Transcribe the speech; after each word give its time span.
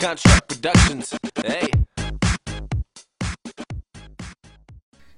Contract 0.00 0.46
Productions. 0.46 1.10
Hey. 1.44 1.70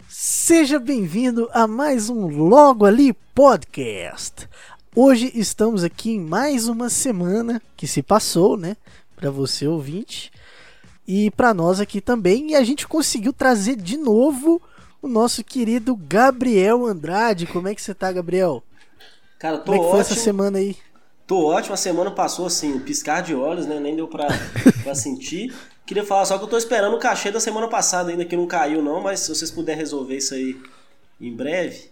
Seja 0.08 0.80
bem-vindo 0.80 1.48
a 1.52 1.68
mais 1.68 2.10
um 2.10 2.26
Logo 2.26 2.84
Ali 2.84 3.12
Podcast. 3.32 4.48
Hoje 4.96 5.30
estamos 5.36 5.84
aqui 5.84 6.10
em 6.10 6.20
mais 6.20 6.66
uma 6.66 6.90
semana 6.90 7.62
que 7.76 7.86
se 7.86 8.02
passou, 8.02 8.56
né? 8.56 8.76
Para 9.14 9.30
você 9.30 9.68
ouvinte 9.68 10.32
e 11.06 11.30
para 11.30 11.54
nós 11.54 11.78
aqui 11.78 12.00
também. 12.00 12.50
E 12.50 12.56
a 12.56 12.64
gente 12.64 12.88
conseguiu 12.88 13.32
trazer 13.32 13.76
de 13.76 13.96
novo 13.96 14.60
o 15.00 15.06
nosso 15.06 15.44
querido 15.44 15.94
Gabriel 15.94 16.84
Andrade. 16.84 17.46
Como 17.46 17.68
é 17.68 17.74
que 17.76 17.80
você 17.80 17.94
tá, 17.94 18.10
Gabriel? 18.10 18.64
Cara, 19.38 19.58
tô 19.58 19.66
Como 19.66 19.76
é 19.76 19.78
que 19.78 19.90
foi 19.90 20.00
ótimo. 20.00 20.12
essa 20.12 20.20
semana 20.20 20.58
aí? 20.58 20.76
Tô 21.32 21.46
ótimo. 21.46 21.72
A 21.72 21.78
semana 21.78 22.10
passou 22.10 22.44
assim, 22.44 22.78
piscar 22.78 23.22
de 23.22 23.34
olhos, 23.34 23.64
né? 23.64 23.80
Nem 23.80 23.96
deu 23.96 24.06
pra, 24.06 24.28
pra 24.84 24.94
sentir. 24.94 25.50
Queria 25.86 26.04
falar 26.04 26.26
só 26.26 26.36
que 26.36 26.44
eu 26.44 26.48
tô 26.48 26.58
esperando 26.58 26.94
o 26.94 26.98
cachê 26.98 27.30
da 27.30 27.40
semana 27.40 27.68
passada 27.68 28.10
ainda, 28.10 28.22
que 28.22 28.36
não 28.36 28.46
caiu 28.46 28.82
não, 28.82 29.00
mas 29.00 29.20
se 29.20 29.30
vocês 29.30 29.50
puderem 29.50 29.80
resolver 29.80 30.18
isso 30.18 30.34
aí 30.34 30.60
em 31.18 31.34
breve. 31.34 31.88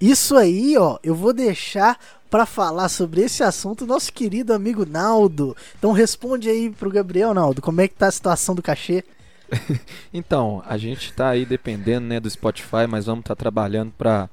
Isso 0.00 0.34
aí, 0.34 0.78
ó, 0.78 0.98
eu 1.02 1.14
vou 1.14 1.34
deixar 1.34 1.98
para 2.30 2.46
falar 2.46 2.88
sobre 2.88 3.20
esse 3.20 3.42
assunto 3.42 3.86
nosso 3.86 4.10
querido 4.10 4.54
amigo 4.54 4.86
Naldo. 4.86 5.54
Então 5.78 5.92
responde 5.92 6.48
aí 6.48 6.70
pro 6.70 6.90
Gabriel, 6.90 7.34
Naldo, 7.34 7.60
como 7.60 7.82
é 7.82 7.86
que 7.86 7.94
tá 7.94 8.06
a 8.06 8.12
situação 8.12 8.54
do 8.54 8.62
cachê? 8.62 9.04
Então, 10.10 10.62
a 10.64 10.78
gente 10.78 11.12
tá 11.12 11.28
aí 11.28 11.44
dependendo 11.44 12.06
né, 12.06 12.18
do 12.18 12.30
Spotify, 12.30 12.86
mas 12.88 13.04
vamos 13.04 13.24
estar 13.24 13.36
trabalhando 13.36 13.92
para 13.92 14.30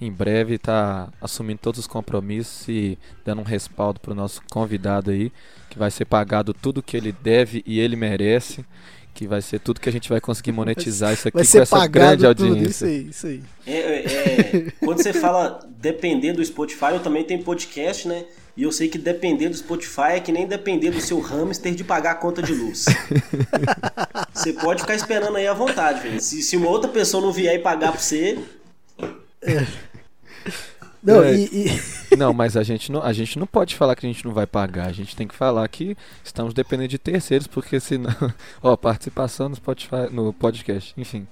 em 0.00 0.10
breve 0.10 0.54
estar 0.54 1.12
assumindo 1.20 1.60
todos 1.60 1.80
os 1.80 1.86
compromissos 1.86 2.68
e 2.68 2.98
dando 3.24 3.40
um 3.40 3.44
respaldo 3.44 3.98
pro 3.98 4.14
nosso 4.14 4.40
convidado 4.50 5.10
aí, 5.10 5.32
que 5.68 5.78
vai 5.78 5.90
ser 5.90 6.04
pagado 6.04 6.54
tudo 6.54 6.82
que 6.82 6.96
ele 6.96 7.12
deve 7.12 7.62
e 7.66 7.80
ele 7.80 7.96
merece, 7.96 8.64
que 9.12 9.26
vai 9.26 9.42
ser 9.42 9.58
tudo 9.58 9.80
que 9.80 9.88
a 9.88 9.92
gente 9.92 10.08
vai 10.08 10.20
conseguir 10.20 10.52
monetizar 10.52 11.12
isso 11.12 11.26
aqui 11.26 11.34
Vai 11.36 11.44
com 11.44 11.50
ser 11.50 11.62
essa 11.62 11.76
pagado 11.76 12.22
grande 12.22 12.36
tudo, 12.36 12.48
audiência. 12.50 12.70
isso 12.70 12.84
aí, 12.84 13.08
isso 13.08 13.26
aí. 13.26 13.42
É, 13.66 13.72
é, 13.72 14.04
é, 14.06 14.70
quando 14.78 15.02
você 15.02 15.12
fala 15.12 15.58
depender 15.80 16.32
do 16.32 16.44
Spotify, 16.44 16.92
eu 16.92 17.00
também 17.00 17.24
tenho 17.24 17.42
podcast, 17.42 18.06
né? 18.06 18.24
E 18.56 18.62
eu 18.62 18.72
sei 18.72 18.88
que 18.88 18.98
depender 18.98 19.48
do 19.48 19.56
Spotify 19.56 20.12
é 20.14 20.20
que 20.20 20.32
nem 20.32 20.46
depender 20.46 20.90
do 20.90 21.00
seu 21.00 21.20
hamster 21.20 21.74
de 21.74 21.84
pagar 21.84 22.12
a 22.12 22.14
conta 22.14 22.42
de 22.42 22.52
luz. 22.52 22.86
Você 24.34 24.52
pode 24.52 24.80
ficar 24.82 24.96
esperando 24.96 25.36
aí 25.36 25.46
à 25.46 25.54
vontade, 25.54 26.00
velho. 26.00 26.20
Se, 26.20 26.42
se 26.42 26.56
uma 26.56 26.68
outra 26.68 26.90
pessoa 26.90 27.22
não 27.22 27.32
vier 27.32 27.54
e 27.54 27.58
pagar 27.60 27.92
pra 27.92 28.00
você, 28.00 28.36
Não, 31.02 31.22
É. 31.22 31.34
e, 31.34 31.44
e- 32.10 32.16
Não, 32.16 32.32
mas 32.32 32.56
a 32.56 32.62
gente 32.62 32.90
não, 32.90 33.02
a 33.02 33.12
gente 33.12 33.38
não 33.38 33.46
pode 33.46 33.76
falar 33.76 33.94
que 33.94 34.04
a 34.06 34.08
gente 34.08 34.24
não 34.24 34.32
vai 34.32 34.46
pagar. 34.46 34.86
A 34.88 34.92
gente 34.92 35.14
tem 35.14 35.28
que 35.28 35.34
falar 35.34 35.66
que 35.68 35.96
estamos 36.24 36.52
dependendo 36.52 36.88
de 36.88 36.98
terceiros, 36.98 37.46
porque 37.46 37.78
senão. 37.78 38.10
Ó, 38.62 38.76
participação 38.76 39.48
no 39.48 39.54
Spotify, 39.56 40.08
no 40.10 40.32
podcast, 40.32 40.92
enfim. 40.96 41.26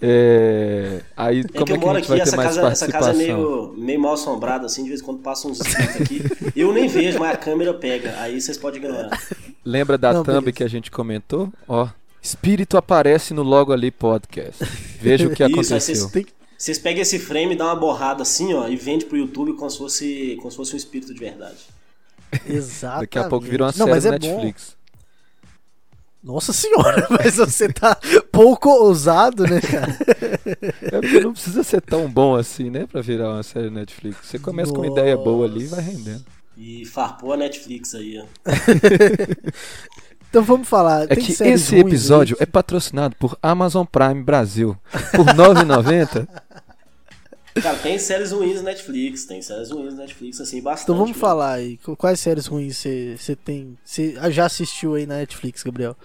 É, 0.00 1.00
aí 1.16 1.40
É 1.40 1.42
como 1.42 1.64
que 1.66 1.72
é 1.72 1.74
eu 1.74 1.78
que 1.80 1.84
a 1.84 1.86
moro 1.88 1.98
gente 1.98 2.04
aqui, 2.04 2.08
vai 2.08 2.18
ter 2.18 2.22
essa 2.28 2.36
mais 2.36 2.54
casa, 2.54 2.68
essa 2.68 2.86
casa 2.88 3.10
é 3.10 3.14
meio, 3.14 3.74
meio 3.76 4.00
mal 4.00 4.12
assombrada, 4.12 4.66
assim, 4.66 4.84
de 4.84 4.90
vez 4.90 5.00
em 5.00 5.04
quando 5.04 5.18
passam 5.20 5.50
uns 5.50 5.60
espíritos 5.60 6.00
aqui. 6.00 6.22
Eu 6.54 6.72
nem 6.72 6.86
vejo, 6.88 7.18
mas 7.18 7.32
a 7.34 7.36
câmera 7.36 7.74
pega. 7.74 8.14
Aí 8.20 8.40
vocês 8.40 8.56
podem 8.56 8.78
ignorar. 8.80 9.10
Lembra 9.64 9.98
da 9.98 10.12
Não, 10.12 10.22
thumb 10.22 10.36
beleza. 10.38 10.52
que 10.52 10.62
a 10.64 10.68
gente 10.68 10.90
comentou? 10.90 11.52
Ó, 11.66 11.88
espírito 12.22 12.76
aparece 12.76 13.34
no 13.34 13.42
logo 13.42 13.72
ali 13.72 13.90
podcast. 13.90 14.64
Veja 15.00 15.26
o 15.26 15.30
que 15.30 15.42
Isso, 15.42 15.42
aí 15.42 15.52
aconteceu. 15.52 15.80
vocês, 15.80 16.06
que- 16.06 16.37
vocês 16.58 16.76
pegam 16.76 17.00
esse 17.00 17.20
frame, 17.20 17.54
dá 17.54 17.66
uma 17.66 17.76
borrada 17.76 18.22
assim, 18.22 18.52
ó, 18.52 18.66
e 18.66 18.74
vende 18.74 19.04
pro 19.04 19.16
YouTube 19.16 19.52
como 19.54 19.70
se 19.70 19.78
fosse, 19.78 20.36
como 20.40 20.50
se 20.50 20.56
fosse 20.56 20.74
um 20.74 20.76
espírito 20.76 21.14
de 21.14 21.20
verdade. 21.20 21.58
Exatamente. 22.44 23.02
Daqui 23.02 23.18
a 23.20 23.28
pouco 23.28 23.46
virou 23.46 23.66
uma 23.68 23.72
Não, 23.76 23.86
série 23.86 23.90
mas 23.90 24.04
é 24.04 24.10
Netflix. 24.10 24.76
Bom. 26.20 26.32
Nossa 26.34 26.52
senhora, 26.52 27.06
mas 27.16 27.36
você 27.36 27.72
tá 27.72 27.96
pouco 28.32 28.68
ousado, 28.68 29.44
né, 29.44 29.60
cara? 29.60 29.96
É 30.82 31.00
porque 31.00 31.20
não 31.20 31.32
precisa 31.32 31.62
ser 31.62 31.80
tão 31.80 32.10
bom 32.10 32.34
assim, 32.34 32.70
né, 32.70 32.86
pra 32.86 33.00
virar 33.00 33.34
uma 33.34 33.42
série 33.44 33.70
Netflix. 33.70 34.18
Você 34.24 34.38
começa 34.40 34.72
com 34.72 34.78
uma 34.78 34.88
ideia 34.88 35.16
boa 35.16 35.46
ali 35.46 35.62
e 35.62 35.68
vai 35.68 35.80
rendendo. 35.80 36.24
E 36.56 36.84
farpou 36.84 37.32
a 37.32 37.36
Netflix 37.36 37.94
aí, 37.94 38.20
ó. 38.20 38.26
Então 40.38 40.46
vamos 40.46 40.68
falar. 40.68 41.02
É 41.04 41.14
tem 41.16 41.24
que 41.24 41.32
esse 41.32 41.76
episódio 41.76 42.36
aí 42.38 42.44
é 42.44 42.46
patrocinado 42.46 43.16
por 43.16 43.36
Amazon 43.42 43.84
Prime 43.84 44.22
Brasil. 44.22 44.76
Por 45.10 45.26
R$ 45.26 45.32
9,90. 45.34 46.28
Cara, 47.60 47.76
tem 47.78 47.98
séries 47.98 48.30
ruins 48.30 48.56
na 48.58 48.62
Netflix, 48.70 49.24
tem 49.24 49.42
séries 49.42 49.72
ruins 49.72 49.94
na 49.94 50.02
Netflix, 50.02 50.40
assim, 50.40 50.62
bastante. 50.62 50.84
Então 50.84 50.94
vamos 50.94 51.10
mesmo. 51.10 51.20
falar 51.20 51.54
aí. 51.54 51.76
qu- 51.78 51.96
Quais 51.96 52.20
séries 52.20 52.46
ruins 52.46 52.76
você 52.76 53.34
tem? 53.34 53.76
Você 53.84 54.14
já 54.30 54.46
assistiu 54.46 54.94
aí 54.94 55.06
na 55.06 55.16
Netflix, 55.16 55.64
Gabriel? 55.64 55.96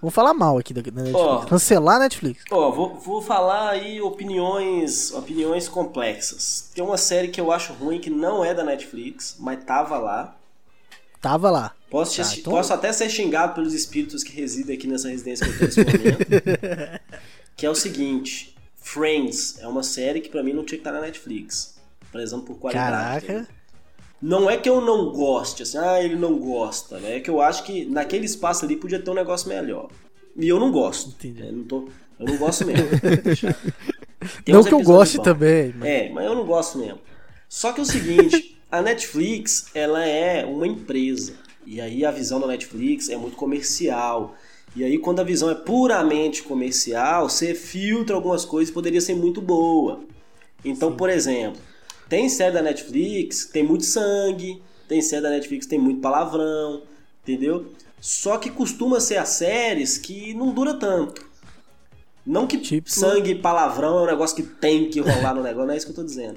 Vamos 0.00 0.14
falar 0.14 0.32
mal 0.32 0.56
aqui 0.56 0.72
da, 0.72 0.80
da 0.80 0.90
Netflix. 0.90 1.20
Ó. 1.20 1.38
Cancelar 1.44 1.96
a 1.96 1.98
Netflix. 1.98 2.44
Ó, 2.50 2.70
vou, 2.70 2.94
vou 2.94 3.20
falar 3.20 3.70
aí 3.72 4.00
opiniões, 4.00 5.12
opiniões 5.12 5.68
complexas. 5.68 6.70
Tem 6.74 6.82
uma 6.82 6.96
série 6.96 7.28
que 7.28 7.40
eu 7.40 7.52
acho 7.52 7.74
ruim 7.74 7.98
que 7.98 8.08
não 8.08 8.42
é 8.42 8.54
da 8.54 8.64
Netflix, 8.64 9.36
mas 9.38 9.62
tava 9.64 9.98
lá. 9.98 10.34
Tava 11.20 11.50
lá. 11.50 11.74
Posso, 11.90 12.20
Tá, 12.22 12.34
então- 12.36 12.52
posso 12.52 12.72
até 12.72 12.92
ser 12.92 13.08
xingado 13.10 13.54
pelos 13.54 13.72
espíritos 13.72 14.22
que 14.22 14.32
residem 14.32 14.76
aqui 14.76 14.86
nessa 14.86 15.08
residência 15.08 15.46
que 15.46 15.52
eu 15.52 15.58
tô 15.58 15.64
nesse 15.64 15.80
momento. 15.84 16.26
que 17.56 17.66
é 17.66 17.70
o 17.70 17.74
seguinte: 17.74 18.54
Friends 18.76 19.58
é 19.60 19.66
uma 19.66 19.82
série 19.82 20.20
que 20.20 20.28
pra 20.28 20.42
mim 20.42 20.52
não 20.52 20.64
tinha 20.64 20.78
que 20.78 20.86
estar 20.86 20.92
na 20.92 21.00
Netflix. 21.00 21.74
Prezando 22.12 22.44
por 22.44 22.56
qualidade. 22.58 23.26
Caraca. 23.26 23.48
Não 24.22 24.48
é 24.48 24.56
que 24.56 24.68
eu 24.68 24.80
não 24.80 25.10
goste, 25.12 25.62
assim, 25.62 25.76
ah, 25.76 26.02
ele 26.02 26.16
não 26.16 26.38
gosta, 26.38 26.98
né? 26.98 27.16
É 27.16 27.20
que 27.20 27.28
eu 27.28 27.40
acho 27.40 27.62
que 27.64 27.84
naquele 27.84 28.24
espaço 28.24 28.64
ali 28.64 28.74
podia 28.76 28.98
ter 29.00 29.10
um 29.10 29.14
negócio 29.14 29.48
melhor. 29.48 29.88
E 30.38 30.48
eu 30.48 30.58
não 30.58 30.70
gosto. 30.72 31.10
Entendi. 31.10 31.42
né? 31.42 31.50
Não 31.52 31.64
tô, 31.64 31.88
eu 32.18 32.26
não 32.26 32.36
gosto 32.38 32.64
mesmo. 32.66 32.86
Não 34.48 34.64
que 34.64 34.72
eu 34.74 34.80
goste 34.82 35.18
bons. 35.18 35.24
também. 35.24 35.74
mas- 35.76 35.88
É, 35.88 36.08
mas 36.08 36.24
eu 36.24 36.34
não 36.34 36.44
gosto 36.44 36.78
mesmo. 36.78 36.98
Só 37.48 37.72
que 37.72 37.80
é 37.80 37.82
o 37.82 37.86
seguinte, 37.86 38.55
a 38.78 38.82
Netflix, 38.82 39.66
ela 39.74 40.04
é 40.06 40.44
uma 40.44 40.66
empresa. 40.66 41.34
E 41.66 41.80
aí 41.80 42.04
a 42.04 42.10
visão 42.10 42.38
da 42.40 42.46
Netflix 42.46 43.08
é 43.08 43.16
muito 43.16 43.36
comercial. 43.36 44.34
E 44.74 44.84
aí 44.84 44.98
quando 44.98 45.20
a 45.20 45.24
visão 45.24 45.50
é 45.50 45.54
puramente 45.54 46.42
comercial, 46.42 47.28
você 47.28 47.54
filtra 47.54 48.14
algumas 48.14 48.44
coisas 48.44 48.70
que 48.70 48.74
poderia 48.74 49.00
ser 49.00 49.14
muito 49.14 49.40
boa. 49.40 50.00
Então, 50.64 50.94
por 50.96 51.08
exemplo, 51.10 51.60
tem 52.08 52.28
série 52.28 52.52
da 52.54 52.62
Netflix 52.62 53.44
que 53.44 53.52
tem 53.52 53.62
muito 53.64 53.84
sangue, 53.84 54.62
tem 54.88 55.00
série 55.00 55.22
da 55.22 55.30
Netflix 55.30 55.66
que 55.66 55.70
tem 55.70 55.78
muito 55.78 56.00
palavrão, 56.00 56.82
entendeu? 57.22 57.66
Só 58.00 58.36
que 58.38 58.50
costuma 58.50 59.00
ser 59.00 59.16
as 59.16 59.30
séries 59.30 59.98
que 59.98 60.34
não 60.34 60.52
dura 60.52 60.74
tanto. 60.74 61.24
Não 62.24 62.46
que 62.46 62.58
Tipo- 62.58 62.90
sangue 62.90 63.30
e 63.30 63.34
palavrão 63.36 63.98
é 64.00 64.02
um 64.02 64.06
negócio 64.06 64.36
que 64.36 64.42
tem 64.42 64.90
que 64.90 65.00
rolar 65.00 65.34
no 65.34 65.42
negócio, 65.42 65.66
não 65.66 65.74
é 65.74 65.76
isso 65.76 65.86
que 65.86 65.92
eu 65.92 65.96
tô 65.96 66.04
dizendo. 66.04 66.36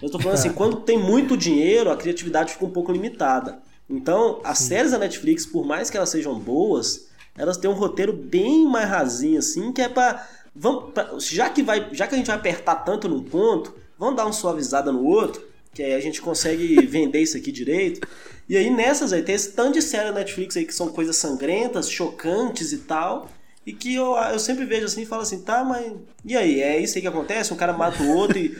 Eu 0.00 0.10
tô 0.10 0.18
falando 0.18 0.34
assim, 0.34 0.52
quando 0.52 0.76
tem 0.80 0.98
muito 0.98 1.36
dinheiro, 1.36 1.90
a 1.90 1.96
criatividade 1.96 2.52
fica 2.52 2.64
um 2.64 2.70
pouco 2.70 2.92
limitada. 2.92 3.58
Então, 3.90 4.40
as 4.44 4.58
séries 4.58 4.92
da 4.92 4.98
Netflix, 4.98 5.46
por 5.46 5.64
mais 5.66 5.90
que 5.90 5.96
elas 5.96 6.10
sejam 6.10 6.38
boas, 6.38 7.08
elas 7.36 7.56
têm 7.56 7.70
um 7.70 7.74
roteiro 7.74 8.12
bem 8.12 8.64
mais 8.66 8.88
rasinho, 8.88 9.38
assim, 9.38 9.72
que 9.72 9.80
é 9.80 9.88
pra. 9.88 10.26
Vamos, 10.54 10.92
pra- 10.92 11.10
já, 11.18 11.48
que 11.50 11.62
vai, 11.62 11.88
já 11.92 12.06
que 12.06 12.14
a 12.14 12.18
gente 12.18 12.26
vai 12.26 12.36
apertar 12.36 12.76
tanto 12.76 13.08
num 13.08 13.22
ponto, 13.22 13.74
vamos 13.98 14.16
dar 14.16 14.24
uma 14.26 14.32
suavizada 14.32 14.92
no 14.92 15.04
outro, 15.04 15.42
que 15.72 15.82
aí 15.82 15.94
a 15.94 16.00
gente 16.00 16.20
consegue 16.20 16.74
vender 16.86 17.20
isso 17.20 17.36
aqui 17.36 17.50
direito. 17.50 18.06
E 18.48 18.56
aí 18.56 18.70
nessas 18.70 19.12
aí 19.12 19.22
tem 19.22 19.34
esse 19.34 19.52
tanto 19.52 19.74
de 19.74 19.82
série 19.82 20.08
da 20.08 20.14
Netflix 20.14 20.56
aí 20.56 20.64
que 20.64 20.74
são 20.74 20.88
coisas 20.88 21.16
sangrentas, 21.16 21.90
chocantes 21.90 22.72
e 22.72 22.78
tal. 22.78 23.30
E 23.66 23.72
que 23.72 23.94
eu, 23.94 24.16
eu 24.16 24.38
sempre 24.38 24.64
vejo 24.64 24.86
assim 24.86 25.02
e 25.02 25.06
falo 25.06 25.22
assim, 25.22 25.40
tá, 25.42 25.62
mas. 25.62 25.92
E 26.24 26.36
aí? 26.36 26.60
É 26.60 26.78
isso 26.80 26.96
aí 26.96 27.02
que 27.02 27.08
acontece? 27.08 27.52
Um 27.52 27.56
cara 27.56 27.72
mata 27.72 28.02
o 28.02 28.14
outro 28.14 28.38
e. 28.38 28.56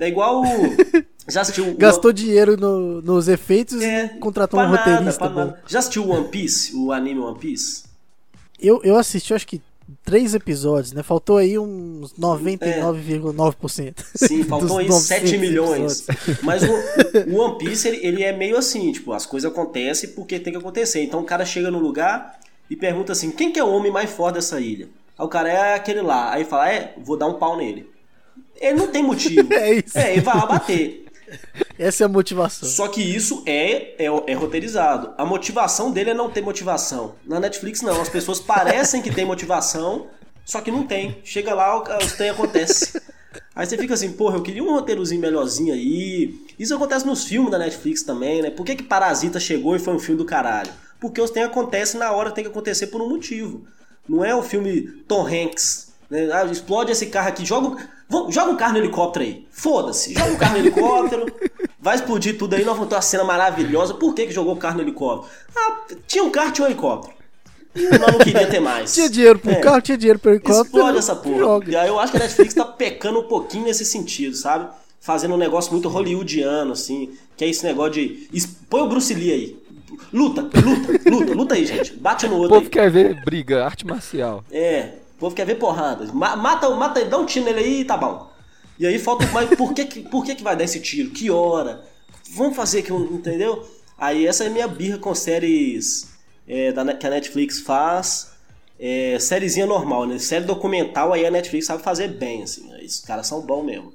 É 0.00 0.08
igual 0.08 0.42
o. 0.42 0.44
Já 1.28 1.42
assistiu 1.42 1.68
o- 1.68 1.74
Gastou 1.76 2.12
dinheiro 2.12 2.56
no- 2.56 3.00
nos 3.02 3.28
efeitos 3.28 3.80
É, 3.80 4.06
e 4.06 4.18
contratou 4.18 4.58
um 4.58 4.62
nada, 4.64 4.76
roteirista 4.78 5.28
nada. 5.28 5.62
Já 5.66 5.78
assistiu 5.78 6.08
One 6.08 6.28
Piece? 6.28 6.74
O 6.74 6.90
anime 6.92 7.20
One 7.20 7.38
Piece? 7.38 7.84
Eu, 8.60 8.80
eu 8.82 8.96
assisti, 8.96 9.32
acho 9.32 9.46
que 9.46 9.60
três 10.04 10.34
episódios, 10.34 10.92
né? 10.92 11.02
Faltou 11.02 11.36
aí 11.36 11.58
uns 11.58 12.12
99,9%. 12.14 13.94
Sim, 14.14 14.42
faltam 14.48 14.68
dos 14.68 14.78
aí 14.78 14.88
900 14.88 15.06
7 15.30 15.38
milhões. 15.38 16.08
episódios. 16.08 16.42
Mas 16.42 16.62
o, 16.62 16.72
o 17.30 17.40
One 17.40 17.58
Piece, 17.58 17.88
ele, 17.88 18.06
ele 18.06 18.22
é 18.22 18.32
meio 18.36 18.56
assim, 18.56 18.90
tipo, 18.92 19.12
as 19.12 19.26
coisas 19.26 19.50
acontecem 19.50 20.10
porque 20.10 20.38
tem 20.38 20.52
que 20.52 20.58
acontecer. 20.58 21.02
Então 21.02 21.20
o 21.20 21.24
cara 21.24 21.44
chega 21.44 21.70
no 21.70 21.78
lugar 21.78 22.38
e 22.68 22.76
pergunta 22.76 23.12
assim, 23.12 23.30
quem 23.30 23.52
que 23.52 23.58
é 23.58 23.64
o 23.64 23.70
homem 23.72 23.92
mais 23.92 24.10
forte 24.10 24.34
dessa 24.36 24.60
ilha? 24.60 24.88
Aí 25.18 25.24
o 25.24 25.28
cara 25.28 25.48
é 25.50 25.74
aquele 25.74 26.02
lá. 26.02 26.32
Aí 26.32 26.44
fala, 26.44 26.70
é, 26.70 26.94
vou 26.98 27.16
dar 27.16 27.26
um 27.26 27.34
pau 27.34 27.56
nele. 27.56 27.88
Ele 28.60 28.78
não 28.78 28.88
tem 28.88 29.02
motivo. 29.02 29.48
É 29.52 29.74
isso. 29.74 29.98
É, 29.98 30.12
ele 30.12 30.20
vai 30.20 30.36
lá 30.36 30.46
bater. 30.46 31.06
Essa 31.78 32.04
é 32.04 32.06
a 32.06 32.08
motivação. 32.08 32.68
Só 32.68 32.88
que 32.88 33.00
isso 33.00 33.42
é, 33.46 33.94
é, 34.04 34.06
é 34.26 34.34
roteirizado. 34.34 35.14
A 35.16 35.24
motivação 35.24 35.90
dele 35.92 36.10
é 36.10 36.14
não 36.14 36.28
ter 36.30 36.42
motivação. 36.42 37.14
Na 37.24 37.38
Netflix, 37.40 37.80
não. 37.82 38.00
As 38.00 38.08
pessoas 38.08 38.40
parecem 38.40 39.00
que 39.00 39.12
tem 39.14 39.24
motivação, 39.24 40.08
só 40.44 40.60
que 40.60 40.70
não 40.70 40.82
tem. 40.86 41.18
Chega 41.24 41.54
lá, 41.54 41.78
o- 41.78 42.04
os 42.04 42.12
trem 42.12 42.30
acontece. 42.30 43.00
Aí 43.54 43.64
você 43.64 43.78
fica 43.78 43.94
assim, 43.94 44.12
porra, 44.12 44.36
eu 44.38 44.42
queria 44.42 44.62
um 44.62 44.72
roteirozinho 44.72 45.20
melhorzinho 45.20 45.72
aí. 45.72 46.34
Isso 46.58 46.74
acontece 46.74 47.06
nos 47.06 47.24
filmes 47.24 47.50
da 47.52 47.58
Netflix 47.58 48.02
também, 48.02 48.42
né? 48.42 48.50
Por 48.50 48.66
que, 48.66 48.74
que 48.74 48.82
Parasita 48.82 49.38
chegou 49.38 49.76
e 49.76 49.78
foi 49.78 49.94
um 49.94 49.98
filme 50.00 50.18
do 50.18 50.24
caralho? 50.24 50.70
Porque 51.00 51.20
os 51.20 51.30
tem 51.30 51.44
acontece 51.44 51.96
na 51.96 52.10
hora, 52.12 52.32
tem 52.32 52.42
que 52.44 52.50
acontecer 52.50 52.88
por 52.88 53.00
um 53.00 53.08
motivo. 53.08 53.64
Não 54.08 54.24
é 54.24 54.34
o 54.34 54.42
filme 54.42 54.82
Tom 55.06 55.24
Hanks, 55.26 55.89
né? 56.10 56.28
Ah, 56.32 56.44
explode 56.46 56.90
esse 56.92 57.06
carro 57.06 57.28
aqui, 57.28 57.44
joga, 57.44 57.76
vamos, 58.08 58.34
joga 58.34 58.50
um 58.52 58.56
carro 58.56 58.72
no 58.72 58.78
helicóptero 58.78 59.24
aí. 59.24 59.46
Foda-se, 59.50 60.12
joga 60.14 60.32
um 60.32 60.36
carro 60.36 60.52
no 60.54 60.58
helicóptero, 60.58 61.26
vai 61.80 61.94
explodir 61.96 62.36
tudo 62.38 62.54
aí, 62.54 62.64
nós 62.64 62.74
vamos 62.74 62.88
ter 62.88 62.94
uma 62.96 63.02
cena 63.02 63.24
maravilhosa. 63.24 63.94
Por 63.94 64.14
que, 64.14 64.26
que 64.26 64.32
jogou 64.32 64.54
o 64.54 64.58
carro 64.58 64.76
no 64.76 64.82
helicóptero? 64.82 65.32
Ah, 65.56 65.78
tinha 66.06 66.24
um 66.24 66.30
carro, 66.30 66.52
tinha 66.52 66.66
um 66.66 66.70
helicóptero. 66.70 67.14
Nós 67.72 68.12
não 68.12 68.18
queria 68.18 68.48
ter 68.48 68.58
mais. 68.58 68.92
Tinha 68.92 69.08
dinheiro 69.08 69.38
pro 69.38 69.52
É. 69.52 69.60
carro, 69.60 69.80
tinha 69.80 69.96
dinheiro 69.96 70.18
pro 70.18 70.32
helicóptero. 70.32 70.64
Explode 70.64 70.98
essa 70.98 71.14
porra. 71.16 71.38
joga. 71.38 71.70
E 71.70 71.76
aí 71.76 71.86
eu 71.88 72.00
acho 72.00 72.10
que 72.10 72.18
a 72.18 72.20
Netflix 72.22 72.52
tá 72.54 72.64
pecando 72.64 73.20
um 73.20 73.28
pouquinho 73.28 73.64
nesse 73.64 73.84
sentido, 73.84 74.34
sabe? 74.34 74.68
Fazendo 75.00 75.34
um 75.34 75.38
negócio 75.38 75.70
muito 75.72 75.88
hollywoodiano, 75.88 76.72
assim. 76.72 77.10
Que 77.36 77.44
é 77.44 77.48
esse 77.48 77.64
negócio 77.64 77.92
de. 77.92 78.28
Põe 78.68 78.80
o 78.82 78.88
Bruce 78.88 79.14
Lee 79.14 79.32
aí. 79.32 79.56
Luta, 80.12 80.42
luta, 80.42 81.10
luta, 81.10 81.32
luta 81.34 81.54
aí, 81.54 81.64
gente. 81.64 81.92
Bate 81.94 82.26
no 82.26 82.34
O 82.34 82.38
outro 82.40 82.54
aí. 82.56 82.60
povo 82.62 82.70
quer 82.70 82.90
ver 82.90 83.24
briga, 83.24 83.64
arte 83.64 83.86
marcial. 83.86 84.44
É, 84.50 84.94
o 85.09 85.09
povo 85.20 85.34
quer 85.34 85.44
ver 85.46 85.56
porrada. 85.56 86.06
Ma- 86.12 86.34
Mata, 86.36 86.68
mata, 86.70 87.04
dá 87.04 87.18
um 87.18 87.26
tiro 87.26 87.44
nele 87.44 87.60
aí 87.60 87.80
e 87.80 87.84
tá 87.84 87.96
bom. 87.96 88.30
E 88.78 88.86
aí 88.86 88.98
falta. 88.98 89.26
Mas 89.32 89.48
por 89.56 89.72
que, 89.74 89.84
que- 89.84 90.00
por 90.02 90.24
que, 90.24 90.34
que 90.34 90.42
vai 90.42 90.56
dar 90.56 90.64
esse 90.64 90.80
tiro? 90.80 91.10
Que 91.10 91.30
hora? 91.30 91.84
Vamos 92.30 92.56
fazer 92.56 92.82
que. 92.82 92.92
Entendeu? 92.92 93.66
Aí 93.98 94.26
essa 94.26 94.44
é 94.44 94.48
minha 94.48 94.66
birra 94.66 94.98
com 94.98 95.14
séries 95.14 96.08
é, 96.48 96.72
da, 96.72 96.94
que 96.94 97.06
a 97.06 97.10
Netflix 97.10 97.60
faz. 97.60 98.30
É, 98.82 99.18
sériezinha 99.20 99.66
normal, 99.66 100.06
né? 100.06 100.18
Série 100.18 100.46
documental 100.46 101.12
aí 101.12 101.26
a 101.26 101.30
Netflix 101.30 101.66
sabe 101.66 101.82
fazer 101.82 102.08
bem, 102.08 102.42
assim. 102.42 102.72
Os 102.82 103.00
caras 103.00 103.26
são 103.26 103.42
bons 103.42 103.62
mesmo. 103.62 103.92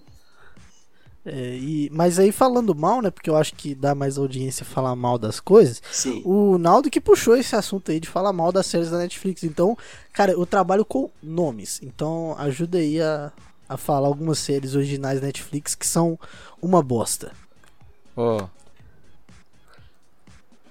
É, 1.26 1.56
e- 1.56 1.90
mas 1.92 2.20
aí 2.20 2.32
falando 2.32 2.76
mal, 2.76 3.02
né? 3.02 3.10
Porque 3.10 3.30
eu 3.30 3.36
acho 3.36 3.56
que 3.56 3.74
dá 3.74 3.96
mais 3.96 4.18
audiência 4.18 4.64
falar 4.64 4.96
mal 4.96 5.18
das 5.18 5.40
coisas. 5.40 5.82
Sim. 5.92 6.22
O 6.24 6.58
Naldo 6.60 6.90
que 6.90 7.02
puxou 7.02 7.36
esse 7.36 7.56
assunto 7.56 7.92
aí 7.92 8.00
de 8.00 8.08
falar 8.08 8.32
mal 8.32 8.52
das 8.52 8.68
séries 8.68 8.92
da 8.92 9.00
Netflix. 9.00 9.44
Então, 9.44 9.76
cara, 10.14 10.34
eu 10.34 10.46
trabalho 10.46 10.86
com 10.86 11.10
nomes. 11.24 11.80
Então, 11.82 12.36
ajuda 12.38 12.78
aí 12.78 13.02
a, 13.02 13.32
a 13.68 13.76
falar 13.76 14.08
algumas 14.08 14.38
séries 14.38 14.76
originais 14.76 15.20
da 15.20 15.26
Netflix 15.26 15.74
que 15.74 15.88
são 15.88 16.20
uma 16.62 16.84
bosta. 16.84 17.32
Ó. 18.16 18.48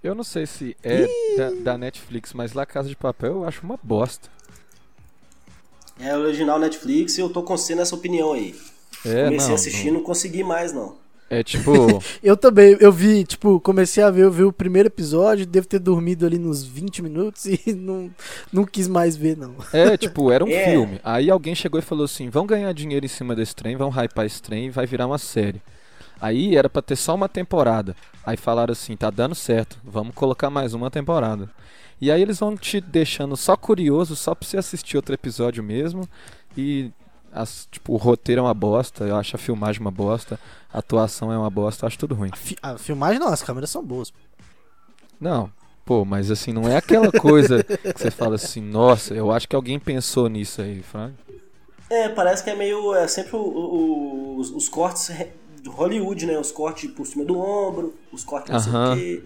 Eu 0.04 0.14
não 0.14 0.22
sei 0.22 0.46
se 0.46 0.76
é 0.84 1.06
da, 1.36 1.50
da 1.72 1.78
Netflix, 1.78 2.32
mas 2.32 2.52
La 2.52 2.64
Casa 2.66 2.88
de 2.88 2.94
Papel 2.96 3.32
eu 3.32 3.44
acho 3.48 3.62
uma 3.64 3.78
bosta. 3.82 4.28
É 5.98 6.16
original 6.16 6.58
Netflix 6.58 7.16
e 7.18 7.20
eu 7.20 7.28
tô 7.30 7.42
com 7.42 7.56
você 7.56 7.74
nessa 7.74 7.94
opinião 7.94 8.32
aí. 8.32 8.54
É, 9.04 9.24
Comecei 9.24 9.46
não, 9.48 9.52
a 9.52 9.54
assistir 9.54 9.86
e 9.88 9.90
não. 9.90 9.98
não 9.98 10.02
consegui 10.04 10.42
mais, 10.44 10.72
não. 10.72 10.96
É 11.30 11.42
tipo. 11.42 11.72
Eu 12.22 12.36
também, 12.36 12.76
eu 12.80 12.92
vi, 12.92 13.24
tipo, 13.24 13.58
comecei 13.60 14.02
a 14.02 14.10
ver, 14.10 14.22
eu 14.24 14.30
vi 14.30 14.44
o 14.44 14.52
primeiro 14.52 14.88
episódio, 14.88 15.46
devo 15.46 15.66
ter 15.66 15.78
dormido 15.78 16.26
ali 16.26 16.38
nos 16.38 16.64
20 16.64 17.02
minutos 17.02 17.46
e 17.66 17.72
não, 17.72 18.10
não 18.52 18.64
quis 18.64 18.86
mais 18.86 19.16
ver, 19.16 19.36
não. 19.36 19.54
É, 19.72 19.96
tipo, 19.96 20.30
era 20.30 20.44
um 20.44 20.48
É. 20.52 20.70
filme. 20.70 21.00
Aí 21.02 21.30
alguém 21.30 21.54
chegou 21.54 21.78
e 21.78 21.82
falou 21.82 22.04
assim: 22.04 22.28
vão 22.28 22.46
ganhar 22.46 22.72
dinheiro 22.72 23.04
em 23.04 23.08
cima 23.08 23.34
desse 23.34 23.54
trem, 23.54 23.74
vão 23.76 23.90
hypar 23.90 24.26
esse 24.26 24.40
trem 24.42 24.66
e 24.66 24.70
vai 24.70 24.86
virar 24.86 25.06
uma 25.06 25.18
série. 25.18 25.60
Aí 26.20 26.56
era 26.56 26.68
pra 26.70 26.80
ter 26.82 26.96
só 26.96 27.14
uma 27.14 27.28
temporada. 27.28 27.96
Aí 28.24 28.36
falaram 28.36 28.72
assim: 28.72 28.96
tá 28.96 29.10
dando 29.10 29.34
certo, 29.34 29.78
vamos 29.82 30.14
colocar 30.14 30.50
mais 30.50 30.72
uma 30.74 30.90
temporada. 30.90 31.50
E 32.00 32.10
aí 32.10 32.20
eles 32.20 32.38
vão 32.38 32.56
te 32.56 32.80
deixando 32.80 33.36
só 33.36 33.56
curioso, 33.56 34.14
só 34.14 34.34
pra 34.34 34.46
você 34.46 34.58
assistir 34.58 34.96
outro 34.96 35.14
episódio 35.14 35.62
mesmo. 35.62 36.06
E 36.56 36.90
as- 37.34 37.68
tipo, 37.70 37.92
o 37.92 37.96
roteiro 37.96 38.40
é 38.40 38.42
uma 38.44 38.54
bosta, 38.54 39.04
eu 39.04 39.16
acho 39.16 39.36
a 39.36 39.38
filmagem 39.38 39.80
uma 39.80 39.90
bosta, 39.90 40.38
a 40.72 40.78
atuação 40.78 41.32
é 41.32 41.38
uma 41.38 41.50
bosta, 41.50 41.84
eu 41.84 41.88
acho 41.88 41.98
tudo 41.98 42.14
ruim. 42.14 42.30
A, 42.32 42.36
fi- 42.36 42.56
a 42.62 42.78
filmagem 42.78 43.18
não, 43.18 43.28
as 43.28 43.42
câmeras 43.42 43.70
são 43.70 43.82
boas. 43.84 44.12
Não, 45.20 45.50
pô, 45.84 46.04
mas 46.04 46.30
assim, 46.30 46.52
não 46.52 46.68
é 46.68 46.76
aquela 46.76 47.10
coisa 47.12 47.62
que 47.64 47.98
você 48.00 48.10
fala 48.10 48.34
assim, 48.36 48.60
nossa, 48.60 49.14
eu 49.14 49.30
acho 49.32 49.48
que 49.48 49.56
alguém 49.56 49.78
pensou 49.78 50.28
nisso 50.28 50.60
aí, 50.62 50.82
Fraga. 50.82 51.14
É, 51.90 52.08
parece 52.08 52.42
que 52.42 52.50
é 52.50 52.56
meio. 52.56 52.94
É 52.94 53.06
sempre 53.06 53.36
o- 53.36 53.40
o- 53.40 54.36
os, 54.38 54.50
os 54.50 54.68
cortes 54.68 55.10
de 55.62 55.68
Hollywood, 55.68 56.26
né? 56.26 56.38
Os 56.38 56.50
cortes 56.50 56.90
por 56.90 57.06
cima 57.06 57.24
do 57.24 57.38
ombro, 57.38 57.94
os 58.12 58.24
cortes 58.24 58.50
não 58.50 58.58
sei 58.60 58.72
o 58.72 58.96
quê. 58.96 59.24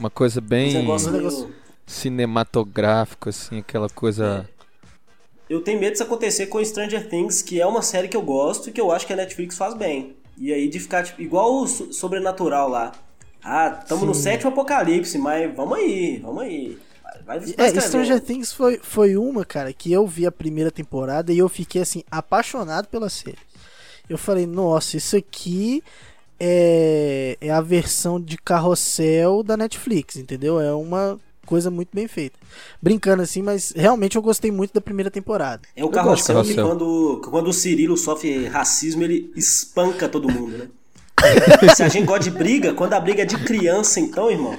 Uma 0.00 0.10
coisa 0.10 0.40
bem 0.40 0.70
Um 0.86 1.52
cinematográfico, 1.86 3.28
assim, 3.28 3.58
aquela 3.58 3.88
coisa. 3.88 4.48
Eu 5.48 5.60
tenho 5.62 5.80
medo 5.80 5.92
disso 5.92 6.02
acontecer 6.02 6.46
com 6.46 6.62
Stranger 6.64 7.08
Things, 7.08 7.40
que 7.42 7.60
é 7.60 7.66
uma 7.66 7.82
série 7.82 8.08
que 8.08 8.16
eu 8.16 8.22
gosto 8.22 8.68
e 8.68 8.72
que 8.72 8.80
eu 8.80 8.90
acho 8.92 9.06
que 9.06 9.12
a 9.12 9.16
Netflix 9.16 9.56
faz 9.56 9.74
bem. 9.74 10.14
E 10.36 10.52
aí 10.52 10.68
de 10.68 10.78
ficar 10.78 11.04
tipo, 11.04 11.20
igual 11.22 11.52
o 11.54 11.66
So- 11.66 11.92
Sobrenatural 11.92 12.68
lá. 12.68 12.92
Ah, 13.42 13.70
tamo 13.70 14.04
no 14.04 14.14
sétimo 14.14 14.50
apocalipse, 14.50 15.16
mas 15.18 15.54
vamos 15.54 15.78
aí, 15.78 16.18
vamos 16.18 16.42
aí. 16.42 16.78
Vai, 17.24 17.40
vai, 17.40 17.52
vai 17.54 17.66
É. 17.68 17.80
Stranger 17.80 18.20
Things 18.20 18.52
foi, 18.52 18.78
foi 18.82 19.16
uma, 19.16 19.44
cara, 19.44 19.72
que 19.72 19.90
eu 19.92 20.06
vi 20.06 20.26
a 20.26 20.32
primeira 20.32 20.70
temporada 20.70 21.32
e 21.32 21.38
eu 21.38 21.48
fiquei, 21.48 21.80
assim, 21.82 22.02
apaixonado 22.10 22.86
pela 22.88 23.08
série. 23.08 23.38
Eu 24.08 24.18
falei, 24.18 24.46
nossa, 24.46 24.96
isso 24.96 25.16
aqui 25.16 25.82
é, 26.38 27.36
é 27.40 27.50
a 27.50 27.60
versão 27.60 28.20
de 28.20 28.36
carrossel 28.38 29.42
da 29.42 29.56
Netflix, 29.56 30.16
entendeu? 30.16 30.60
É 30.60 30.72
uma 30.72 31.18
coisa 31.48 31.70
muito 31.70 31.88
bem 31.94 32.06
feita. 32.06 32.38
Brincando 32.82 33.22
assim, 33.22 33.42
mas 33.42 33.72
realmente 33.74 34.16
eu 34.16 34.22
gostei 34.22 34.50
muito 34.52 34.74
da 34.74 34.80
primeira 34.80 35.10
temporada. 35.10 35.62
É 35.74 35.82
o 35.84 35.88
carrossel 35.88 36.42
que 36.44 36.54
Carrossel. 36.54 36.66
quando, 36.68 37.20
quando 37.30 37.48
o 37.48 37.52
Cirilo 37.52 37.96
sofre 37.96 38.46
racismo, 38.46 39.02
ele 39.02 39.32
espanca 39.34 40.08
todo 40.08 40.30
mundo, 40.30 40.58
né? 40.58 40.68
Se 41.74 41.82
a 41.82 41.88
gente 41.88 42.06
gosta 42.06 42.24
de 42.24 42.30
briga, 42.30 42.74
quando 42.74 42.92
a 42.92 43.00
briga 43.00 43.22
é 43.22 43.26
de 43.26 43.36
criança, 43.44 43.98
então, 43.98 44.30
irmão. 44.30 44.58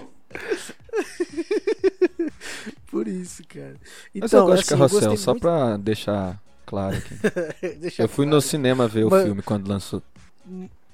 Por 2.92 3.08
isso, 3.08 3.44
cara. 3.48 3.76
Mas 4.16 4.34
eu 4.34 4.46
gosto 4.46 4.64
de 4.64 4.70
carrossel, 4.70 5.18
só 5.18 5.32
muito- 5.32 5.42
pra 5.42 5.78
deixar 5.78 6.42
claro 6.66 6.98
aqui. 6.98 7.16
Deixa 7.80 8.04
Eu 8.04 8.10
fui 8.10 8.26
no 8.26 8.32
claro. 8.32 8.42
cinema 8.42 8.88
ver 8.88 9.06
o 9.06 9.10
Mas- 9.10 9.24
filme 9.26 9.42
quando 9.42 9.68
lançou. 9.68 10.02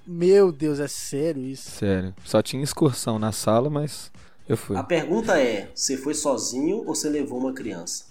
Meu 0.06 0.52
Deus, 0.52 0.80
é 0.80 0.88
sério 0.88 1.42
isso? 1.44 1.72
Sério. 1.72 2.14
Só 2.24 2.42
tinha 2.42 2.62
excursão 2.64 3.18
na 3.18 3.32
sala, 3.32 3.70
mas 3.72 4.12
eu 4.48 4.58
fui. 4.58 4.76
A 4.78 4.84
pergunta 4.84 5.40
é: 5.40 5.70
você 5.74 5.98
foi 5.98 6.14
sozinho 6.14 6.78
ou 6.78 6.96
você 6.96 7.10
levou 7.10 7.40
uma 7.40 7.54
criança? 7.54 8.06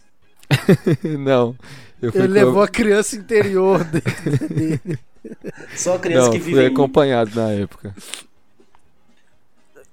não. 1.19 1.57
Eu 2.03 2.13
fui 2.13 2.21
Ele 2.21 2.29
com- 2.29 2.35
levou 2.35 2.63
a 2.63 2.69
criança 2.69 3.17
interior 3.17 3.83
dele. 3.85 4.99
Só 5.75 5.95
a 5.95 5.99
criança 5.99 6.27
Não, 6.27 6.33
que 6.33 6.39
fui 6.41 6.51
vive 6.51 6.61
em 6.63 6.69
mim. 6.69 6.75
acompanhado 6.75 7.35
na 7.35 7.51
época. 7.51 7.95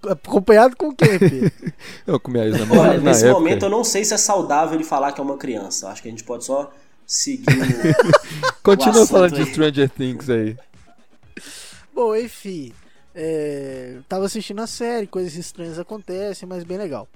Acompanhado 0.10 0.76
com 0.76 0.94
quem, 0.96 1.20
Pedro? 1.20 1.52
Eu 2.08 2.20
com 2.20 2.32
minha 2.32 2.46
ex-namorada 2.46 2.90
Olha, 2.96 3.02
nesse 3.02 3.24
época. 3.26 3.40
momento 3.40 3.64
eu 3.66 3.70
não 3.70 3.84
sei 3.84 4.04
se 4.04 4.14
é 4.16 4.18
saudável 4.18 4.74
ele 4.74 4.84
falar 4.84 5.12
que 5.12 5.22
é 5.22 5.24
uma 5.24 5.38
criança. 5.38 5.90
Acho 5.90 6.02
que 6.02 6.08
a 6.08 6.12
gente 6.12 6.24
pode 6.24 6.44
só 6.44 6.74
seguir 7.06 7.46
o... 7.48 8.52
Continua 8.64 9.04
assunto 9.04 9.08
falando 9.12 9.36
de 9.36 9.42
aí. 9.42 9.46
Stranger 9.52 9.90
Things 9.92 10.28
aí. 10.30 10.58
Bom, 11.94 12.16
enfim. 12.16 12.74
É, 13.14 13.98
tava 14.08 14.26
assistindo 14.26 14.62
a 14.62 14.68
série, 14.68 15.06
coisas 15.08 15.36
estranhas 15.36 15.78
acontecem, 15.80 16.48
mas 16.48 16.64
bem 16.64 16.78
legal. 16.78 17.08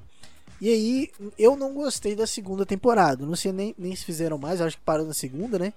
E 0.60 0.70
aí, 0.70 1.10
eu 1.38 1.56
não 1.56 1.74
gostei 1.74 2.16
da 2.16 2.26
segunda 2.28 2.66
temporada. 2.66 3.26
Não 3.26 3.36
sei 3.36 3.52
nem, 3.52 3.76
nem 3.78 3.96
se 3.96 4.06
fizeram 4.06 4.38
mais, 4.38 4.62
acho 4.62 4.78
que 4.78 4.84
parou 4.84 5.06
na 5.06 5.14
segunda, 5.14 5.60
né? 5.60 5.74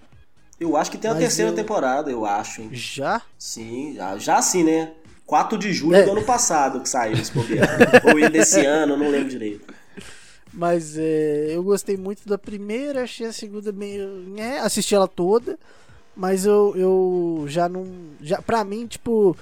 Eu 0.58 0.76
acho 0.76 0.90
que 0.90 0.98
tem 0.98 1.10
a 1.10 1.14
Mas 1.14 1.22
terceira 1.22 1.50
eu- 1.50 1.54
temporada, 1.54 2.10
eu 2.10 2.24
acho, 2.24 2.62
hein? 2.62 2.70
Já? 2.72 3.22
Sim, 3.38 3.94
já, 3.94 4.18
já 4.18 4.42
sim, 4.42 4.64
né? 4.64 4.92
4 5.26 5.58
de 5.58 5.72
julho 5.72 5.96
É. 5.96 6.02
do 6.04 6.12
ano 6.12 6.22
passado 6.24 6.80
que 6.80 6.88
saiu 6.88 7.14
esse 7.14 7.32
bobear. 7.32 7.68
Ou 8.06 8.30
desse 8.30 8.64
ano, 8.64 8.96
não 8.96 9.10
lembro 9.10 9.28
direito. 9.28 9.72
Mas 10.52 10.96
é, 10.96 11.48
eu 11.54 11.62
gostei 11.62 11.96
muito 11.96 12.26
da 12.26 12.38
primeira, 12.38 13.02
achei 13.04 13.26
a 13.26 13.32
segunda 13.32 13.70
meio. 13.70 14.08
Né, 14.08 14.58
assisti 14.60 14.94
ela 14.94 15.06
toda, 15.06 15.58
mas 16.16 16.46
eu, 16.46 16.72
eu 16.76 17.44
já 17.46 17.68
não. 17.68 17.86
Já, 18.20 18.40
pra 18.40 18.64
mim, 18.64 18.86
tipo. 18.86 19.36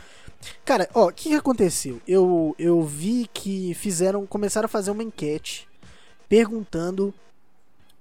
Cara, 0.64 0.88
ó, 0.94 1.08
o 1.08 1.12
que, 1.12 1.30
que 1.30 1.34
aconteceu? 1.34 2.00
Eu, 2.06 2.54
eu 2.58 2.82
vi 2.82 3.28
que 3.32 3.74
fizeram. 3.74 4.26
Começaram 4.26 4.66
a 4.66 4.68
fazer 4.68 4.90
uma 4.90 5.02
enquete 5.02 5.68
perguntando 6.28 7.14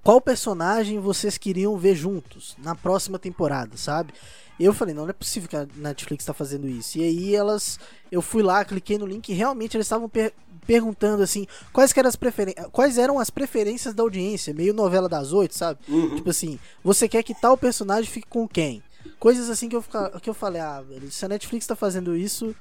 qual 0.03 0.21
personagem 0.21 0.99
vocês 0.99 1.37
queriam 1.37 1.77
ver 1.77 1.95
juntos 1.95 2.55
na 2.59 2.75
próxima 2.75 3.17
temporada, 3.17 3.75
sabe? 3.77 4.13
Eu 4.59 4.73
falei, 4.73 4.93
não, 4.93 5.03
não 5.03 5.09
é 5.09 5.13
possível 5.13 5.49
que 5.49 5.55
a 5.57 5.67
Netflix 5.75 6.23
tá 6.23 6.33
fazendo 6.33 6.67
isso. 6.67 6.97
E 6.97 7.03
aí 7.03 7.35
elas. 7.35 7.79
Eu 8.11 8.21
fui 8.21 8.41
lá, 8.41 8.63
cliquei 8.63 8.97
no 8.97 9.05
link 9.05 9.27
e 9.29 9.33
realmente 9.33 9.75
eles 9.75 9.85
estavam 9.85 10.07
per- 10.07 10.33
perguntando 10.65 11.21
assim, 11.21 11.45
quais, 11.73 11.95
eram 11.95 12.07
as 12.09 12.15
preferen- 12.15 12.55
quais 12.71 12.97
eram 12.97 13.19
as 13.19 13.29
preferências 13.29 13.93
da 13.93 14.01
audiência, 14.01 14.53
meio 14.53 14.73
novela 14.73 15.09
das 15.09 15.33
oito, 15.33 15.55
sabe? 15.55 15.79
Uhum. 15.87 16.15
Tipo 16.15 16.29
assim, 16.29 16.57
você 16.83 17.07
quer 17.07 17.21
que 17.21 17.33
tal 17.35 17.57
personagem 17.57 18.09
fique 18.09 18.27
com 18.27 18.47
quem? 18.47 18.81
Coisas 19.19 19.49
assim 19.49 19.69
que 19.69 19.75
eu, 19.75 19.83
que 20.21 20.29
eu 20.29 20.33
falei, 20.33 20.61
ah, 20.61 20.81
velho, 20.81 21.11
se 21.11 21.25
a 21.25 21.29
Netflix 21.29 21.65
tá 21.65 21.75
fazendo 21.75 22.15
isso, 22.15 22.55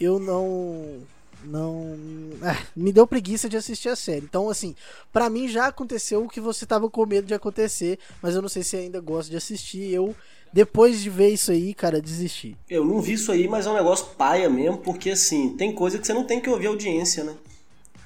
eu 0.00 0.18
não. 0.18 1.00
Não. 1.44 1.96
ah, 2.42 2.60
me 2.74 2.92
deu 2.92 3.06
preguiça 3.06 3.48
de 3.48 3.56
assistir 3.56 3.88
a 3.88 3.96
série. 3.96 4.24
Então, 4.24 4.48
assim, 4.48 4.74
pra 5.12 5.30
mim 5.30 5.48
já 5.48 5.66
aconteceu 5.66 6.24
o 6.24 6.28
que 6.28 6.40
você 6.40 6.66
tava 6.66 6.88
com 6.88 7.06
medo 7.06 7.26
de 7.26 7.34
acontecer, 7.34 7.98
mas 8.22 8.34
eu 8.34 8.42
não 8.42 8.48
sei 8.48 8.62
se 8.62 8.76
ainda 8.76 9.00
gosta 9.00 9.30
de 9.30 9.36
assistir. 9.36 9.92
Eu, 9.92 10.14
depois 10.52 11.00
de 11.00 11.10
ver 11.10 11.28
isso 11.28 11.52
aí, 11.52 11.74
cara, 11.74 12.00
desisti. 12.00 12.56
Eu 12.68 12.84
não 12.84 13.00
vi 13.00 13.12
isso 13.12 13.30
aí, 13.30 13.46
mas 13.46 13.66
é 13.66 13.70
um 13.70 13.74
negócio 13.74 14.06
paia 14.16 14.48
mesmo, 14.48 14.78
porque 14.78 15.10
assim, 15.10 15.50
tem 15.56 15.72
coisa 15.72 15.98
que 15.98 16.06
você 16.06 16.14
não 16.14 16.24
tem 16.24 16.40
que 16.40 16.50
ouvir 16.50 16.66
audiência, 16.66 17.22
né? 17.22 17.34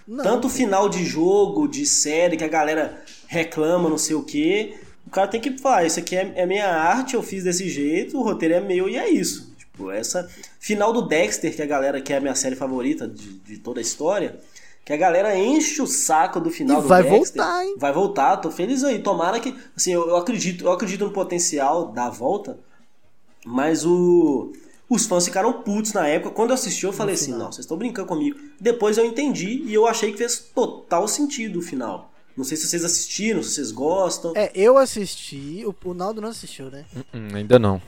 Não, 0.07 0.25
Tanto 0.25 0.49
final 0.49 0.89
de 0.89 1.05
jogo, 1.05 1.69
de 1.69 1.87
série, 1.87 2.37
que 2.37 2.43
a 2.43 2.49
galera 2.49 3.01
reclama, 3.29 3.89
não 3.89 3.97
sei 3.97 4.17
o 4.17 4.25
quê. 4.25 4.77
O 5.11 5.13
cara 5.13 5.27
tem 5.27 5.41
que 5.41 5.59
falar, 5.59 5.85
isso 5.85 5.99
aqui 5.99 6.15
é, 6.15 6.33
é 6.37 6.47
minha 6.47 6.69
arte, 6.69 7.15
eu 7.15 7.23
fiz 7.23 7.43
desse 7.43 7.69
jeito, 7.69 8.17
o 8.17 8.23
roteiro 8.23 8.55
é 8.55 8.61
meu 8.61 8.89
e 8.89 8.97
é 8.97 9.11
isso. 9.11 9.53
Tipo, 9.59 9.91
essa. 9.91 10.31
Final 10.61 10.93
do 10.93 11.03
Dexter, 11.03 11.53
que 11.53 11.61
a 11.61 11.67
galera 11.67 12.01
que 12.01 12.13
é 12.13 12.19
a 12.19 12.21
minha 12.21 12.35
série 12.37 12.55
favorita 12.55 13.09
de, 13.09 13.41
de 13.41 13.59
toda 13.59 13.81
a 13.81 13.83
história. 13.83 14.39
Que 14.85 14.93
a 14.93 14.97
galera 14.97 15.37
enche 15.37 15.83
o 15.83 15.87
saco 15.87 16.39
do 16.39 16.49
final 16.49 16.79
E 16.79 16.83
do 16.83 16.87
vai 16.89 17.03
Dexter. 17.03 17.43
voltar, 17.43 17.65
hein? 17.67 17.75
Vai 17.77 17.93
voltar, 17.93 18.37
tô 18.37 18.53
feliz 18.53 18.85
aí. 18.85 19.01
Tomara 19.01 19.41
que. 19.41 19.53
Assim, 19.77 19.93
eu, 19.93 20.09
eu 20.09 20.17
acredito, 20.17 20.65
eu 20.65 20.71
acredito 20.71 21.05
no 21.05 21.11
potencial 21.11 21.89
da 21.89 22.09
volta. 22.09 22.57
Mas 23.45 23.85
o. 23.85 24.53
Os 24.89 25.07
fãs 25.07 25.25
ficaram 25.25 25.53
putos 25.63 25.93
na 25.93 26.07
época. 26.07 26.33
Quando 26.35 26.51
eu 26.51 26.55
assisti, 26.55 26.85
eu 26.85 26.93
falei 26.93 27.17
assim: 27.17 27.33
não, 27.33 27.47
vocês 27.51 27.65
estão 27.65 27.77
brincando 27.77 28.07
comigo. 28.07 28.39
Depois 28.61 28.97
eu 28.97 29.05
entendi 29.05 29.65
e 29.67 29.75
eu 29.75 29.89
achei 29.89 30.13
que 30.13 30.19
fez 30.19 30.39
total 30.39 31.09
sentido 31.09 31.59
o 31.59 31.63
final. 31.63 32.10
Não 32.41 32.45
sei 32.45 32.57
se 32.57 32.67
vocês 32.67 32.87
assistiram, 32.87 33.43
se 33.43 33.51
vocês 33.51 33.71
gostam. 33.71 34.33
É, 34.35 34.51
eu 34.55 34.79
assisti, 34.79 35.63
o, 35.67 35.75
o 35.85 35.93
Naldo 35.93 36.23
não 36.23 36.31
assistiu, 36.31 36.71
né? 36.71 36.87
Hum, 37.13 37.29
ainda 37.35 37.59
não. 37.59 37.83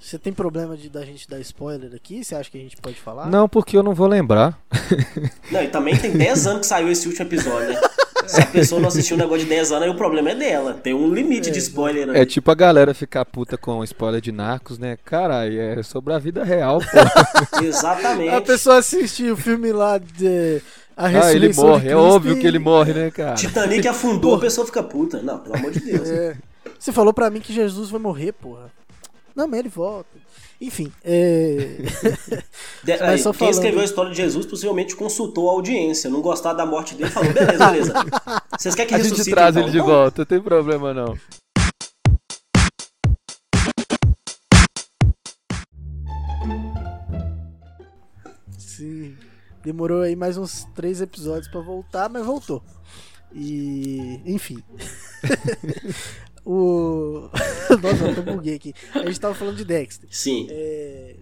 Você 0.00 0.16
tem 0.16 0.32
problema 0.32 0.76
de 0.76 0.88
da 0.88 1.04
gente 1.04 1.28
dar 1.28 1.40
spoiler 1.40 1.92
aqui? 1.92 2.22
Você 2.22 2.36
acha 2.36 2.48
que 2.48 2.56
a 2.56 2.60
gente 2.60 2.76
pode 2.76 2.94
falar? 3.00 3.26
Não, 3.28 3.48
porque 3.48 3.76
eu 3.76 3.82
não 3.82 3.94
vou 3.94 4.06
lembrar. 4.06 4.56
Não, 5.50 5.60
e 5.60 5.68
também 5.68 5.96
tem 5.96 6.12
10 6.12 6.46
anos 6.46 6.60
que 6.60 6.66
saiu 6.66 6.88
esse 6.88 7.08
último 7.08 7.26
episódio, 7.26 7.70
né? 7.70 7.80
Se 8.26 8.40
a 8.40 8.46
pessoa 8.46 8.80
não 8.80 8.88
assistiu 8.88 9.16
um 9.16 9.18
negócio 9.18 9.42
de 9.42 9.50
10 9.50 9.72
anos, 9.72 9.84
aí 9.84 9.90
o 9.90 9.96
problema 9.96 10.30
é 10.30 10.34
dela. 10.34 10.74
Tem 10.74 10.94
um 10.94 11.12
limite 11.12 11.50
de 11.50 11.58
spoiler 11.58 12.08
ali. 12.08 12.18
É 12.18 12.24
tipo 12.24 12.50
a 12.50 12.54
galera 12.54 12.94
ficar 12.94 13.24
puta 13.24 13.58
com 13.58 13.82
spoiler 13.82 14.20
de 14.20 14.30
Narcos, 14.30 14.78
né? 14.78 14.96
Caralho, 15.04 15.60
é 15.60 15.82
sobre 15.82 16.14
a 16.14 16.18
vida 16.18 16.44
real, 16.44 16.78
pô. 16.78 17.58
Exatamente. 17.62 18.34
A 18.34 18.40
pessoa 18.40 18.78
assistiu 18.78 19.34
o 19.34 19.36
filme 19.36 19.72
lá 19.72 19.98
de. 19.98 20.62
A 20.96 21.06
ah, 21.06 21.32
ele 21.34 21.52
morre. 21.54 21.88
É 21.90 21.96
óbvio 21.96 22.36
e- 22.36 22.40
que 22.40 22.46
ele 22.46 22.58
morre, 22.58 22.92
né, 22.92 23.10
cara? 23.10 23.34
Titanic 23.34 23.86
afundou, 23.88 24.34
a 24.34 24.38
pessoa 24.40 24.66
fica 24.66 24.82
puta. 24.82 25.22
Não, 25.22 25.38
pelo 25.38 25.56
amor 25.56 25.70
de 25.70 25.80
Deus. 25.80 26.08
É. 26.08 26.36
Você 26.78 26.92
falou 26.92 27.12
pra 27.12 27.30
mim 27.30 27.40
que 27.40 27.52
Jesus 27.52 27.90
vai 27.90 28.00
morrer, 28.00 28.32
porra. 28.32 28.70
Não, 29.34 29.48
mas 29.48 29.60
ele 29.60 29.68
volta. 29.68 30.10
Enfim, 30.60 30.92
é. 31.04 31.78
De- 32.84 32.92
aí, 32.92 33.18
só 33.18 33.30
quem 33.30 33.38
falando- 33.38 33.54
escreveu 33.54 33.80
a 33.80 33.84
história 33.84 34.10
de 34.12 34.16
Jesus 34.16 34.46
possivelmente 34.46 34.94
consultou 34.94 35.48
a 35.48 35.52
audiência. 35.52 36.08
Não 36.10 36.20
gostar 36.20 36.52
da 36.52 36.64
morte 36.66 36.94
dele 36.94 37.10
falou: 37.10 37.32
beleza, 37.32 37.66
beleza. 37.66 37.94
Vocês 38.58 38.74
querem 38.74 38.88
que 38.88 38.94
A 38.94 38.98
gente 38.98 39.10
ressuscite? 39.10 39.34
traz 39.34 39.56
então? 39.56 39.68
ele 39.68 39.72
de 39.72 39.80
volta, 39.84 40.20
não 40.20 40.26
tem 40.26 40.40
problema 40.40 40.92
não. 40.94 41.16
Demorou 49.62 50.02
aí 50.02 50.16
mais 50.16 50.36
uns 50.36 50.64
três 50.74 51.00
episódios 51.00 51.48
pra 51.48 51.60
voltar, 51.60 52.08
mas 52.08 52.24
voltou. 52.24 52.62
E. 53.32 54.20
Enfim. 54.24 54.62
o. 56.44 57.28
Nossa, 57.82 58.04
eu 58.04 58.10
até 58.12 58.22
buguei 58.22 58.56
aqui. 58.56 58.74
A 58.94 59.06
gente 59.06 59.20
tava 59.20 59.34
falando 59.34 59.56
de 59.56 59.64
Dexter. 59.64 60.08
Sim. 60.12 60.46
É, 60.50 61.16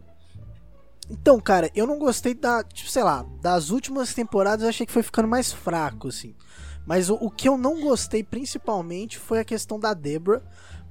Então, 1.08 1.38
cara, 1.40 1.70
eu 1.74 1.86
não 1.86 1.98
gostei 1.98 2.34
da. 2.34 2.64
Tipo, 2.64 2.90
sei 2.90 3.02
lá, 3.02 3.24
das 3.42 3.70
últimas 3.70 4.14
temporadas 4.14 4.62
eu 4.62 4.68
achei 4.68 4.86
que 4.86 4.92
foi 4.92 5.02
ficando 5.02 5.28
mais 5.28 5.52
fraco, 5.52 6.08
assim. 6.08 6.34
Mas 6.86 7.10
o, 7.10 7.14
o 7.14 7.30
que 7.30 7.48
eu 7.48 7.58
não 7.58 7.80
gostei 7.80 8.24
principalmente 8.24 9.18
foi 9.18 9.38
a 9.38 9.44
questão 9.44 9.78
da 9.78 9.92
Debra. 9.94 10.42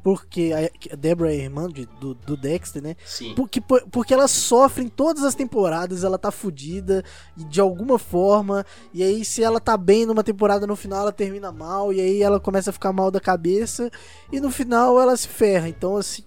Porque 0.04 0.52
a 0.92 0.96
Debra 0.96 1.32
é 1.34 1.38
irmã 1.38 1.68
de- 1.68 1.86
do, 2.00 2.14
do 2.14 2.38
Dexter, 2.38 2.82
né? 2.82 2.96
Sim. 3.06 3.34
Porque, 3.36 3.60
porque 3.62 4.14
ela 4.14 4.28
sofre 4.28 4.84
em 4.84 4.88
todas 4.88 5.24
as 5.24 5.36
temporadas, 5.36 6.04
ela 6.04 6.18
tá 6.18 6.32
fudida 6.32 7.04
de 7.36 7.60
alguma 7.60 8.00
forma. 8.00 8.66
E 8.94 9.04
aí, 9.04 9.26
se 9.26 9.44
ela 9.44 9.60
tá 9.60 9.76
bem 9.76 10.06
numa 10.06 10.24
temporada, 10.24 10.66
no 10.66 10.76
final 10.76 11.02
ela 11.02 11.12
termina 11.12 11.52
mal. 11.52 11.92
E 11.94 12.00
aí 12.00 12.22
ela 12.24 12.40
começa 12.40 12.70
a 12.70 12.74
ficar 12.74 12.94
mal 12.94 13.12
da 13.12 13.20
cabeça. 13.20 13.92
E 14.32 14.40
no 14.40 14.50
final 14.50 15.00
ela 15.00 15.16
se 15.18 15.28
ferra. 15.28 15.68
Então, 15.70 15.98
assim. 15.98 16.24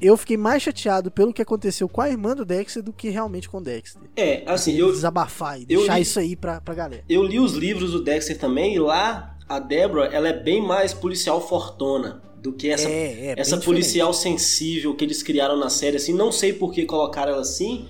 eu- 0.00 0.16
fiquei 0.16 0.36
mais 0.38 0.62
chateado 0.62 1.10
pelo 1.10 1.32
que 1.34 1.42
aconteceu 1.42 1.86
com 1.88 2.00
a 2.00 2.08
irmã 2.08 2.34
do 2.34 2.44
Dexter 2.46 2.82
do 2.82 2.92
que 2.92 3.10
realmente 3.10 3.48
com 3.48 3.58
o 3.58 3.60
Dexter. 3.62 4.00
É, 4.16 4.42
assim, 4.46 4.74
eu, 4.76 4.90
Desabafar 4.90 5.58
e 5.58 5.62
eu 5.68 5.80
deixar 5.80 5.96
li- 5.96 6.02
isso 6.02 6.18
aí 6.18 6.34
pra, 6.34 6.60
pra 6.62 6.74
galera. 6.74 7.04
eu 7.08 7.22
li 7.22 7.38
os 7.38 7.52
livros 7.52 7.92
do 7.92 8.02
Dexter 8.02 8.38
também 8.38 8.74
e 8.74 8.78
lá 8.78 9.36
a 9.48 9.58
Deborah, 9.58 10.06
ela 10.06 10.28
é 10.28 10.32
bem 10.32 10.60
mais 10.66 10.94
policial 10.94 11.46
fortona 11.46 12.22
do 12.46 12.52
que 12.52 12.70
essa, 12.70 12.88
é, 12.88 13.30
é, 13.30 13.34
essa 13.36 13.58
policial 13.58 14.14
sensível 14.14 14.94
que 14.94 15.04
eles 15.04 15.20
criaram 15.20 15.56
na 15.56 15.68
série, 15.68 15.96
assim, 15.96 16.14
não 16.14 16.30
sei 16.30 16.52
por 16.52 16.72
que 16.72 16.84
colocaram 16.84 17.32
ela 17.32 17.40
assim, 17.40 17.88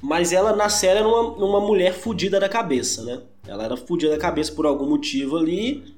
mas 0.00 0.32
ela 0.32 0.56
na 0.56 0.68
série 0.68 0.98
era 0.98 1.08
uma, 1.08 1.20
uma 1.36 1.60
mulher 1.60 1.94
fudida 1.94 2.40
da 2.40 2.48
cabeça, 2.48 3.04
né? 3.04 3.20
Ela 3.46 3.64
era 3.64 3.76
fudida 3.76 4.10
da 4.10 4.18
cabeça 4.18 4.52
por 4.52 4.66
algum 4.66 4.88
motivo 4.88 5.36
ali, 5.36 5.94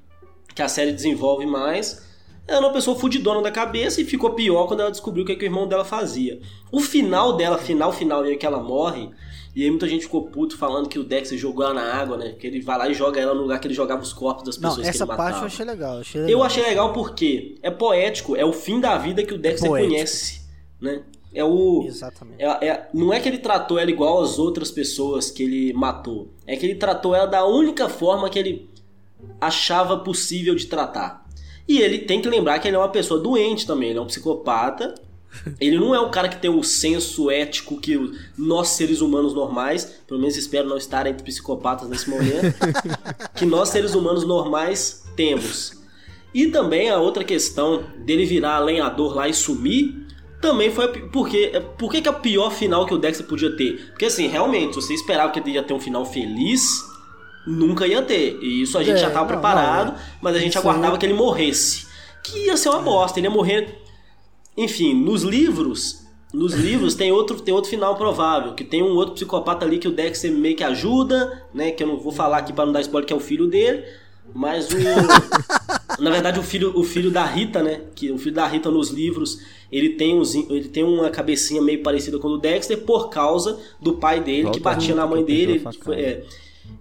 que 0.55 0.61
a 0.61 0.69
série 0.69 0.93
desenvolve 0.93 1.47
mais. 1.47 2.03
Ela 2.47 2.59
era 2.59 2.67
uma 2.67 2.73
pessoa 2.73 2.97
fudidona 2.99 3.41
da 3.41 3.51
cabeça 3.51 4.01
e 4.01 4.05
ficou 4.05 4.31
pior 4.35 4.67
quando 4.67 4.81
ela 4.81 4.91
descobriu 4.91 5.23
o 5.25 5.27
que, 5.27 5.33
é 5.33 5.35
que 5.37 5.45
o 5.45 5.47
irmão 5.47 5.67
dela 5.67 5.85
fazia. 5.85 6.39
O 6.71 6.81
final 6.81 7.37
dela, 7.37 7.57
final, 7.57 7.91
final, 7.93 8.23
meio 8.23 8.39
que 8.39 8.45
ela 8.45 8.63
morre, 8.63 9.09
e 9.57 9.63
aí 9.63 9.71
muita 9.71 9.89
gente 9.89 10.03
ficou 10.05 10.27
puto 10.27 10.59
falando 10.59 10.89
que 10.89 10.99
o 10.99 11.05
Dexter 11.05 11.39
jogou 11.39 11.65
ela 11.65 11.75
na 11.75 11.95
água, 11.95 12.17
né? 12.19 12.33
Que 12.39 12.47
ele 12.47 12.61
vai 12.61 12.77
lá 12.77 12.89
e 12.89 12.93
joga 12.95 13.19
ela 13.21 13.33
no 13.35 13.43
lugar 13.43 13.59
que 13.61 13.67
ele 13.67 13.73
jogava 13.75 14.03
os 14.03 14.13
corpos 14.13 14.45
das 14.45 14.57
pessoas 14.57 14.77
Não, 14.77 14.83
que 14.83 14.89
essa 14.91 15.05
ele 15.05 15.09
parte 15.09 15.19
matava. 15.21 15.43
eu 15.43 15.47
achei 15.47 15.65
legal. 15.65 15.99
Achei 16.01 16.21
legal. 16.21 16.39
Eu 16.39 16.45
achei 16.45 16.63
legal 16.65 16.93
porque 16.93 17.57
é 17.63 17.71
poético, 17.71 18.37
é 18.37 18.45
o 18.45 18.53
fim 18.53 18.79
da 18.79 18.99
vida 18.99 19.23
que 19.23 19.33
o 19.33 19.39
Dexter 19.39 19.69
Poético. 19.71 19.93
conhece, 19.95 20.43
né? 20.81 21.03
É 21.33 21.43
o 21.45 21.85
Exatamente. 21.87 22.41
é- 22.43 22.67
é- 22.69 22.89
não 22.93 23.13
é 23.13 23.19
que 23.21 23.29
ele 23.29 23.39
tratou 23.39 23.79
ela 23.79 23.91
igual 23.91 24.21
às 24.23 24.39
outras 24.39 24.71
pessoas 24.71 25.31
que 25.31 25.43
ele 25.43 25.73
matou, 25.73 26.29
é 26.47 26.57
que 26.57 26.65
ele 26.67 26.77
tratou 26.77 27.15
ela 27.15 27.27
da 27.27 27.45
única 27.45 27.89
forma 27.89 28.29
que 28.31 28.39
ele 28.39 28.71
achava 29.41 29.97
possível 29.99 30.55
de 30.55 30.67
tratar. 30.67 31.24
E 31.67 31.81
ele 31.81 31.99
tem 31.99 32.21
que 32.21 32.29
lembrar 32.29 32.59
que 32.59 32.69
ele 32.69 32.77
é 32.77 32.79
uma 32.79 32.89
pessoa 32.89 33.21
doente 33.21 33.67
também, 33.67 33.91
ele 33.91 33.99
é 33.99 34.03
um 34.03 34.07
psicopata. 34.07 34.95
Ele 35.61 35.77
não 35.79 35.93
é 35.93 35.99
o 35.99 36.11
cara 36.11 36.29
que 36.29 36.37
tem 36.37 36.49
o 36.49 36.63
senso 36.63 37.29
ético 37.29 37.81
que 37.81 37.99
nós 38.39 38.69
seres 38.69 39.01
humanos 39.01 39.35
normais, 39.35 40.01
pelo 40.07 40.21
menos 40.21 40.37
espero 40.37 40.69
não 40.69 40.77
estar 40.77 41.09
entre 41.09 41.25
psicopatas 41.25 41.89
nesse 41.89 42.09
momento, 42.09 42.55
que 43.35 43.45
nós 43.45 43.71
seres 43.71 43.95
humanos 43.95 44.25
normais 44.25 45.05
temos. 45.17 45.83
E 46.33 46.49
também 46.49 46.91
a 46.91 46.99
outra 46.99 47.25
questão 47.25 47.85
dele 47.99 48.25
virar 48.25 48.59
lenhador 48.61 49.15
lá 49.15 49.29
e 49.29 49.35
sumir, 49.35 50.05
também 50.41 50.71
foi 50.71 50.85
a 50.85 50.89
porque 50.89 51.53
por 51.79 51.91
que 51.91 52.03
que 52.03 52.09
é 52.09 52.11
o 52.11 52.21
pior 52.21 52.51
final 52.51 52.85
que 52.85 52.93
o 52.93 52.99
Dexter 52.99 53.27
podia 53.27 53.57
ter? 53.57 53.91
Porque 53.91 54.05
assim, 54.05 54.27
realmente, 54.27 54.75
você 54.75 54.93
esperava 54.93 55.33
que 55.33 55.39
ele 55.39 55.53
ia 55.53 55.63
ter 55.63 55.73
um 55.73 55.81
final 55.81 56.05
feliz, 56.05 56.85
nunca 57.47 57.87
ia 57.87 58.03
ter. 58.03 58.39
E 58.43 58.63
isso 58.63 58.77
a 58.79 58.83
gente 58.83 58.97
É, 58.97 59.01
já 59.01 59.09
estava 59.09 59.27
não, 59.27 59.33
preparado, 59.33 59.93
não, 59.93 59.99
é. 59.99 60.03
mas 60.21 60.37
a 60.37 60.39
gente 60.39 60.51
Isso 60.51 60.59
aguardava 60.59 60.95
aí- 60.95 60.99
que 60.99 61.07
ele 61.07 61.15
morresse. 61.15 61.87
Que 62.23 62.47
ia 62.47 62.57
ser 62.57 62.69
uma 62.71 62.81
bosta, 62.81 63.19
ele 63.19 63.27
ia 63.27 63.31
morrer. 63.31 63.79
Enfim, 64.57 64.95
nos 64.95 65.23
livros, 65.23 66.03
nos 66.33 66.53
livros 66.55 66.95
tem 66.95 67.11
outro, 67.13 67.41
tem 67.41 67.53
outro 67.53 67.69
final 67.71 67.97
provável, 67.97 68.55
que 68.55 68.65
tem 68.65 68.83
um 68.83 68.95
outro 68.95 69.15
psicopata 69.15 69.65
ali 69.65 69.79
que 69.79 69.89
o 69.89 69.93
Dexter 69.93 70.31
meio 70.33 70.57
que 70.57 70.65
ajuda, 70.65 71.45
né, 71.53 71.71
que 71.71 71.83
eu 71.83 71.87
não 71.87 71.99
vou 71.99 72.13
falar 72.13 72.39
aqui 72.39 72.53
para 72.53 72.65
não 72.67 72.73
dar 72.73 72.81
spoiler 72.81 73.07
que 73.07 73.13
é 73.13 73.17
o 73.17 73.21
filho 73.21 73.47
dele, 73.47 73.85
mas 74.35 74.69
o 74.71 74.77
na 76.01 76.11
verdade 76.11 76.39
o 76.39 76.43
filho, 76.43 76.73
o 76.79 76.83
filho 76.85 77.11
da 77.11 77.25
Rita, 77.25 77.63
né, 77.63 77.81
que 77.95 78.11
o 78.11 78.19
filho 78.19 78.35
da 78.35 78.47
Rita 78.47 78.71
nos 78.71 78.91
livros, 78.91 79.39
ele 79.71 79.91
tem 79.91 80.15
uns, 80.19 80.35
ele 80.35 80.69
tem 80.69 80.83
uma 80.85 81.11
cabecinha 81.11 81.61
meio 81.61 81.83
parecida 81.83 82.19
com 82.19 82.29
o 82.29 82.31
do 82.33 82.39
Dexter 82.39 82.79
por 82.85 83.11
causa 83.11 83.59
do 83.81 83.95
pai 83.95 84.21
dele 84.21 84.51
que 84.51 84.61
Volta 84.61 84.61
batia 84.61 84.95
a 84.95 84.97
na 84.97 85.07
mãe 85.07 85.25
que 85.25 85.33
dele, 85.33 85.59
que 85.61 85.85
foi- 85.85 85.97
é, 86.01 86.25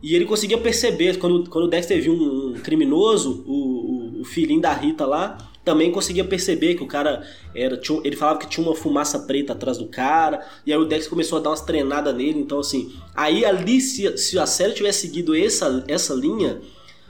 e 0.01 0.15
ele 0.15 0.25
conseguia 0.25 0.57
perceber, 0.57 1.17
quando, 1.17 1.49
quando 1.49 1.65
o 1.65 1.67
Dexter 1.67 2.01
viu 2.01 2.13
um, 2.13 2.49
um 2.49 2.53
criminoso, 2.59 3.43
o, 3.47 4.17
o, 4.17 4.21
o 4.21 4.25
filhinho 4.25 4.61
da 4.61 4.73
Rita 4.73 5.05
lá, 5.05 5.37
também 5.63 5.91
conseguia 5.91 6.25
perceber 6.25 6.75
que 6.75 6.83
o 6.83 6.87
cara 6.87 7.25
era. 7.55 7.77
tinha 7.77 8.01
ele 8.03 8.15
falava 8.15 8.37
que 8.39 8.47
tinha 8.47 8.65
uma 8.65 8.75
fumaça 8.75 9.19
preta 9.19 9.53
atrás 9.53 9.77
do 9.77 9.87
cara, 9.87 10.45
e 10.65 10.73
aí 10.73 10.77
o 10.77 10.85
Dexter 10.85 11.09
começou 11.09 11.37
a 11.37 11.41
dar 11.41 11.51
umas 11.51 11.61
treinadas 11.61 12.13
nele, 12.13 12.39
então 12.39 12.59
assim. 12.59 12.93
Aí 13.15 13.45
ali, 13.45 13.79
se, 13.79 14.17
se 14.17 14.37
a 14.37 14.45
série 14.45 14.73
tivesse 14.73 15.07
seguido 15.07 15.35
essa, 15.35 15.83
essa 15.87 16.13
linha, 16.13 16.59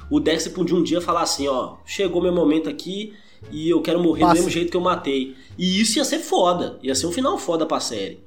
o 0.09 0.19
Dexter 0.19 0.53
podia 0.53 0.75
um 0.75 0.83
dia 0.83 1.01
falar 1.01 1.23
assim: 1.23 1.47
ó, 1.47 1.77
chegou 1.85 2.21
meu 2.21 2.33
momento 2.33 2.69
aqui 2.69 3.13
e 3.51 3.69
eu 3.69 3.81
quero 3.81 3.99
morrer 3.99 4.21
Passa. 4.21 4.33
do 4.33 4.37
mesmo 4.37 4.51
jeito 4.51 4.69
que 4.69 4.77
eu 4.77 4.81
matei. 4.81 5.35
E 5.57 5.81
isso 5.81 5.97
ia 5.97 6.05
ser 6.05 6.19
foda, 6.19 6.77
ia 6.83 6.93
ser 6.93 7.07
um 7.07 7.11
final 7.11 7.37
foda 7.39 7.65
pra 7.65 7.79
série. 7.79 8.19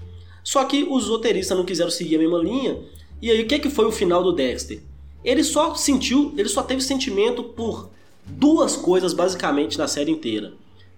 Só 0.43 0.65
que 0.65 0.85
os 0.85 1.09
roteiristas 1.09 1.57
não 1.57 1.65
quiseram 1.65 1.91
seguir 1.91 2.17
a 2.17 2.19
mesma 2.19 2.39
linha. 2.39 2.79
E 3.21 3.31
aí, 3.31 3.41
o 3.43 3.47
que, 3.47 3.59
que 3.59 3.71
foi 3.71 3.87
o 3.87 3.93
final 3.93 4.23
do 4.23 4.33
Dexter? 4.33 4.81
Ele 5.25 5.43
só 5.43 5.75
sentiu, 5.75 6.33
ele 6.37 6.49
só 6.49 6.63
teve 6.63 6.81
sentimento 6.83 7.43
por 7.43 7.91
duas 8.25 8.77
coisas 8.77 9.13
basicamente 9.13 9.79
na 9.79 9.89
série 9.89 10.11
inteira. 10.11 10.53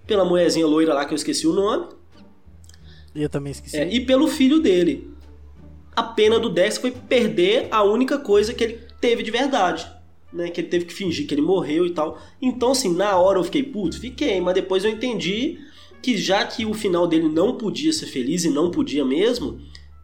Pela 0.07 0.25
mulherzinha 0.25 0.67
loira 0.67 0.95
lá 0.95 1.05
que 1.05 1.13
eu 1.13 1.17
esqueci 1.17 1.47
o 1.47 1.53
nome, 1.53 1.87
Eu 3.15 3.29
também 3.29 3.53
esqueci. 3.53 3.77
é, 3.77 3.89
e 3.93 4.01
pelo 4.05 4.29
filho 4.29 4.61
dele. 4.61 5.11
A 5.95 6.03
pena 6.03 6.39
do 6.39 6.49
Dexter 6.49 6.81
foi 6.81 6.91
perder 6.93 7.69
a 7.71 7.83
única 7.83 8.19
coisa 8.19 8.55
que 8.55 8.63
ele 8.65 8.81
teve 9.01 9.23
de 9.23 9.31
verdade. 9.31 9.87
Né, 10.31 10.51
que 10.51 10.61
ele 10.61 10.69
teve 10.69 10.85
que 10.85 10.93
fingir 10.93 11.27
que 11.27 11.33
ele 11.35 11.41
morreu 11.41 11.87
e 11.87 11.91
tal. 11.91 12.19
Então, 12.41 12.73
assim, 12.73 12.95
na 12.95 13.17
hora 13.17 13.39
eu 13.39 13.45
fiquei, 13.45 13.63
putz, 13.63 13.97
fiquei, 13.97 14.39
mas 14.43 14.53
depois 14.55 14.85
eu 14.85 14.91
entendi 14.91 15.59
que 16.03 16.19
já 16.19 16.45
que 16.45 16.67
o 16.67 16.75
final 16.75 17.07
dele 17.07 17.31
não 17.31 17.57
podia 17.57 17.91
ser 17.95 18.05
feliz 18.07 18.45
e 18.45 18.51
não 18.51 18.71
podia 18.71 19.07
mesmo, 19.07 19.59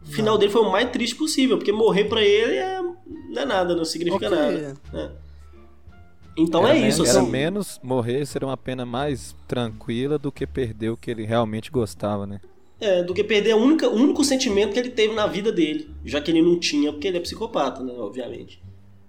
o 0.07 0.11
final 0.11 0.37
dele 0.37 0.51
foi 0.51 0.61
o 0.61 0.71
mais 0.71 0.89
triste 0.91 1.15
possível, 1.15 1.57
porque 1.57 1.71
morrer 1.71 2.05
pra 2.05 2.21
ele 2.23 2.55
é, 2.55 2.81
não 2.81 3.41
é 3.41 3.45
nada, 3.45 3.75
não 3.75 3.85
significa 3.85 4.27
Ok. 4.27 4.37
nada. 4.37 4.77
né? 4.93 5.11
Então 6.37 6.67
era 6.67 6.77
é 6.77 6.87
isso, 6.89 7.05
Era 7.05 7.19
assim. 7.19 7.29
menos 7.31 7.79
morrer 7.81 8.25
seria 8.25 8.47
uma 8.47 8.57
pena 8.57 8.85
mais 8.85 9.33
tranquila 9.47 10.17
do 10.19 10.31
que 10.31 10.45
perder 10.45 10.89
o 10.89 10.97
que 10.97 11.09
ele 11.09 11.23
realmente 11.25 11.71
gostava, 11.71 12.27
né? 12.27 12.41
É, 12.79 13.01
do 13.03 13.13
que 13.13 13.23
perder 13.23 13.55
única, 13.55 13.87
o 13.89 13.95
único 13.95 14.21
sentimento 14.23 14.73
que 14.73 14.79
ele 14.79 14.89
teve 14.89 15.13
na 15.13 15.25
vida 15.27 15.49
dele. 15.49 15.89
Já 16.03 16.19
que 16.19 16.29
ele 16.29 16.41
não 16.41 16.59
tinha, 16.59 16.91
porque 16.91 17.07
ele 17.07 17.17
é 17.17 17.21
psicopata, 17.21 17.81
né? 17.81 17.93
Obviamente. 17.97 18.61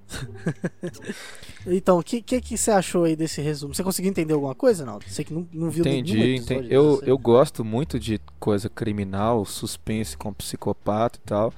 Então, 1.69 1.99
o 1.99 2.03
que, 2.03 2.23
que 2.23 2.41
que 2.41 2.57
você 2.57 2.71
achou 2.71 3.05
aí 3.05 3.17
desse 3.17 3.41
resumo? 3.41 3.75
Você 3.75 3.83
conseguiu 3.83 4.09
entender 4.09 4.33
alguma 4.33 4.55
coisa, 4.55 4.85
Naldo? 4.85 5.05
Você 5.09 5.25
que 5.25 5.35
não, 5.35 5.49
não 5.53 5.69
viu 5.69 5.85
nenhum 5.85 5.99
Entendi, 5.99 6.37
entendi. 6.37 6.69
Eu, 6.73 7.03
eu 7.05 7.19
gosto 7.19 7.65
muito 7.65 7.99
de 7.99 8.21
coisa 8.39 8.69
criminal, 8.69 9.45
suspense 9.45 10.17
com 10.17 10.33
psicopata 10.33 11.19
e 11.19 11.27
tal. 11.27 11.53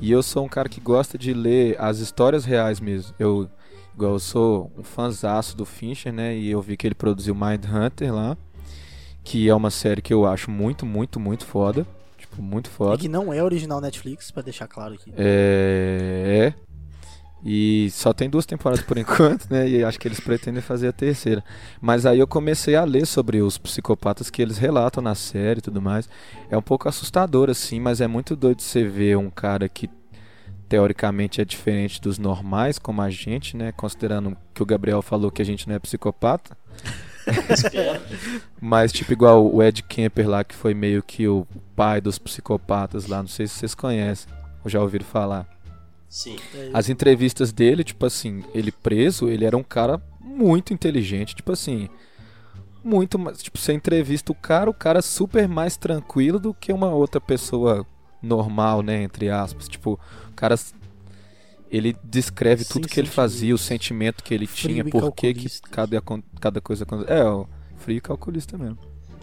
E 0.00 0.10
eu 0.10 0.20
sou 0.22 0.44
um 0.44 0.48
cara 0.48 0.68
que 0.68 0.80
gosta 0.80 1.16
de 1.16 1.32
ler 1.32 1.76
as 1.80 1.98
histórias 1.98 2.44
reais 2.44 2.80
mesmo. 2.80 3.14
Eu, 3.20 3.48
igual 3.94 4.14
eu 4.14 4.18
sou 4.18 4.72
um 4.76 4.82
fanzaço 4.82 5.56
do 5.56 5.64
Fincher, 5.64 6.12
né? 6.12 6.36
E 6.36 6.50
eu 6.50 6.60
vi 6.60 6.76
que 6.76 6.86
ele 6.86 6.94
produziu 6.94 7.34
Mindhunter 7.34 8.12
lá. 8.12 8.36
Que 9.22 9.48
é 9.48 9.54
uma 9.54 9.70
série 9.70 10.02
que 10.02 10.12
eu 10.12 10.26
acho 10.26 10.50
muito, 10.50 10.84
muito, 10.84 11.20
muito 11.20 11.46
foda. 11.46 11.86
Tipo, 12.18 12.42
muito 12.42 12.66
E 12.66 12.70
foda. 12.70 12.98
que 12.98 13.08
não 13.08 13.32
é 13.32 13.40
original 13.40 13.80
Netflix, 13.80 14.32
pra 14.32 14.42
deixar 14.42 14.66
claro 14.66 14.94
aqui. 14.94 15.12
É. 15.16 16.52
é. 16.56 16.71
E 17.44 17.88
só 17.90 18.12
tem 18.12 18.30
duas 18.30 18.46
temporadas 18.46 18.84
por 18.84 18.96
enquanto, 18.98 19.50
né? 19.50 19.68
E 19.68 19.84
acho 19.84 19.98
que 19.98 20.06
eles 20.06 20.20
pretendem 20.20 20.62
fazer 20.62 20.88
a 20.88 20.92
terceira. 20.92 21.42
Mas 21.80 22.06
aí 22.06 22.18
eu 22.18 22.26
comecei 22.26 22.76
a 22.76 22.84
ler 22.84 23.06
sobre 23.06 23.42
os 23.42 23.58
psicopatas 23.58 24.30
que 24.30 24.40
eles 24.40 24.58
relatam 24.58 25.02
na 25.02 25.14
série 25.14 25.58
e 25.58 25.62
tudo 25.62 25.82
mais. 25.82 26.08
É 26.50 26.56
um 26.56 26.62
pouco 26.62 26.88
assustador, 26.88 27.50
assim, 27.50 27.80
mas 27.80 28.00
é 28.00 28.06
muito 28.06 28.36
doido 28.36 28.62
você 28.62 28.84
ver 28.84 29.16
um 29.16 29.30
cara 29.30 29.68
que 29.68 29.90
teoricamente 30.68 31.38
é 31.40 31.44
diferente 31.44 32.00
dos 32.00 32.18
normais, 32.18 32.78
como 32.78 33.02
a 33.02 33.10
gente, 33.10 33.56
né? 33.56 33.72
Considerando 33.72 34.34
que 34.54 34.62
o 34.62 34.66
Gabriel 34.66 35.02
falou 35.02 35.30
que 35.30 35.42
a 35.42 35.44
gente 35.44 35.68
não 35.68 35.74
é 35.74 35.78
psicopata. 35.78 36.56
Mas, 38.60 38.90
tipo, 38.90 39.12
igual 39.12 39.46
o 39.46 39.62
Ed 39.62 39.82
Kemper 39.82 40.28
lá, 40.28 40.42
que 40.42 40.54
foi 40.54 40.72
meio 40.72 41.02
que 41.02 41.28
o 41.28 41.46
pai 41.76 42.00
dos 42.00 42.18
psicopatas 42.18 43.06
lá. 43.06 43.18
Não 43.18 43.28
sei 43.28 43.46
se 43.46 43.54
vocês 43.54 43.74
conhecem 43.74 44.32
ou 44.64 44.70
já 44.70 44.80
ouviram 44.80 45.04
falar. 45.04 45.46
Sim. 46.12 46.36
As 46.74 46.90
entrevistas 46.90 47.54
dele, 47.54 47.82
tipo 47.82 48.04
assim, 48.04 48.44
ele 48.54 48.70
preso, 48.70 49.30
ele 49.30 49.46
era 49.46 49.56
um 49.56 49.62
cara 49.62 49.98
muito 50.20 50.74
inteligente, 50.74 51.34
tipo 51.34 51.50
assim, 51.50 51.88
muito 52.84 53.18
mais, 53.18 53.42
tipo, 53.42 53.56
você 53.56 53.72
entrevista 53.72 54.30
o 54.30 54.34
cara, 54.34 54.68
o 54.68 54.74
cara 54.74 54.98
é 54.98 55.02
super 55.02 55.48
mais 55.48 55.78
tranquilo 55.78 56.38
do 56.38 56.52
que 56.52 56.70
uma 56.70 56.92
outra 56.92 57.18
pessoa 57.18 57.86
normal, 58.22 58.82
né, 58.82 59.02
entre 59.02 59.30
aspas, 59.30 59.66
tipo, 59.66 59.98
o 60.28 60.34
cara 60.34 60.54
ele 61.70 61.96
descreve 62.04 62.62
Sem 62.62 62.74
tudo 62.74 62.88
que 62.88 63.00
ele 63.00 63.08
fazia, 63.08 63.54
o 63.54 63.58
sentimento 63.58 64.22
que 64.22 64.34
ele 64.34 64.46
Frio 64.46 64.68
tinha, 64.68 64.84
e 64.86 64.90
por 64.90 65.12
que 65.14 65.34
cada, 65.70 66.02
cada 66.38 66.60
coisa 66.60 66.84
aconte- 66.84 67.10
é, 67.10 67.24
o 67.24 67.46
frio 67.78 67.96
e 67.96 68.00
calculista 68.02 68.58
mesmo. 68.58 68.76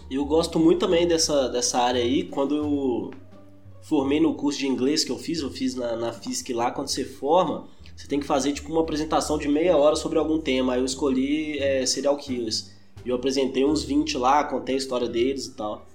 Eu 0.09 0.25
gosto 0.25 0.57
muito 0.57 0.79
também 0.79 1.07
dessa, 1.07 1.49
dessa 1.49 1.79
área 1.79 2.01
aí. 2.01 2.23
Quando 2.23 2.55
eu 2.55 3.11
formei 3.89 4.19
no 4.19 4.35
curso 4.35 4.59
de 4.59 4.67
inglês 4.67 5.03
que 5.03 5.11
eu 5.11 5.17
fiz, 5.17 5.41
eu 5.41 5.49
fiz 5.49 5.73
na, 5.73 5.95
na 5.95 6.13
FISC 6.13 6.53
lá, 6.53 6.69
quando 6.69 6.89
você 6.89 7.03
forma, 7.03 7.65
você 7.97 8.07
tem 8.07 8.19
que 8.19 8.25
fazer 8.25 8.53
tipo 8.53 8.71
uma 8.71 8.81
apresentação 8.81 9.35
de 9.35 9.47
meia 9.47 9.75
hora 9.75 9.95
sobre 9.95 10.19
algum 10.19 10.39
tema. 10.39 10.73
Aí 10.73 10.79
eu 10.79 10.85
escolhi 10.85 11.57
é, 11.57 11.83
serial 11.87 12.15
killers. 12.15 12.71
E 13.03 13.09
eu 13.09 13.15
apresentei 13.15 13.65
uns 13.65 13.83
20 13.83 14.15
lá, 14.19 14.43
contei 14.43 14.75
a 14.75 14.77
história 14.77 15.09
deles 15.09 15.47
e 15.47 15.55
tal. 15.55 15.87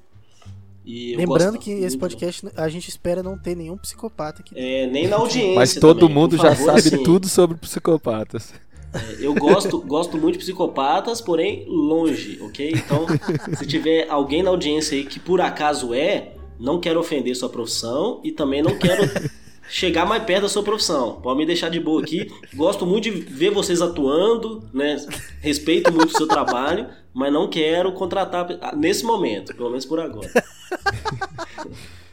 E 0.84 1.14
Lembrando 1.14 1.56
que 1.56 1.70
esse 1.70 1.96
podcast 1.96 2.46
a 2.56 2.68
gente 2.68 2.88
espera 2.88 3.22
não 3.22 3.38
ter 3.38 3.54
nenhum 3.54 3.78
psicopata 3.78 4.42
aqui. 4.42 4.54
É, 4.56 4.88
nem 4.88 5.06
na 5.06 5.16
audiência. 5.16 5.54
Mas 5.54 5.74
todo 5.74 6.00
também, 6.00 6.14
mundo 6.14 6.36
já 6.36 6.54
favor, 6.54 6.64
sabe 6.66 6.80
assim, 6.80 7.02
tudo 7.04 7.28
sobre 7.28 7.56
psicopatas. 7.56 8.52
Eu 9.18 9.34
gosto, 9.34 9.80
gosto 9.80 10.18
muito 10.18 10.34
de 10.34 10.40
psicopatas, 10.40 11.20
porém 11.20 11.64
longe, 11.68 12.40
ok? 12.42 12.72
Então, 12.72 13.06
se 13.56 13.66
tiver 13.66 14.08
alguém 14.08 14.42
na 14.42 14.50
audiência 14.50 14.96
aí 14.96 15.04
que 15.04 15.18
por 15.18 15.40
acaso 15.40 15.94
é, 15.94 16.33
não 16.58 16.80
quero 16.80 17.00
ofender 17.00 17.34
sua 17.34 17.48
profissão 17.48 18.20
e 18.24 18.32
também 18.32 18.62
não 18.62 18.78
quero 18.78 19.02
chegar 19.68 20.06
mais 20.06 20.22
perto 20.24 20.42
da 20.42 20.48
sua 20.48 20.62
profissão. 20.62 21.20
Pode 21.20 21.38
me 21.38 21.46
deixar 21.46 21.68
de 21.68 21.80
boa 21.80 22.02
aqui. 22.02 22.30
Gosto 22.54 22.86
muito 22.86 23.04
de 23.04 23.10
ver 23.10 23.50
vocês 23.50 23.80
atuando, 23.80 24.68
né? 24.72 24.96
Respeito 25.40 25.92
muito 25.92 26.14
o 26.14 26.16
seu 26.16 26.26
trabalho, 26.26 26.88
mas 27.12 27.32
não 27.32 27.48
quero 27.48 27.92
contratar 27.92 28.46
nesse 28.76 29.04
momento, 29.04 29.54
pelo 29.54 29.70
menos 29.70 29.84
por 29.84 30.00
agora. 30.00 30.30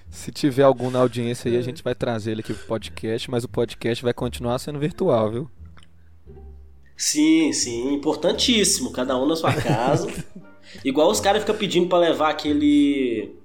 Se 0.10 0.32
tiver 0.32 0.64
algum 0.64 0.92
na 0.92 1.00
audiência 1.00 1.50
aí, 1.50 1.58
a 1.58 1.62
gente 1.62 1.82
vai 1.82 1.96
trazer 1.96 2.32
ele 2.32 2.42
aqui 2.42 2.54
pro 2.54 2.68
podcast, 2.68 3.32
mas 3.32 3.44
o 3.44 3.50
podcast 3.50 4.04
vai 4.04 4.14
continuar 4.14 4.60
sendo 4.60 4.78
virtual, 4.78 5.32
viu? 5.32 5.50
Sim, 6.96 7.52
sim, 7.52 7.96
importantíssimo. 7.96 8.92
Cada 8.92 9.18
um 9.18 9.26
na 9.26 9.36
sua 9.36 9.52
casa. 9.52 10.08
Igual 10.86 11.10
os 11.10 11.20
caras 11.20 11.42
ficam 11.42 11.58
pedindo 11.58 11.88
pra 11.88 11.98
levar 11.98 12.30
aquele. 12.30 13.36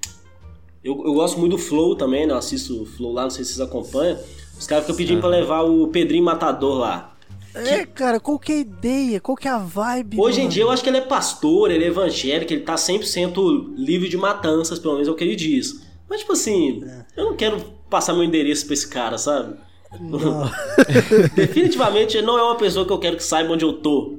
Eu, 0.87 1.03
eu 1.05 1.15
gosto 1.15 1.37
muito 1.41 1.57
do 1.57 1.59
Flow 1.59 1.97
também, 1.97 2.29
né? 2.29 2.33
Eu 2.33 2.39
assisto 2.39 2.83
o 2.83 2.87
Flow 2.87 3.13
lá, 3.13 3.25
não 3.25 3.31
sei 3.31 3.45
se 3.45 3.55
vocês 3.55 3.69
acompanham. 3.69 4.17
Os 4.57 4.69
caras 4.69 4.85
ficam 4.85 4.97
pedindo 4.97 5.21
pra 5.21 5.29
levar 5.29 5.63
o 5.63 5.89
Pedrinho 5.89 6.25
Matador 6.25 6.79
lá. 6.79 7.13
É, 7.57 7.85
cara, 7.85 8.21
qual 8.21 8.39
que 8.39 8.53
é 8.53 8.55
a 8.55 8.59
ideia? 8.61 9.21
Qual 9.21 9.37
que 9.37 9.49
é 9.49 9.51
a 9.51 9.59
vibe? 9.59 10.17
Hoje 10.21 10.39
em 10.39 10.43
mano? 10.43 10.53
dia 10.53 10.63
eu 10.63 10.71
acho 10.71 10.85
que 10.85 10.89
ele 10.89 10.99
é 10.99 11.01
pastor, 11.01 11.73
ele 11.73 11.83
é 11.83 11.89
evangélico, 11.89 12.53
ele 12.53 12.63
tá 12.63 12.77
100% 12.77 13.75
livre 13.77 14.09
de 14.09 14.17
matanças, 14.17 14.79
pelo 14.79 14.95
menos 14.95 15.09
é 15.09 15.11
o 15.11 15.17
que 15.17 15.25
ele 15.25 15.35
diz. 15.35 15.85
Mas, 16.09 16.21
tipo 16.21 16.35
assim, 16.35 16.85
eu 17.17 17.25
não 17.25 17.35
quero 17.35 17.61
passar 17.91 18.13
meu 18.13 18.23
endereço 18.23 18.65
pra 18.67 18.75
esse 18.75 18.87
cara, 18.87 19.19
sabe? 19.19 19.57
Não. 20.01 20.49
Definitivamente 21.35 22.17
ele 22.17 22.27
não 22.27 22.39
é 22.39 22.43
uma 22.45 22.57
pessoa 22.57 22.87
que 22.87 22.93
eu 22.93 22.99
quero 22.99 23.17
que 23.17 23.25
saiba 23.25 23.53
onde 23.53 23.65
eu 23.65 23.73
tô. 23.73 24.19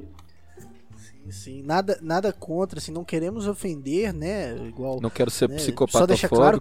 Sim, 1.30 1.62
nada, 1.62 1.98
nada 2.02 2.32
contra, 2.32 2.78
assim, 2.78 2.92
não 2.92 3.04
queremos 3.04 3.46
ofender, 3.46 4.12
né? 4.12 4.56
Igual. 4.66 5.00
Não 5.00 5.10
quero 5.10 5.30
ser 5.30 5.48
né, 5.48 5.56
deixa 6.06 6.28
claro 6.28 6.60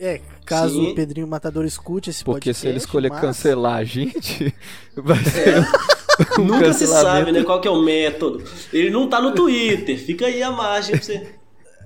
É, 0.00 0.20
caso 0.46 0.74
Sim. 0.74 0.92
o 0.92 0.94
Pedrinho 0.94 1.26
Matador 1.28 1.64
escute 1.64 2.10
esse 2.10 2.24
porque 2.24 2.36
podcast. 2.50 2.60
se 2.62 2.66
ele 2.68 2.78
escolher 2.78 3.10
mas- 3.10 3.20
cancelar 3.20 3.76
a 3.76 3.84
gente, 3.84 4.54
vai 4.96 5.22
ser 5.24 5.58
um 6.40 6.44
Nunca 6.44 6.72
se 6.72 6.86
sabe, 6.86 7.30
né? 7.32 7.42
Qual 7.44 7.60
que 7.60 7.68
é 7.68 7.70
o 7.70 7.82
método. 7.82 8.42
Ele 8.72 8.90
não 8.90 9.08
tá 9.08 9.20
no 9.20 9.34
Twitter, 9.34 9.98
fica 9.98 10.26
aí 10.26 10.42
a 10.42 10.50
margem 10.50 10.96
pra 10.96 11.04
você. 11.04 11.34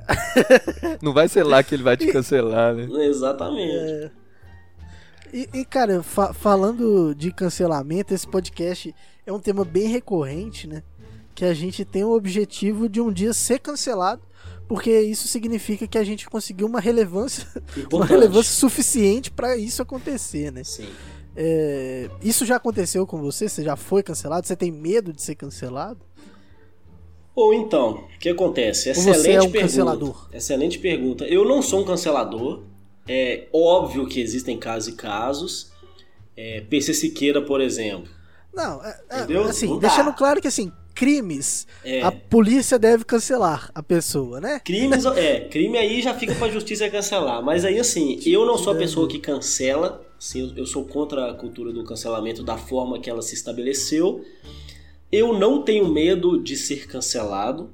Não 1.03 1.13
vai 1.13 1.27
ser 1.29 1.43
lá 1.43 1.65
que 1.65 1.75
ele 1.75 1.83
vai 1.83 1.97
te 1.97 2.07
cancelar, 2.07 2.73
né? 2.73 2.87
Exatamente. 3.07 4.13
E, 5.33 5.49
e, 5.53 5.65
cara, 5.65 6.01
fa- 6.01 6.33
falando 6.33 7.13
de 7.13 7.33
cancelamento, 7.33 8.15
esse 8.15 8.27
podcast 8.27 8.95
é 9.27 9.33
um 9.33 9.41
tema 9.41 9.65
bem 9.65 9.89
recorrente, 9.89 10.69
né? 10.69 10.85
Que 11.37 11.45
a 11.45 11.55
gente 11.55 11.85
tem 11.85 12.03
o 12.03 12.11
objetivo 12.17 12.89
de 12.89 13.01
um 13.01 13.13
dia 13.13 13.33
ser 13.33 13.61
cancelado, 13.61 14.23
porque 14.67 14.91
isso 15.03 15.29
significa 15.29 15.87
que 15.87 15.99
a 15.99 16.03
gente 16.03 16.29
conseguiu 16.29 16.67
uma 16.67 16.81
relevância, 16.81 17.47
uma 17.93 18.07
relevância 18.07 18.53
suficiente 18.55 19.31
pra 19.31 19.57
isso 19.57 19.81
acontecer, 19.83 20.51
né? 20.51 20.65
Sim. 20.65 20.89
É, 21.37 22.09
isso 22.23 22.47
já 22.47 22.57
aconteceu 22.57 23.07
com 23.07 23.21
você? 23.21 23.49
Você 23.49 23.63
já 23.63 23.77
foi 23.77 24.03
cancelado? 24.03 24.47
Você 24.47 24.57
tem 24.57 24.73
medo 24.73 25.13
de 25.13 25.21
ser 25.21 25.35
cancelado? 25.35 26.01
Ou 27.35 27.53
então, 27.53 28.07
o 28.15 28.19
que 28.19 28.31
acontece? 28.31 28.89
Excelente 28.89 29.19
você 29.19 29.33
é 29.33 29.39
um 29.39 29.43
pergunta. 29.43 29.61
cancelador? 29.61 30.29
Excelente 30.33 30.79
pergunta. 30.79 31.25
Eu 31.27 31.45
não 31.47 31.61
sou 31.61 31.83
um 31.83 31.85
cancelador. 31.85 32.63
É 33.07 33.47
óbvio 33.53 34.07
que 34.09 34.21
existem 34.21 34.59
casos 34.59 34.89
e 34.89 34.97
casos. 34.97 35.71
É, 36.35 36.63
PC 36.63 36.95
Siqueira, 36.95 37.43
por 37.43 37.61
exemplo. 37.61 38.11
Não, 38.55 38.83
é- 38.83 39.01
é, 39.11 39.19
Entendeu? 39.19 39.45
assim, 39.45 39.67
Não 39.69 39.79
deixando 39.79 40.15
claro 40.15 40.41
que 40.41 40.49
assim, 40.49 40.73
crimes, 40.97 41.67
É, 41.85 42.03
a 42.03 42.11
polícia 42.11 42.79
deve 42.79 43.05
cancelar 43.05 43.71
a 43.75 43.83
pessoa, 43.83 44.41
né? 44.41 44.59
Crimes, 44.65 45.05
é, 45.05 45.41
crime 45.41 45.77
aí 45.79 46.01
já 46.03 46.15
fica 46.15 46.35
pra 46.35 46.49
justiça 46.49 46.89
cancelar. 46.91 47.43
Mas 47.43 47.65
aí, 47.65 47.79
assim, 47.79 48.19
eu 48.27 48.45
não 48.47 48.57
sou 48.59 48.73
a 48.73 48.77
pessoa 48.77 49.07
que 49.07 49.19
cancela. 49.21 50.03
Assim, 50.19 50.53
eu- 50.57 50.65
sou 50.67 50.85
contra 50.87 51.31
a 51.31 51.35
cultura 51.35 51.71
do 51.73 51.85
cancelamento 51.85 52.43
da 52.43 52.57
forma 52.57 52.99
que 52.99 53.11
ela 53.11 53.21
se 53.21 53.35
estabeleceu. 53.35 54.25
Eu 55.13 55.39
não 55.39 55.63
tenho 55.63 55.87
medo 55.89 56.43
de 56.43 56.57
ser 56.57 56.87
cancelado. 56.89 57.71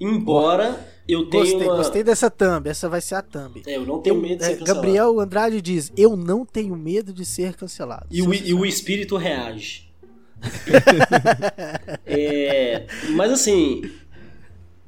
Embora 0.00 0.78
eu 1.08 1.28
tenha 1.30 1.42
Gostei, 1.44 1.66
uma. 1.68 1.76
gostei 1.76 2.04
dessa 2.04 2.30
thumb, 2.30 2.68
essa 2.68 2.88
vai 2.88 3.00
ser 3.00 3.14
a 3.14 3.22
thumb. 3.22 3.62
É, 3.66 3.76
eu 3.76 3.86
não 3.86 4.00
tenho 4.00 4.16
Eu- 4.16 4.20
medo 4.20 4.38
de 4.38 4.44
é, 4.44 4.48
ser 4.48 4.58
cancelado. 4.58 4.74
Gabriel 4.86 5.20
Andrade 5.20 5.62
diz: 5.62 5.92
Eu 5.96 6.16
não 6.16 6.44
tenho 6.44 6.76
medo 6.76 7.12
de 7.12 7.24
ser 7.24 7.54
cancelado. 7.54 8.06
E 8.10 8.20
o, 8.22 8.32
e 8.34 8.52
o 8.54 8.64
espírito 8.66 9.16
reage. 9.16 9.85
É, 12.08 12.86
mas 13.10 13.32
assim, 13.32 13.82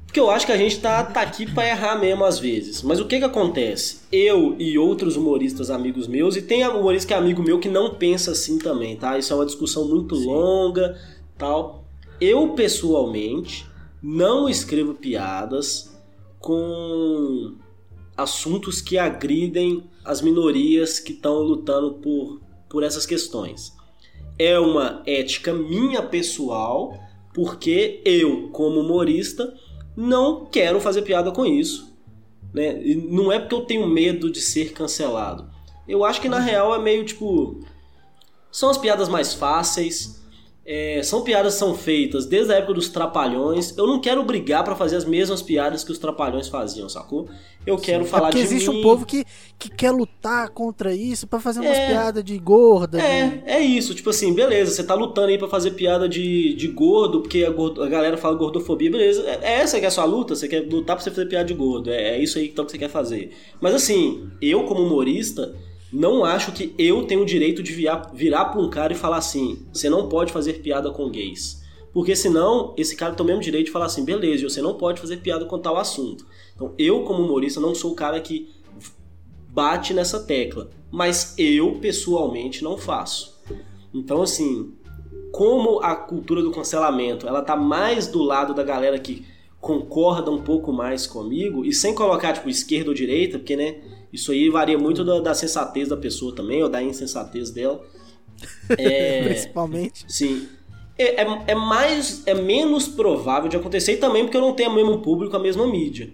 porque 0.09 0.19
eu 0.19 0.31
acho 0.31 0.45
que 0.47 0.51
a 0.51 0.57
gente 0.57 0.79
tá, 0.79 1.03
tá 1.03 1.21
aqui 1.21 1.45
pra 1.45 1.67
errar 1.67 1.99
mesmo 1.99 2.25
às 2.25 2.39
vezes. 2.39 2.81
Mas 2.81 2.99
o 2.99 3.05
que 3.05 3.19
que 3.19 3.23
acontece? 3.23 3.99
Eu 4.11 4.55
e 4.57 4.75
outros 4.75 5.15
humoristas 5.15 5.69
amigos 5.69 6.07
meus, 6.07 6.35
e 6.35 6.41
tem 6.41 6.67
humorista 6.67 7.09
que 7.09 7.13
é 7.13 7.17
amigo 7.17 7.43
meu 7.43 7.59
que 7.59 7.69
não 7.69 7.93
pensa 7.93 8.31
assim 8.31 8.57
também, 8.57 8.95
tá? 8.95 9.19
Isso 9.19 9.31
é 9.31 9.35
uma 9.35 9.45
discussão 9.45 9.87
muito 9.87 10.15
longa, 10.15 10.99
tal. 11.37 11.85
Eu 12.19 12.49
pessoalmente 12.49 13.67
não 14.01 14.49
escrevo 14.49 14.95
piadas 14.95 15.95
com 16.39 17.53
assuntos 18.17 18.81
que 18.81 18.97
agridem 18.97 19.83
as 20.03 20.21
minorias 20.21 20.99
que 20.99 21.13
estão 21.13 21.39
lutando 21.43 21.93
por 21.95 22.41
por 22.67 22.83
essas 22.83 23.05
questões. 23.05 23.73
É 24.39 24.57
uma 24.57 25.03
ética 25.05 25.53
minha 25.53 26.01
pessoal, 26.01 26.97
porque 27.33 28.01
eu, 28.05 28.49
como 28.49 28.79
humorista, 28.79 29.53
não 29.95 30.45
quero 30.45 30.79
fazer 30.79 31.01
piada 31.01 31.31
com 31.31 31.45
isso. 31.45 31.93
Né? 32.53 32.81
E 32.81 32.95
não 32.95 33.31
é 33.31 33.37
porque 33.37 33.55
eu 33.55 33.65
tenho 33.65 33.85
medo 33.85 34.31
de 34.31 34.39
ser 34.39 34.71
cancelado. 34.71 35.49
Eu 35.87 36.05
acho 36.05 36.21
que 36.21 36.29
na 36.29 36.39
real 36.39 36.73
é 36.73 36.79
meio 36.79 37.03
tipo. 37.03 37.59
São 38.51 38.69
as 38.69 38.77
piadas 38.77 39.09
mais 39.09 39.33
fáceis, 39.33 40.18
é, 40.71 41.01
são 41.01 41.23
piadas 41.23 41.53
que 41.53 41.59
são 41.59 41.73
feitas 41.73 42.27
desde 42.27 42.53
a 42.53 42.57
época 42.57 42.75
dos 42.75 42.89
Trapalhões. 42.89 43.75
Eu 43.75 43.87
não 43.87 43.99
quero 43.99 44.23
brigar 44.23 44.63
para 44.63 44.75
fazer 44.75 44.97
as 44.97 45.03
mesmas 45.05 45.41
piadas 45.41 45.83
que 45.83 45.91
os 45.91 45.97
Trapalhões 45.97 46.47
faziam, 46.47 46.87
sacou? 46.87 47.27
Eu 47.65 47.75
quero 47.77 48.03
Sim, 48.03 48.09
falar 48.11 48.27
é 48.27 48.31
porque 48.31 48.45
de 48.45 48.53
existe 48.53 48.69
mim. 48.69 48.79
um 48.79 48.81
povo 48.83 49.05
que, 49.05 49.25
que 49.57 49.67
quer 49.69 49.89
lutar 49.91 50.49
contra 50.49 50.93
isso 50.93 51.25
pra 51.27 51.39
fazer 51.39 51.59
umas 51.59 51.75
É. 51.77 51.87
piadas 51.87 52.23
de 52.23 52.37
gorda. 52.37 52.99
de- 52.99 53.03
É, 53.03 53.43
é 53.47 53.59
isso. 53.61 53.95
Tipo 53.95 54.11
assim, 54.11 54.31
beleza, 54.33 54.71
você 54.71 54.83
tá 54.83 54.93
lutando 54.93 55.27
aí 55.29 55.37
pra 55.39 55.47
fazer 55.47 55.71
piada 55.71 56.07
de, 56.07 56.53
de 56.53 56.67
gordo, 56.67 57.21
porque 57.21 57.43
a, 57.43 57.49
gordo- 57.49 57.81
a 57.83 57.89
galera 57.89 58.15
fala 58.15 58.35
gordofobia, 58.37 58.91
beleza. 58.91 59.23
É, 59.27 59.39
é 59.41 59.53
essa 59.61 59.79
que 59.79 59.85
é 59.85 59.87
a 59.87 59.91
sua 59.91 60.05
luta? 60.05 60.35
Você 60.35 60.47
quer 60.47 60.61
lutar 60.71 60.95
pra 60.95 61.03
você 61.03 61.09
fazer 61.09 61.25
piada 61.25 61.45
de 61.45 61.53
gordo. 61.55 61.89
É, 61.89 62.11
é 62.17 62.19
isso 62.23 62.37
aí 62.37 62.47
então 62.47 62.63
que 62.63 62.71
você 62.71 62.77
quer 62.77 62.89
fazer. 62.89 63.31
Mas 63.59 63.73
assim, 63.73 64.29
eu 64.41 64.63
como 64.65 64.83
humorista, 64.83 65.53
não 65.91 66.23
acho 66.23 66.51
que 66.51 66.73
eu 66.77 67.03
tenho 67.05 67.21
o 67.21 67.25
direito 67.25 67.63
de 67.63 67.73
virar, 67.73 68.11
virar 68.13 68.45
pra 68.45 68.61
um 68.61 68.69
cara 68.69 68.93
e 68.93 68.95
falar 68.95 69.17
assim, 69.17 69.65
você 69.73 69.89
não 69.89 70.07
pode 70.07 70.31
fazer 70.31 70.61
piada 70.61 70.91
com 70.91 71.09
gays. 71.09 71.63
Porque 71.91 72.15
senão, 72.15 72.73
esse 72.77 72.95
cara 72.95 73.15
tem 73.15 73.23
o 73.23 73.27
mesmo 73.27 73.41
direito 73.41 73.65
de 73.65 73.71
falar 73.71 73.85
assim, 73.85 74.05
beleza, 74.05 74.47
você 74.47 74.61
não 74.61 74.75
pode 74.75 75.01
fazer 75.01 75.17
piada 75.17 75.45
com 75.45 75.57
tal 75.57 75.77
assunto. 75.77 76.25
Então, 76.55 76.73
eu 76.77 77.03
como 77.03 77.23
humorista 77.23 77.59
não 77.59 77.73
sou 77.73 77.91
o 77.91 77.95
cara 77.95 78.19
que 78.21 78.49
bate 79.49 79.93
nessa 79.93 80.19
tecla. 80.19 80.69
Mas 80.91 81.33
eu, 81.37 81.79
pessoalmente, 81.79 82.63
não 82.63 82.77
faço. 82.77 83.39
Então, 83.93 84.21
assim, 84.21 84.71
como 85.31 85.79
a 85.79 85.95
cultura 85.95 86.41
do 86.41 86.51
cancelamento 86.51 87.27
ela 87.27 87.41
tá 87.41 87.55
mais 87.55 88.07
do 88.07 88.21
lado 88.21 88.53
da 88.53 88.63
galera 88.63 88.99
que 88.99 89.25
concorda 89.59 90.31
um 90.31 90.41
pouco 90.41 90.71
mais 90.71 91.05
comigo, 91.05 91.65
e 91.65 91.73
sem 91.73 91.93
colocar, 91.93 92.33
tipo, 92.33 92.49
esquerda 92.49 92.89
ou 92.89 92.95
direita, 92.95 93.37
porque, 93.37 93.57
né, 93.57 93.81
isso 94.11 94.31
aí 94.31 94.49
varia 94.49 94.77
muito 94.77 95.03
da, 95.03 95.19
da 95.19 95.33
sensatez 95.33 95.87
da 95.87 95.97
pessoa 95.97 96.33
também, 96.33 96.63
ou 96.63 96.69
da 96.69 96.81
insensatez 96.81 97.51
dela. 97.51 97.83
É, 98.77 99.23
Principalmente. 99.29 100.05
Sim. 100.07 100.47
É, 100.97 101.21
é, 101.21 101.43
é 101.47 101.55
mais. 101.55 102.23
É 102.25 102.33
menos 102.33 102.87
provável 102.87 103.49
de 103.49 103.55
acontecer 103.55 103.93
e 103.93 103.97
também 103.97 104.23
porque 104.23 104.37
eu 104.37 104.41
não 104.41 104.53
tenho 104.53 104.71
o 104.71 104.75
mesmo 104.75 104.99
público, 104.99 105.35
a 105.35 105.39
mesma 105.39 105.65
mídia. 105.65 106.11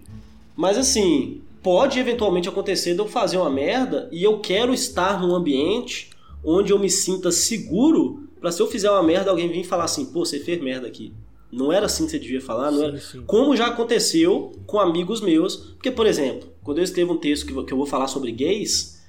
Mas 0.54 0.78
assim, 0.78 1.42
pode 1.62 1.98
eventualmente 1.98 2.48
acontecer 2.48 2.94
de 2.94 3.00
eu 3.00 3.08
fazer 3.08 3.36
uma 3.38 3.50
merda 3.50 4.08
e 4.12 4.22
eu 4.22 4.38
quero 4.38 4.72
estar 4.72 5.20
num 5.20 5.34
ambiente 5.34 6.10
onde 6.44 6.72
eu 6.72 6.78
me 6.78 6.88
sinta 6.88 7.32
seguro 7.32 8.28
pra 8.40 8.52
se 8.52 8.62
eu 8.62 8.68
fizer 8.68 8.88
uma 8.88 9.02
merda 9.02 9.30
alguém 9.30 9.48
vir 9.48 9.64
falar 9.64 9.84
assim, 9.84 10.06
pô, 10.06 10.24
você 10.24 10.38
fez 10.38 10.62
merda 10.62 10.86
aqui. 10.86 11.12
Não 11.52 11.72
era 11.72 11.86
assim 11.86 12.04
que 12.04 12.10
você 12.10 12.18
devia 12.18 12.40
falar, 12.40 12.70
não 12.70 12.78
Sim, 12.80 12.84
era. 12.86 13.00
sim. 13.00 13.22
Como 13.26 13.56
já 13.56 13.66
aconteceu 13.68 14.52
com 14.66 14.78
amigos 14.80 15.20
meus. 15.20 15.56
Porque, 15.56 15.90
por 15.90 16.06
exemplo, 16.06 16.48
quando 16.62 16.78
eu 16.78 16.84
escrevo 16.84 17.12
um 17.14 17.16
texto 17.18 17.46
que 17.46 17.72
eu- 17.72 17.76
vou 17.76 17.86
falar 17.86 18.08
sobre 18.08 18.32
gays, 18.32 19.00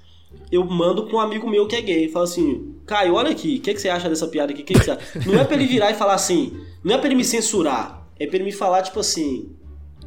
eu 0.52 0.64
mando 0.64 1.06
pra 1.08 1.16
um 1.16 1.20
amigo 1.20 1.50
meu 1.50 1.68
que 1.68 1.76
é 1.76 1.82
gay. 1.82 2.08
Falo 2.10 2.26
assim, 2.26 2.76
Caio, 2.86 3.16
olha 3.16 3.32
aqui, 3.32 3.58
o 3.58 3.62
que, 3.62 3.74
que 3.74 3.82
você 3.82 3.90
acha 3.90 4.08
dessa 4.08 4.28
piada 4.28 4.52
aqui? 4.54 4.62
Que, 4.64 4.74
que 4.76 4.84
você 4.84 4.92
acha? 4.92 5.20
Não 5.26 5.40
é 5.40 5.44
pra 5.44 5.56
ele 5.56 5.66
virar 5.66 5.92
e 5.92 5.96
falar 5.96 6.14
assim, 6.14 6.58
não 6.84 6.94
é 6.96 6.98
pra 6.98 7.08
ele 7.08 7.16
me 7.16 7.26
censurar, 7.26 8.08
é 8.20 8.28
pra 8.28 8.36
ele 8.36 8.46
me 8.46 8.52
falar, 8.52 8.82
tipo 8.84 9.00
assim, 9.00 9.50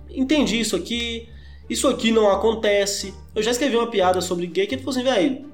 entendi 0.08 0.58
isso 0.60 0.76
aqui, 0.76 1.28
isso 1.68 1.88
aqui 1.88 2.10
não 2.12 2.30
acontece. 2.30 3.12
Eu 3.34 3.42
já 3.42 3.50
escrevi 3.50 3.76
uma 3.76 3.90
piada 3.90 4.20
sobre 4.20 4.46
gay 4.46 4.66
que 4.66 4.74
ele 4.76 4.82
falou 4.82 4.98
assim, 4.98 5.08
velho, 5.08 5.50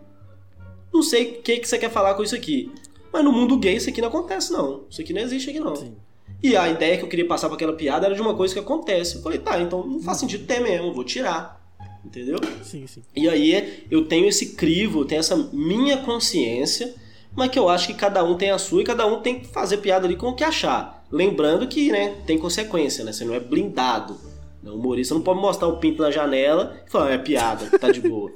não 0.93 1.03
sei 1.03 1.25
o 1.39 1.43
que, 1.43 1.59
que 1.59 1.69
você 1.69 1.79
quer 1.79 1.91
falar 1.91 2.15
com 2.15 2.23
isso 2.23 2.35
aqui. 2.35 2.71
Mas 3.13 3.25
no 3.25 3.33
mundo 3.33 3.57
gay 3.57 3.77
isso 3.77 3.89
aqui 3.89 4.01
não 4.01 4.09
acontece, 4.09 4.53
não. 4.53 4.85
Isso 4.91 5.01
aqui 5.01 5.13
não 5.13 5.23
existe 5.23 5.49
aqui, 5.51 5.59
não. 5.61 5.75
Sim. 5.75 5.97
E 6.43 6.57
a 6.57 6.69
ideia 6.69 6.97
que 6.99 7.05
eu 7.05 7.09
queria 7.09 7.27
passar 7.27 7.49
pra 7.49 7.57
aquela 7.57 7.73
piada 7.73 8.07
era 8.07 8.15
de 8.15 8.21
uma 8.21 8.35
coisa 8.35 8.55
que 8.55 8.61
acontece. 8.61 9.17
Eu 9.17 9.23
falei, 9.23 9.39
tá, 9.39 9.61
então 9.61 9.87
não 9.87 10.01
faz 10.01 10.19
sentido 10.19 10.47
ter 10.47 10.61
mesmo, 10.61 10.93
vou 10.93 11.05
tirar. 11.05 11.61
Entendeu? 12.05 12.39
Sim, 12.63 12.87
sim. 12.87 13.03
E 13.17 13.29
aí 13.29 13.85
eu 13.91 14.05
tenho 14.07 14.27
esse 14.29 14.55
crivo, 14.55 15.01
eu 15.01 15.05
tenho 15.05 15.19
essa 15.19 15.37
minha 15.53 15.97
consciência, 15.99 16.95
mas 17.35 17.51
que 17.51 17.59
eu 17.59 17.69
acho 17.69 17.89
que 17.89 17.95
cada 17.95 18.23
um 18.23 18.37
tem 18.37 18.51
a 18.51 18.59
sua 18.59 18.83
e 18.83 18.85
cada 18.85 19.07
um 19.07 19.21
tem 19.21 19.41
que 19.41 19.49
fazer 19.49 19.79
piada 19.79 20.07
ali 20.07 20.15
com 20.17 20.29
o 20.29 20.35
que 20.35 20.45
achar. 20.45 21.05
Lembrando 21.11 21.67
que, 21.67 21.91
né, 21.91 22.15
tem 22.27 22.39
consequência, 22.39 23.05
né? 23.05 23.13
Você 23.13 23.25
não 23.25 23.35
é 23.35 23.41
blindado. 23.41 24.17
O 24.65 24.71
humorista 24.71 25.15
não 25.15 25.21
pode 25.23 25.41
mostrar 25.41 25.69
o 25.69 25.79
pinto 25.79 26.03
na 26.03 26.11
janela 26.11 26.77
e 26.87 26.91
falar, 26.91 27.13
é 27.13 27.19
piada, 27.19 27.67
tá 27.79 27.91
de 27.91 28.01
boa. 28.01 28.31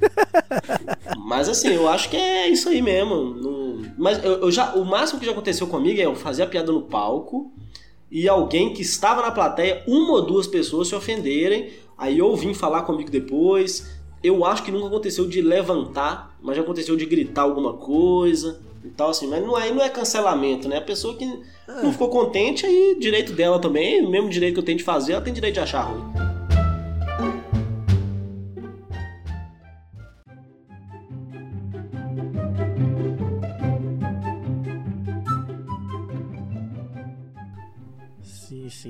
Mas 1.26 1.48
assim, 1.48 1.68
eu 1.74 1.88
acho 1.88 2.08
que 2.08 2.16
é 2.16 2.48
isso 2.48 2.68
aí 2.68 2.80
mesmo. 2.82 3.34
Não- 3.34 3.82
Mas 3.98 4.22
eu, 4.24 4.40
eu 4.42 4.50
já, 4.50 4.74
o 4.74 4.84
máximo 4.84 5.18
que 5.20 5.26
já 5.26 5.32
aconteceu 5.32 5.66
comigo 5.66 6.00
é 6.00 6.04
eu 6.04 6.14
fazer 6.14 6.42
a 6.42 6.46
piada 6.46 6.70
no 6.72 6.82
palco 6.82 7.52
e 8.10 8.28
alguém 8.28 8.72
que 8.74 8.82
estava 8.82 9.22
na 9.22 9.30
plateia, 9.30 9.84
uma 9.86 10.12
ou 10.14 10.22
duas 10.22 10.46
pessoas 10.46 10.88
se 10.88 10.94
ofenderem, 10.94 11.70
aí 11.96 12.18
eu 12.18 12.34
vim 12.34 12.52
falar 12.52 12.82
comigo 12.82 13.10
depois. 13.10 13.98
Eu 14.22 14.44
acho 14.44 14.64
que 14.64 14.72
nunca 14.72 14.88
aconteceu 14.88 15.28
de 15.28 15.40
levantar, 15.40 16.36
mas 16.42 16.56
já 16.56 16.62
aconteceu 16.62 16.96
de 16.96 17.06
gritar 17.06 17.42
alguma 17.42 17.74
coisa 17.74 18.60
e 18.84 18.88
tal, 18.88 19.10
assim. 19.10 19.28
Mas 19.28 19.42
não 19.42 19.56
é, 19.56 19.70
não 19.70 19.82
é 19.82 19.88
cancelamento, 19.88 20.68
né? 20.68 20.78
A 20.78 20.82
pessoa 20.82 21.14
que 21.14 21.24
não 21.82 21.92
ficou 21.92 22.08
contente, 22.08 22.66
aí 22.66 22.96
direito 22.98 23.32
dela 23.32 23.60
também, 23.60 24.04
o 24.04 24.10
mesmo 24.10 24.28
direito 24.28 24.54
que 24.54 24.60
eu 24.60 24.64
tenho 24.64 24.78
de 24.78 24.84
fazer, 24.84 25.12
ela 25.12 25.22
tem 25.22 25.32
direito 25.32 25.54
de 25.54 25.60
achar 25.60 25.82
ruim. 25.82 26.29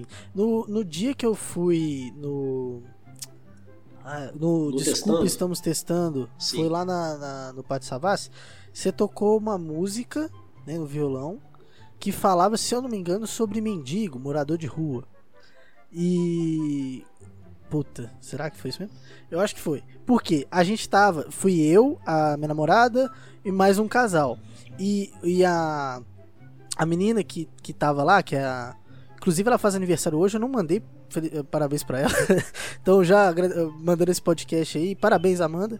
Sim, 0.00 0.06
sim. 0.24 0.30
No, 0.34 0.66
no 0.66 0.84
dia 0.84 1.14
que 1.14 1.24
eu 1.26 1.34
fui 1.34 2.12
no. 2.16 2.82
ah, 4.04 4.30
no, 4.34 4.70
No 4.70 4.76
Desculpa, 4.76 5.24
estamos 5.26 5.60
testando. 5.60 6.28
Sim. 6.38 6.58
Foi 6.58 6.68
lá 6.68 6.84
na, 6.84 7.16
na- 7.16 7.52
no 7.52 7.62
Pátio 7.62 7.88
Savassi. 7.88 8.30
Você 8.72 8.90
tocou 8.92 9.36
uma 9.36 9.58
música 9.58 10.30
né, 10.66 10.78
no 10.78 10.86
violão 10.86 11.38
que 11.98 12.12
falava, 12.12 12.56
se 12.56 12.74
eu 12.74 12.80
não 12.80 12.88
me 12.88 12.96
engano, 12.96 13.26
sobre 13.26 13.60
mendigo, 13.60 14.18
morador 14.18 14.56
de 14.56 14.66
rua. 14.66 15.04
E. 15.92 17.04
Puta, 17.68 18.10
será 18.20 18.50
que 18.50 18.56
foi 18.56 18.70
isso 18.70 18.80
mesmo? 18.80 18.96
Eu 19.30 19.38
acho 19.40 19.54
que 19.54 19.60
foi. 19.60 19.82
Porque 20.06 20.46
a 20.50 20.64
gente 20.64 20.88
tava. 20.88 21.26
Fui 21.30 21.60
eu, 21.60 21.98
a 22.04 22.36
minha 22.36 22.48
namorada 22.48 23.12
e 23.44 23.52
mais 23.52 23.78
um 23.78 23.86
casal. 23.88 24.38
E, 24.78 25.12
e 25.22 25.44
a. 25.44 26.02
A 26.76 26.86
menina 26.86 27.22
que, 27.22 27.46
que 27.62 27.72
tava 27.72 28.02
lá, 28.02 28.22
que 28.22 28.34
é 28.34 28.44
a. 28.44 28.74
Inclusive 29.20 29.46
ela 29.48 29.58
faz 29.58 29.74
aniversário 29.74 30.18
hoje, 30.18 30.36
eu 30.38 30.40
não 30.40 30.48
mandei 30.48 30.82
eh, 31.14 31.42
parabéns 31.50 31.82
pra 31.84 32.00
ela. 32.00 32.10
então 32.80 33.04
já 33.04 33.30
eh, 33.30 33.68
mandando 33.78 34.10
esse 34.10 34.22
podcast 34.22 34.78
aí, 34.78 34.94
parabéns 34.96 35.42
Amanda. 35.42 35.78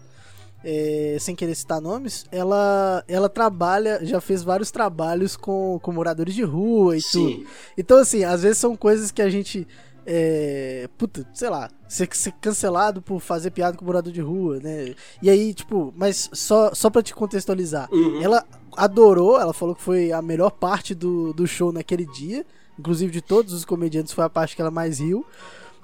É, 0.63 1.17
sem 1.19 1.35
querer 1.35 1.55
citar 1.55 1.81
nomes, 1.81 2.27
ela 2.31 3.03
ela 3.09 3.31
trabalha, 3.31 3.99
já 4.05 4.21
fez 4.21 4.43
vários 4.43 4.71
trabalhos 4.71 5.35
com, 5.35 5.81
com 5.83 5.91
moradores 5.91 6.35
de 6.35 6.43
rua 6.43 6.99
e 6.99 7.01
tudo. 7.01 7.31
Sim. 7.31 7.47
Então, 7.79 7.97
assim, 7.97 8.25
às 8.25 8.43
vezes 8.43 8.59
são 8.59 8.77
coisas 8.77 9.11
que 9.11 9.23
a 9.23 9.31
gente. 9.31 9.67
É, 10.05 10.87
puta, 10.99 11.27
sei 11.33 11.49
lá, 11.49 11.71
ser, 11.89 12.09
ser 12.15 12.33
cancelado 12.43 13.01
por 13.01 13.21
fazer 13.21 13.51
piada 13.53 13.77
com 13.77 13.87
morador 13.87 14.13
de 14.13 14.21
rua, 14.21 14.59
né? 14.61 14.95
E 15.23 15.31
aí, 15.31 15.55
tipo, 15.55 15.95
mas 15.97 16.29
só, 16.35 16.75
só 16.75 16.91
pra 16.91 17.03
te 17.03 17.15
contextualizar, 17.15 17.89
Uhum. 17.91 18.21
ela 18.23 18.45
adorou, 18.77 19.41
ela 19.41 19.55
falou 19.55 19.75
que 19.75 19.83
foi 19.83 20.13
a 20.13 20.21
melhor 20.21 20.51
parte 20.51 20.95
do, 20.95 21.33
do 21.33 21.47
show 21.47 21.73
naquele 21.73 22.05
dia. 22.05 22.45
Inclusive 22.81 23.13
de 23.13 23.21
todos 23.21 23.53
os 23.53 23.65
comediantes 23.65 24.13
foi 24.13 24.25
a 24.25 24.29
parte 24.31 24.57
que 24.57 24.63
ela 24.63 24.71
mais 24.71 24.99
riu. 24.99 25.25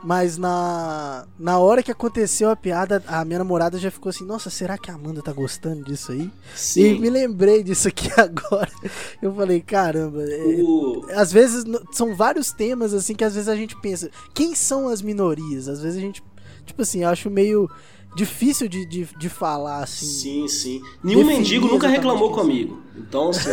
Mas 0.04 0.36
na, 0.36 1.26
na 1.38 1.58
hora 1.58 1.82
que 1.82 1.90
aconteceu 1.90 2.50
a 2.50 2.54
piada, 2.54 3.02
a 3.06 3.24
minha 3.24 3.38
namorada 3.38 3.78
já 3.78 3.90
ficou 3.90 4.10
assim: 4.10 4.24
Nossa, 4.26 4.50
será 4.50 4.76
que 4.76 4.90
a 4.90 4.94
Amanda 4.94 5.22
tá 5.22 5.32
gostando 5.32 5.82
disso 5.84 6.12
aí? 6.12 6.30
E 6.54 6.58
Sim. 6.58 6.98
me 7.00 7.08
lembrei 7.08 7.62
disso 7.62 7.88
aqui 7.88 8.08
agora. 8.20 8.70
Eu 9.22 9.34
falei: 9.34 9.60
Caramba, 9.62 10.22
é, 10.22 10.60
O- 10.62 11.06
às 11.14 11.32
vezes 11.32 11.64
são 11.92 12.14
vários 12.14 12.52
temas 12.52 12.92
assim 12.92 13.14
que 13.14 13.24
às 13.24 13.34
vezes 13.34 13.48
a 13.48 13.56
gente 13.56 13.74
pensa, 13.80 14.10
quem 14.34 14.54
são 14.54 14.86
as 14.88 15.00
minorias? 15.00 15.66
Às 15.66 15.80
vezes 15.80 15.96
a 15.96 16.00
gente, 16.02 16.22
tipo 16.66 16.82
assim, 16.82 17.02
eu 17.02 17.08
acho 17.08 17.30
meio 17.30 17.68
difícil 18.16 18.66
de, 18.66 18.86
de, 18.86 19.06
de 19.18 19.28
falar 19.28 19.82
assim. 19.82 20.06
Sim, 20.06 20.48
sim. 20.48 20.82
Nenhum 21.04 21.24
mendigo 21.24 21.68
nunca 21.68 21.86
reclamou 21.86 22.30
isso. 22.30 22.40
comigo. 22.40 22.82
Então, 22.96 23.28
assim. 23.28 23.50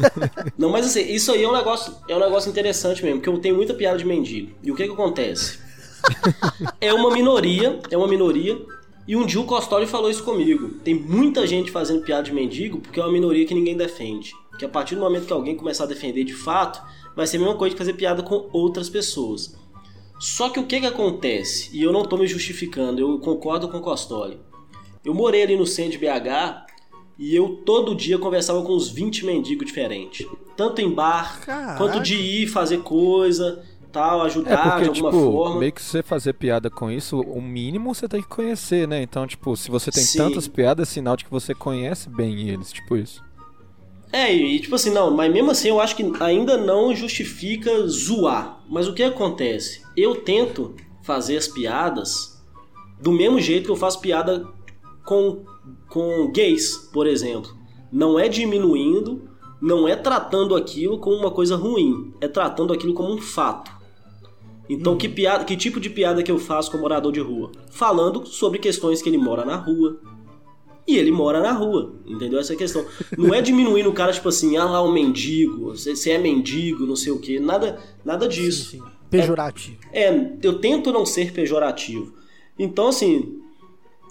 não, 0.56 0.70
mas 0.70 0.86
assim, 0.86 1.02
isso 1.02 1.30
aí 1.30 1.44
é 1.44 1.48
um 1.48 1.52
negócio, 1.52 1.94
é 2.08 2.16
um 2.16 2.18
negócio 2.18 2.50
interessante 2.50 3.04
mesmo, 3.04 3.20
porque 3.20 3.28
eu 3.28 3.38
tenho 3.38 3.54
muita 3.54 3.74
piada 3.74 3.98
de 3.98 4.06
mendigo. 4.06 4.52
E 4.62 4.72
o 4.72 4.74
que 4.74 4.84
que 4.84 4.92
acontece? 4.92 5.58
é 6.80 6.92
uma 6.94 7.12
minoria, 7.12 7.78
é 7.90 7.96
uma 7.96 8.08
minoria. 8.08 8.58
E 9.06 9.14
um 9.14 9.24
dia 9.24 9.40
o 9.40 9.44
Costório 9.44 9.86
falou 9.86 10.10
isso 10.10 10.24
comigo. 10.24 10.70
Tem 10.82 10.94
muita 10.94 11.46
gente 11.46 11.70
fazendo 11.70 12.02
piada 12.02 12.22
de 12.22 12.32
mendigo 12.32 12.80
porque 12.80 12.98
é 12.98 13.02
uma 13.02 13.12
minoria 13.12 13.44
que 13.46 13.54
ninguém 13.54 13.76
defende. 13.76 14.32
Que 14.58 14.64
a 14.64 14.68
partir 14.68 14.94
do 14.94 15.02
momento 15.02 15.26
que 15.26 15.32
alguém 15.32 15.54
começar 15.54 15.84
a 15.84 15.86
defender 15.86 16.24
de 16.24 16.32
fato, 16.32 16.82
vai 17.14 17.26
ser 17.26 17.36
a 17.36 17.40
mesma 17.40 17.54
coisa 17.54 17.74
de 17.74 17.78
fazer 17.78 17.92
piada 17.92 18.22
com 18.22 18.48
outras 18.52 18.88
pessoas. 18.88 19.54
Só 20.18 20.48
que 20.48 20.58
o 20.58 20.66
que 20.66 20.80
que 20.80 20.86
acontece? 20.86 21.70
E 21.76 21.82
eu 21.82 21.92
não 21.92 22.04
tô 22.04 22.16
me 22.16 22.26
justificando, 22.26 23.00
eu 23.00 23.18
concordo 23.18 23.68
com 23.68 23.78
o 23.78 23.82
Costório. 23.82 24.40
Eu 25.04 25.14
morei 25.14 25.42
ali 25.42 25.56
no 25.56 25.66
centro 25.66 25.92
de 25.92 25.98
BH 25.98 26.66
e 27.18 27.34
eu 27.34 27.62
todo 27.64 27.94
dia 27.94 28.18
conversava 28.18 28.62
com 28.62 28.74
uns 28.74 28.88
20 28.88 29.24
mendigos 29.24 29.66
diferentes. 29.66 30.26
Tanto 30.56 30.80
em 30.80 30.90
bar, 30.90 31.40
Caraca. 31.40 31.76
quanto 31.78 32.00
de 32.00 32.14
ir 32.16 32.46
fazer 32.46 32.78
coisa, 32.78 33.62
tal, 33.92 34.22
É 34.22 34.26
ajudar 34.26 34.72
porque, 34.72 34.90
de 34.90 35.00
alguma 35.00 35.10
tipo, 35.10 35.32
forma. 35.32 35.60
meio 35.60 35.72
que 35.72 35.82
você 35.82 36.02
fazer 36.02 36.32
piada 36.34 36.68
com 36.68 36.90
isso, 36.90 37.20
o 37.20 37.40
mínimo 37.40 37.94
você 37.94 38.08
tem 38.08 38.20
que 38.22 38.28
conhecer, 38.28 38.86
né? 38.88 39.02
Então, 39.02 39.26
tipo, 39.26 39.56
se 39.56 39.70
você 39.70 39.90
tem 39.90 40.02
Sim. 40.02 40.18
tantas 40.18 40.48
piadas, 40.48 40.88
é 40.88 40.92
sinal 40.92 41.16
de 41.16 41.24
que 41.24 41.30
você 41.30 41.54
conhece 41.54 42.08
bem 42.10 42.48
eles, 42.48 42.72
tipo 42.72 42.96
isso. 42.96 43.22
É, 44.16 44.34
e 44.34 44.58
tipo 44.58 44.74
assim, 44.74 44.88
não, 44.88 45.10
mas 45.10 45.30
mesmo 45.30 45.50
assim 45.50 45.68
eu 45.68 45.78
acho 45.78 45.94
que 45.94 46.10
ainda 46.20 46.56
não 46.56 46.96
justifica 46.96 47.86
zoar. 47.86 48.64
Mas 48.66 48.88
o 48.88 48.94
que 48.94 49.02
acontece? 49.02 49.82
Eu 49.94 50.16
tento 50.16 50.74
fazer 51.02 51.36
as 51.36 51.46
piadas 51.46 52.42
do 52.98 53.12
mesmo 53.12 53.38
jeito 53.38 53.66
que 53.66 53.70
eu 53.70 53.76
faço 53.76 54.00
piada 54.00 54.48
com, 55.04 55.44
com 55.90 56.32
gays, 56.32 56.88
por 56.94 57.06
exemplo. 57.06 57.54
Não 57.92 58.18
é 58.18 58.26
diminuindo, 58.26 59.28
não 59.60 59.86
é 59.86 59.94
tratando 59.94 60.56
aquilo 60.56 60.98
como 60.98 61.16
uma 61.16 61.30
coisa 61.30 61.54
ruim, 61.54 62.14
é 62.18 62.26
tratando 62.26 62.72
aquilo 62.72 62.94
como 62.94 63.12
um 63.12 63.20
fato. 63.20 63.70
Então, 64.66 64.96
que, 64.96 65.10
piada, 65.10 65.44
que 65.44 65.58
tipo 65.58 65.78
de 65.78 65.90
piada 65.90 66.22
que 66.22 66.30
eu 66.30 66.38
faço 66.38 66.70
com 66.70 66.78
morador 66.78 67.12
de 67.12 67.20
rua? 67.20 67.52
Falando 67.70 68.24
sobre 68.24 68.58
questões 68.58 69.02
que 69.02 69.10
ele 69.10 69.18
mora 69.18 69.44
na 69.44 69.56
rua, 69.56 70.00
e 70.86 70.96
ele 70.96 71.10
mora 71.10 71.40
na 71.40 71.52
rua, 71.52 71.94
entendeu? 72.06 72.38
Essa 72.38 72.52
é 72.52 72.56
a 72.56 72.58
questão. 72.58 72.84
Não 73.18 73.34
é 73.34 73.42
diminuindo 73.42 73.90
o 73.90 73.92
cara, 73.92 74.12
tipo 74.12 74.28
assim, 74.28 74.56
ah 74.56 74.64
lá 74.64 74.80
o 74.80 74.92
mendigo, 74.92 75.74
você 75.74 76.10
é 76.10 76.18
mendigo, 76.18 76.86
não 76.86 76.94
sei 76.94 77.12
o 77.12 77.18
quê. 77.18 77.40
Nada, 77.40 77.78
nada 78.04 78.28
disso. 78.28 78.70
Sim, 78.70 78.78
sim. 78.78 78.84
Pejorativo. 79.10 79.78
É, 79.92 80.32
eu 80.42 80.58
tento 80.58 80.92
não 80.92 81.04
ser 81.04 81.32
pejorativo. 81.32 82.12
Então, 82.58 82.88
assim, 82.88 83.40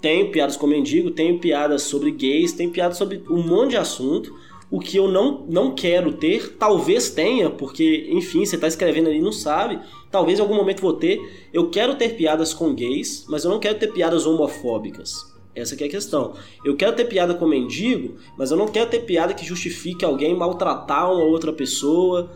tenho 0.00 0.30
piadas 0.30 0.56
com 0.56 0.66
mendigo, 0.66 1.10
tenho 1.10 1.38
piadas 1.38 1.82
sobre 1.82 2.10
gays, 2.10 2.52
tenho 2.52 2.70
piadas 2.70 2.96
sobre 2.96 3.22
um 3.28 3.42
monte 3.42 3.70
de 3.70 3.76
assunto. 3.76 4.34
O 4.70 4.80
que 4.80 4.96
eu 4.96 5.08
não, 5.08 5.46
não 5.48 5.74
quero 5.74 6.14
ter, 6.14 6.56
talvez 6.56 7.08
tenha, 7.08 7.48
porque, 7.48 8.08
enfim, 8.10 8.44
você 8.44 8.58
tá 8.58 8.66
escrevendo 8.66 9.08
ali 9.08 9.18
e 9.18 9.22
não 9.22 9.32
sabe. 9.32 9.78
Talvez 10.10 10.38
em 10.38 10.42
algum 10.42 10.56
momento 10.56 10.82
vou 10.82 10.92
ter. 10.92 11.48
Eu 11.52 11.70
quero 11.70 11.94
ter 11.94 12.16
piadas 12.16 12.52
com 12.52 12.74
gays, 12.74 13.24
mas 13.28 13.44
eu 13.44 13.50
não 13.50 13.60
quero 13.60 13.78
ter 13.78 13.92
piadas 13.92 14.26
homofóbicas. 14.26 15.35
Essa 15.56 15.74
é 15.74 15.86
a 15.86 15.90
questão. 15.90 16.34
Eu 16.62 16.76
quero 16.76 16.94
ter 16.94 17.06
piada 17.06 17.34
com 17.34 17.46
mendigo, 17.46 18.16
mas 18.36 18.50
eu 18.50 18.58
não 18.58 18.68
quero 18.68 18.90
ter 18.90 19.00
piada 19.00 19.32
que 19.32 19.44
justifique 19.44 20.04
alguém 20.04 20.36
maltratar 20.36 21.10
uma 21.10 21.24
outra 21.24 21.50
pessoa 21.50 22.30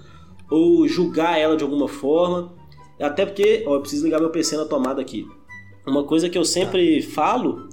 ou 0.50 0.88
julgar 0.88 1.38
ela 1.38 1.54
de 1.54 1.62
alguma 1.62 1.86
forma. 1.86 2.54
Até 2.98 3.26
porque, 3.26 3.62
ó, 3.66 3.74
eu 3.74 3.80
preciso 3.80 4.04
ligar 4.04 4.20
meu 4.20 4.30
PC 4.30 4.56
na 4.56 4.64
tomada 4.64 5.02
aqui. 5.02 5.28
Uma 5.86 6.02
coisa 6.04 6.30
que 6.30 6.38
eu 6.38 6.44
sempre 6.44 7.02
falo 7.02 7.68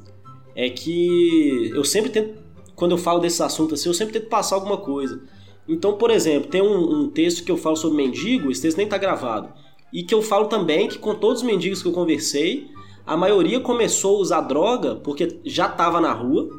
é 0.53 0.69
que 0.69 1.71
eu 1.73 1.83
sempre 1.85 2.09
tento, 2.09 2.37
quando 2.75 2.91
eu 2.91 2.97
falo 2.97 3.19
desses 3.19 3.39
assuntos 3.39 3.79
assim, 3.79 3.89
eu 3.89 3.93
sempre 3.93 4.19
tento 4.19 4.29
passar 4.29 4.55
alguma 4.55 4.77
coisa. 4.77 5.21
Então, 5.67 5.97
por 5.97 6.11
exemplo, 6.11 6.49
tem 6.49 6.61
um, 6.61 7.03
um 7.03 7.09
texto 7.09 7.43
que 7.43 7.51
eu 7.51 7.57
falo 7.57 7.75
sobre 7.77 7.97
mendigo, 7.97 8.51
esse 8.51 8.61
texto 8.61 8.77
nem 8.77 8.87
tá 8.87 8.97
gravado. 8.97 9.49
E 9.93 10.03
que 10.03 10.13
eu 10.13 10.21
falo 10.21 10.47
também 10.47 10.89
que 10.89 10.99
com 10.99 11.15
todos 11.15 11.41
os 11.41 11.47
mendigos 11.47 11.81
que 11.81 11.87
eu 11.87 11.93
conversei, 11.93 12.69
a 13.07 13.17
maioria 13.17 13.59
começou 13.59 14.17
a 14.17 14.19
usar 14.19 14.41
droga 14.41 14.95
porque 14.95 15.39
já 15.45 15.67
tava 15.69 15.99
na 16.01 16.11
rua, 16.13 16.49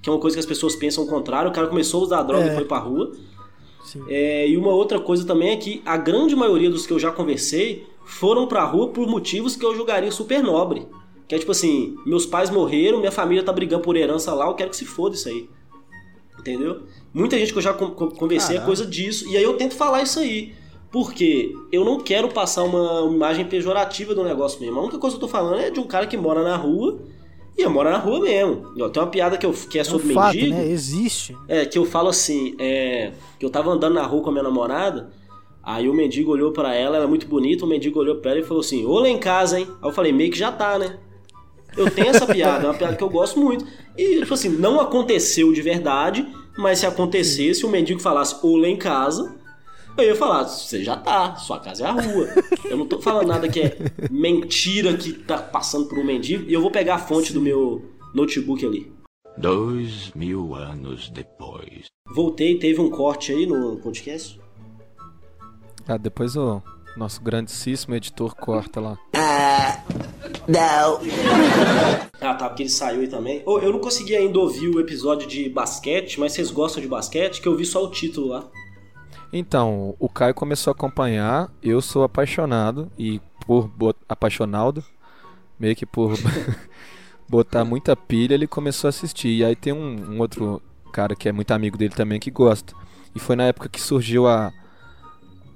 que 0.00 0.08
é 0.08 0.12
uma 0.12 0.20
coisa 0.20 0.36
que 0.36 0.40
as 0.40 0.46
pessoas 0.46 0.76
pensam 0.76 1.04
o 1.04 1.08
contrário, 1.08 1.50
o 1.50 1.52
cara 1.54 1.66
começou 1.66 2.00
a 2.00 2.04
usar 2.04 2.22
droga 2.22 2.44
É. 2.46 2.52
e 2.52 2.54
foi 2.54 2.64
pra 2.64 2.78
rua. 2.78 3.12
É, 4.06 4.46
e 4.48 4.56
uma 4.56 4.70
outra 4.72 5.00
coisa 5.00 5.24
também 5.26 5.50
é 5.50 5.56
que 5.56 5.80
a 5.84 5.96
grande 5.96 6.36
maioria 6.36 6.70
dos 6.70 6.86
que 6.86 6.92
eu 6.92 6.98
já 6.98 7.10
conversei 7.10 7.86
foram 8.04 8.46
pra 8.46 8.62
rua 8.64 8.88
por 8.88 9.06
motivos 9.08 9.56
que 9.56 9.64
eu 9.64 9.74
julgaria 9.74 10.10
super 10.12 10.42
nobre. 10.42 10.86
Que 11.26 11.34
é 11.34 11.38
tipo 11.38 11.50
assim, 11.52 11.96
meus 12.06 12.24
pais 12.26 12.48
morreram, 12.50 12.98
minha 12.98 13.12
família 13.12 13.42
tá 13.42 13.52
brigando 13.52 13.82
por 13.82 13.96
herança 13.96 14.32
lá, 14.34 14.46
eu 14.46 14.54
quero 14.54 14.70
que 14.70 14.76
se 14.76 14.84
foda 14.84 15.14
isso 15.14 15.28
aí. 15.28 15.48
Entendeu? 16.38 16.82
Muita 17.12 17.36
gente 17.38 17.52
que 17.52 17.58
eu 17.58 17.62
já 17.62 17.72
con- 17.74 17.90
con- 17.90 18.10
conversei 18.10 18.56
é 18.56 18.58
Caralho. 18.60 18.66
coisa 18.66 18.86
disso. 18.90 19.28
E 19.28 19.36
aí 19.36 19.42
eu 19.42 19.54
tento 19.56 19.74
falar 19.74 20.02
isso 20.02 20.20
aí. 20.20 20.52
Porque 20.90 21.54
eu 21.70 21.84
não 21.84 22.00
quero 22.00 22.28
passar 22.28 22.64
uma 22.64 23.12
imagem 23.14 23.44
pejorativa 23.44 24.14
do 24.14 24.24
negócio 24.24 24.60
mesmo. 24.60 24.78
A 24.78 24.82
única 24.82 24.98
coisa 24.98 25.16
que 25.16 25.22
eu 25.22 25.28
tô 25.28 25.32
falando 25.32 25.60
é 25.60 25.70
de 25.70 25.78
um 25.78 25.86
cara 25.86 26.06
que 26.06 26.16
mora 26.16 26.42
na 26.42 26.56
rua. 26.56 26.98
E 27.56 27.62
eu 27.62 27.70
moro 27.70 27.90
na 27.90 27.98
rua 27.98 28.20
mesmo. 28.20 28.72
Tem 28.90 29.02
uma 29.02 29.08
piada 29.10 29.36
que, 29.36 29.44
eu, 29.44 29.52
que 29.52 29.78
é 29.78 29.82
É 29.82 29.84
um 29.84 29.90
sobre 29.90 30.14
fato, 30.14 30.34
mendigo. 30.34 30.54
né? 30.54 30.66
Existe. 30.66 31.36
É, 31.48 31.66
que 31.66 31.76
eu 31.76 31.84
falo 31.84 32.08
assim, 32.08 32.54
é, 32.58 33.12
que 33.38 33.44
eu 33.44 33.50
tava 33.50 33.70
andando 33.70 33.94
na 33.94 34.06
rua 34.06 34.22
com 34.22 34.30
a 34.30 34.32
minha 34.32 34.44
namorada, 34.44 35.10
aí 35.62 35.88
o 35.88 35.92
mendigo 35.92 36.30
olhou 36.30 36.52
pra 36.52 36.74
ela, 36.74 36.96
ela 36.96 37.04
é 37.04 37.08
muito 37.08 37.26
bonita, 37.26 37.64
o 37.64 37.68
mendigo 37.68 37.98
olhou 37.98 38.16
pra 38.16 38.30
ela 38.30 38.40
e 38.40 38.44
falou 38.44 38.60
assim, 38.60 38.86
ô 38.86 39.00
lá 39.00 39.08
em 39.08 39.18
casa, 39.18 39.58
hein? 39.58 39.66
Aí 39.82 39.88
eu 39.88 39.92
falei, 39.92 40.12
meio 40.12 40.30
que 40.30 40.38
já 40.38 40.52
tá, 40.52 40.78
né? 40.78 40.98
Eu 41.76 41.90
tenho 41.90 42.08
essa 42.08 42.26
piada, 42.26 42.64
é 42.64 42.70
uma 42.70 42.74
piada 42.78 42.96
que 42.96 43.02
eu 43.02 43.10
gosto 43.10 43.38
muito. 43.40 43.66
E, 43.96 44.20
tipo 44.20 44.32
assim, 44.34 44.48
não 44.48 44.80
aconteceu 44.80 45.52
de 45.52 45.60
verdade, 45.60 46.26
mas 46.56 46.78
se 46.78 46.86
acontecesse, 46.86 47.66
o 47.66 47.68
mendigo 47.68 48.00
falasse, 48.00 48.36
ô 48.40 48.56
lá 48.56 48.68
em 48.68 48.76
casa, 48.76 49.36
eu 49.98 50.08
ia 50.08 50.16
falar, 50.16 50.44
você 50.44 50.82
já 50.82 50.96
tá, 50.96 51.36
sua 51.36 51.58
casa 51.58 51.84
é 51.84 51.86
a 51.86 51.92
rua. 51.92 52.28
Eu 52.64 52.76
não 52.76 52.86
tô 52.86 53.00
falando 53.00 53.28
nada 53.28 53.48
que 53.48 53.60
é 53.60 53.76
mentira 54.10 54.96
que 54.96 55.12
tá 55.12 55.38
passando 55.38 55.86
por 55.86 55.98
um 55.98 56.04
mendigo, 56.04 56.44
e 56.48 56.52
eu 56.52 56.60
vou 56.60 56.70
pegar 56.70 56.96
a 56.96 56.98
fonte 56.98 57.32
do 57.32 57.40
meu 57.40 57.84
notebook 58.14 58.64
ali. 58.64 58.92
Dois 59.36 60.12
mil 60.14 60.54
anos 60.54 61.10
depois. 61.10 61.86
Voltei, 62.14 62.58
teve 62.58 62.80
um 62.80 62.90
corte 62.90 63.32
aí 63.32 63.46
no 63.46 63.76
podcast. 63.76 64.40
Ah, 65.86 65.96
depois 65.96 66.36
o 66.36 66.62
nosso 66.96 67.22
grandíssimo 67.22 67.94
editor 67.94 68.34
corta 68.34 68.80
lá. 68.80 68.98
Ah, 72.20 72.34
tá, 72.34 72.48
porque 72.48 72.64
ele 72.64 72.70
saiu 72.70 73.00
aí 73.00 73.08
também. 73.08 73.42
Ô, 73.46 73.58
eu 73.58 73.72
não 73.72 73.78
consegui 73.78 74.16
ainda 74.16 74.38
ouvir 74.38 74.68
o 74.68 74.80
episódio 74.80 75.28
de 75.28 75.48
basquete, 75.48 76.18
mas 76.18 76.32
vocês 76.32 76.50
gostam 76.50 76.82
de 76.82 76.88
basquete? 76.88 77.40
Que 77.40 77.48
eu 77.48 77.56
vi 77.56 77.64
só 77.64 77.84
o 77.84 77.90
título 77.90 78.28
lá. 78.28 78.48
Então, 79.32 79.94
o 79.98 80.08
Caio 80.08 80.34
começou 80.34 80.70
a 80.70 80.74
acompanhar, 80.74 81.50
eu 81.62 81.80
sou 81.82 82.02
apaixonado 82.02 82.90
e 82.98 83.20
por 83.46 83.70
apaixonado, 84.08 84.82
meio 85.58 85.76
que 85.76 85.84
por 85.86 86.14
botar 87.28 87.64
muita 87.64 87.94
pilha, 87.96 88.34
ele 88.34 88.46
começou 88.46 88.88
a 88.88 88.90
assistir. 88.90 89.28
E 89.38 89.44
aí 89.44 89.54
tem 89.56 89.72
um, 89.72 90.14
um 90.14 90.20
outro 90.20 90.62
cara 90.92 91.14
que 91.14 91.28
é 91.28 91.32
muito 91.32 91.50
amigo 91.52 91.76
dele 91.76 91.94
também 91.94 92.18
que 92.18 92.30
gosta. 92.30 92.74
E 93.14 93.18
foi 93.18 93.36
na 93.36 93.44
época 93.44 93.68
que 93.68 93.80
surgiu 93.80 94.26
a 94.26 94.52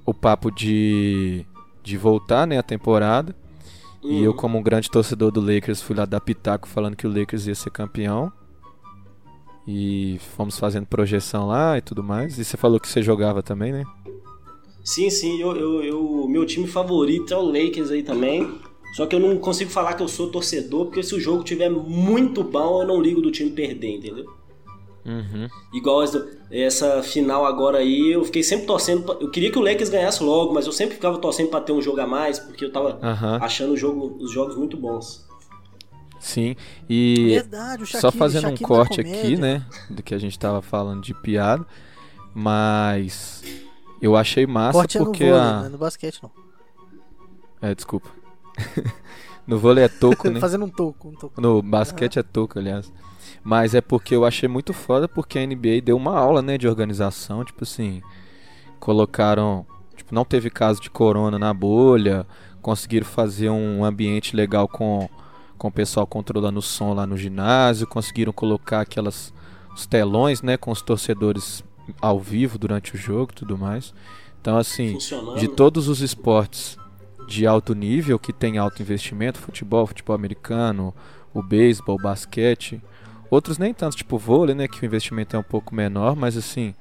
o 0.04 0.12
papo 0.12 0.50
de 0.50 1.46
de 1.82 1.96
voltar, 1.96 2.46
né, 2.46 2.58
a 2.58 2.62
temporada. 2.62 3.34
E 4.08 4.20
Uhum. 4.20 4.24
eu 4.26 4.34
como 4.34 4.58
um 4.58 4.62
grande 4.62 4.90
torcedor 4.90 5.30
do 5.32 5.40
Lakers 5.40 5.82
fui 5.82 5.96
lá 5.96 6.04
dar 6.04 6.20
pitaco 6.20 6.68
falando 6.68 6.96
que 6.96 7.06
o 7.06 7.10
Lakers 7.18 7.46
ia 7.46 7.54
ser 7.54 7.70
campeão. 7.70 8.32
E 9.66 10.18
fomos 10.36 10.58
fazendo 10.58 10.86
projeção 10.86 11.46
lá 11.46 11.78
e 11.78 11.80
tudo 11.80 12.02
mais. 12.02 12.38
E 12.38 12.44
você 12.44 12.56
falou 12.56 12.80
que 12.80 12.88
você 12.88 13.02
jogava 13.02 13.42
também, 13.42 13.72
né? 13.72 13.84
Sim, 14.84 15.08
sim, 15.10 15.40
eu, 15.40 15.54
eu, 15.56 15.82
eu- 15.84 16.26
meu 16.28 16.44
time 16.44 16.66
favorito 16.66 17.32
é 17.32 17.36
o 17.36 17.42
Lakers 17.42 17.90
aí 17.90 18.02
também. 18.02 18.58
Só 18.96 19.06
que 19.06 19.14
eu 19.16 19.20
não 19.20 19.38
consigo 19.38 19.70
falar 19.70 19.94
que 19.94 20.02
eu 20.02 20.08
sou 20.08 20.30
torcedor, 20.30 20.86
porque 20.86 21.02
se 21.02 21.14
o 21.14 21.20
jogo 21.20 21.42
tiver 21.44 21.70
muito 21.70 22.42
bom, 22.44 22.82
eu 22.82 22.86
não 22.86 23.00
ligo 23.00 23.22
do 23.22 23.30
time 23.30 23.50
perder, 23.50 23.96
entendeu? 23.96 24.26
Uhum. 25.06 25.48
Igual 25.72 26.02
essa, 26.02 26.28
essa 26.50 27.02
final 27.02 27.44
agora 27.46 27.78
aí, 27.78 28.12
eu 28.12 28.24
fiquei 28.24 28.42
sempre 28.42 28.66
torcendo. 28.66 29.16
eu 29.20 29.30
queria 29.30 29.50
que 29.50 29.58
o 29.58 29.62
Lakers 29.62 29.88
ganhasse 29.88 30.22
logo, 30.22 30.52
mas 30.52 30.66
eu 30.66 30.72
sempre 30.72 30.94
ficava 30.94 31.18
torcendo 31.18 31.48
pra 31.48 31.60
ter 31.60 31.72
um 31.72 31.80
jogo 31.80 32.00
a 32.00 32.06
mais, 32.06 32.38
porque 32.38 32.64
eu 32.64 32.70
tava 32.70 32.98
Aham. 33.02 33.38
achando 33.40 33.76
jogo, 33.76 34.16
os 34.20 34.30
jogos 34.30 34.56
muito 34.56 34.76
bons. 34.76 35.26
Sim. 36.22 36.54
E 36.88 37.30
Verdade, 37.30 37.84
Shaquille, 37.84 38.00
só 38.00 38.12
fazendo 38.12 38.48
um 38.48 38.54
da 38.54 38.66
corte 38.66 39.00
aqui, 39.00 39.36
né? 39.36 39.66
Do 39.90 40.04
que 40.04 40.14
a 40.14 40.18
gente 40.18 40.38
tava 40.38 40.62
falando 40.62 41.02
de 41.02 41.12
piada. 41.12 41.66
Mas 42.32 43.42
eu 44.00 44.16
achei 44.16 44.46
massa 44.46 44.78
Corte 44.78 44.96
é 44.96 45.00
no 45.00 45.06
porque 45.06 45.24
vôlei, 45.24 45.40
a. 45.40 45.52
não 45.58 45.66
é 45.66 45.68
no 45.68 45.78
basquete 45.78 46.20
não. 46.22 46.30
É, 47.60 47.74
desculpa. 47.74 48.08
no 49.44 49.58
vôlei 49.58 49.82
é 49.82 49.88
toco, 49.88 50.30
né? 50.30 50.38
Fazendo 50.38 50.64
um 50.64 50.70
toco, 50.70 51.08
um 51.08 51.12
toco. 51.12 51.40
No 51.40 51.60
basquete 51.60 52.20
é 52.20 52.22
toco, 52.22 52.56
aliás. 52.56 52.90
Mas 53.42 53.74
é 53.74 53.80
porque 53.80 54.14
eu 54.14 54.24
achei 54.24 54.48
muito 54.48 54.72
foda 54.72 55.08
porque 55.08 55.40
a 55.40 55.44
NBA 55.44 55.80
deu 55.84 55.96
uma 55.96 56.16
aula, 56.16 56.40
né, 56.40 56.56
de 56.56 56.68
organização, 56.68 57.44
tipo 57.44 57.64
assim, 57.64 58.00
colocaram, 58.78 59.66
tipo, 59.96 60.14
não 60.14 60.24
teve 60.24 60.48
caso 60.50 60.80
de 60.80 60.88
corona 60.88 61.36
na 61.36 61.52
bolha, 61.52 62.24
conseguiram 62.60 63.06
fazer 63.06 63.50
um 63.50 63.84
ambiente 63.84 64.36
legal 64.36 64.68
com 64.68 65.08
com 65.62 65.68
o 65.68 65.72
pessoal 65.72 66.04
controlando 66.08 66.58
o 66.58 66.62
som 66.62 66.92
lá 66.92 67.06
no 67.06 67.16
ginásio, 67.16 67.86
conseguiram 67.86 68.32
colocar 68.32 68.80
aquelas 68.80 69.32
os 69.72 69.86
telões, 69.86 70.42
né, 70.42 70.56
com 70.56 70.72
os 70.72 70.82
torcedores 70.82 71.62
ao 72.00 72.18
vivo 72.18 72.58
durante 72.58 72.96
o 72.96 72.98
jogo, 72.98 73.30
e 73.30 73.36
tudo 73.36 73.56
mais. 73.56 73.94
Então 74.40 74.58
assim, 74.58 74.98
de 75.38 75.46
todos 75.46 75.86
os 75.86 76.00
esportes 76.00 76.76
de 77.28 77.46
alto 77.46 77.76
nível 77.76 78.18
que 78.18 78.32
tem 78.32 78.58
alto 78.58 78.82
investimento, 78.82 79.38
futebol, 79.38 79.86
futebol 79.86 80.16
americano, 80.16 80.92
o 81.32 81.40
beisebol, 81.40 81.94
o 81.94 82.02
basquete, 82.02 82.82
outros 83.30 83.56
nem 83.56 83.72
tanto, 83.72 83.96
tipo 83.96 84.18
vôlei, 84.18 84.56
né, 84.56 84.66
que 84.66 84.82
o 84.82 84.84
investimento 84.84 85.36
é 85.36 85.38
um 85.38 85.44
pouco 85.44 85.76
menor, 85.76 86.16
mas 86.16 86.36
assim, 86.36 86.74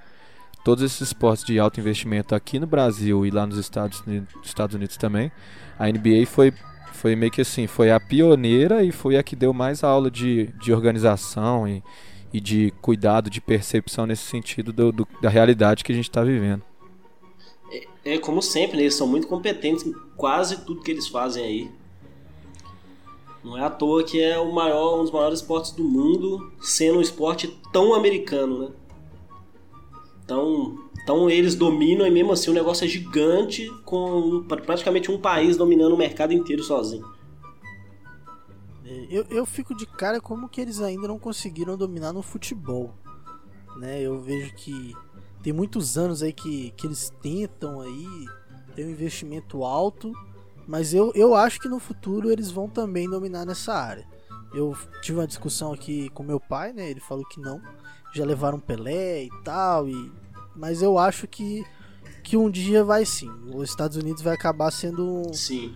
todos 0.65 0.83
esses 0.83 1.01
esportes 1.01 1.45
de 1.45 1.59
alto 1.59 1.79
investimento 1.79 2.33
aqui 2.33 2.57
no 2.57 2.65
Brasil 2.65 3.27
e 3.27 3.29
lá 3.29 3.45
nos 3.45 3.59
Estados 3.59 4.01
Unidos, 4.01 4.33
Estados 4.43 4.75
Unidos 4.75 4.97
também, 4.97 5.31
a 5.77 5.87
NBA 5.87 6.25
foi 6.25 6.51
foi 7.01 7.15
meio 7.15 7.31
que 7.31 7.41
assim, 7.41 7.65
foi 7.65 7.89
a 7.89 7.99
pioneira 7.99 8.83
e 8.83 8.91
foi 8.91 9.17
a 9.17 9.23
que 9.23 9.35
deu 9.35 9.51
mais 9.51 9.83
aula 9.83 10.11
de, 10.11 10.53
de 10.61 10.71
organização 10.71 11.67
e, 11.67 11.83
e 12.31 12.39
de 12.39 12.71
cuidado, 12.79 13.27
de 13.27 13.41
percepção 13.41 14.05
nesse 14.05 14.21
sentido 14.21 14.71
do, 14.71 14.91
do, 14.91 15.07
da 15.19 15.27
realidade 15.27 15.83
que 15.83 15.91
a 15.91 15.95
gente 15.95 16.07
está 16.07 16.23
vivendo. 16.23 16.61
É 18.05 18.19
como 18.19 18.39
sempre, 18.39 18.77
né? 18.77 18.83
eles 18.83 18.93
são 18.93 19.07
muito 19.07 19.25
competentes 19.25 19.83
em 19.83 19.93
quase 20.15 20.63
tudo 20.63 20.83
que 20.83 20.91
eles 20.91 21.07
fazem 21.07 21.43
aí. 21.43 21.71
Não 23.43 23.57
é 23.57 23.65
à 23.65 23.69
toa 23.71 24.03
que 24.03 24.21
é 24.21 24.37
o 24.37 24.51
maior, 24.53 24.99
um 24.99 25.01
dos 25.01 25.11
maiores 25.11 25.39
esportes 25.39 25.71
do 25.71 25.83
mundo, 25.83 26.51
sendo 26.61 26.99
um 26.99 27.01
esporte 27.01 27.47
tão 27.73 27.95
americano, 27.95 28.59
né? 28.59 28.69
Então, 30.23 30.77
então 31.03 31.29
eles 31.29 31.55
dominam 31.55 32.05
e 32.05 32.11
mesmo 32.11 32.31
assim 32.31 32.51
o 32.51 32.53
negócio 32.53 32.85
é 32.85 32.87
gigante, 32.87 33.69
com 33.83 34.43
praticamente 34.43 35.11
um 35.11 35.19
país 35.19 35.57
dominando 35.57 35.93
o 35.93 35.97
mercado 35.97 36.33
inteiro 36.33 36.63
sozinho. 36.63 37.05
É, 38.85 39.07
eu, 39.09 39.25
eu 39.29 39.45
fico 39.45 39.75
de 39.75 39.85
cara 39.85 40.19
como 40.19 40.49
que 40.49 40.61
eles 40.61 40.81
ainda 40.81 41.07
não 41.07 41.17
conseguiram 41.17 41.77
dominar 41.77 42.13
no 42.13 42.21
futebol. 42.21 42.93
Né? 43.77 44.01
Eu 44.01 44.19
vejo 44.19 44.53
que 44.53 44.95
tem 45.41 45.51
muitos 45.51 45.97
anos 45.97 46.21
aí 46.21 46.33
que, 46.33 46.71
que 46.71 46.85
eles 46.85 47.11
tentam 47.21 47.81
aí 47.81 48.27
ter 48.75 48.85
um 48.85 48.91
investimento 48.91 49.63
alto, 49.63 50.13
mas 50.67 50.93
eu, 50.93 51.11
eu 51.15 51.33
acho 51.33 51.59
que 51.59 51.67
no 51.67 51.79
futuro 51.79 52.31
eles 52.31 52.51
vão 52.51 52.69
também 52.69 53.09
dominar 53.09 53.45
nessa 53.45 53.73
área. 53.73 54.07
Eu 54.53 54.77
tive 55.01 55.17
uma 55.17 55.27
discussão 55.27 55.73
aqui 55.73 56.09
com 56.09 56.23
meu 56.23 56.39
pai, 56.39 56.73
né? 56.73 56.89
Ele 56.89 56.99
falou 56.99 57.25
que 57.25 57.39
não, 57.39 57.61
já 58.13 58.25
levaram 58.25 58.59
Pelé 58.59 59.23
e 59.23 59.29
tal, 59.43 59.87
e 59.87 60.11
mas 60.61 60.83
eu 60.83 60.99
acho 60.99 61.27
que 61.27 61.65
que 62.23 62.37
um 62.37 62.51
dia 62.51 62.83
vai 62.83 63.03
sim. 63.03 63.31
Os 63.53 63.67
Estados 63.67 63.97
Unidos 63.97 64.21
vai 64.21 64.35
acabar 64.35 64.69
sendo 64.69 65.23
sim. 65.33 65.73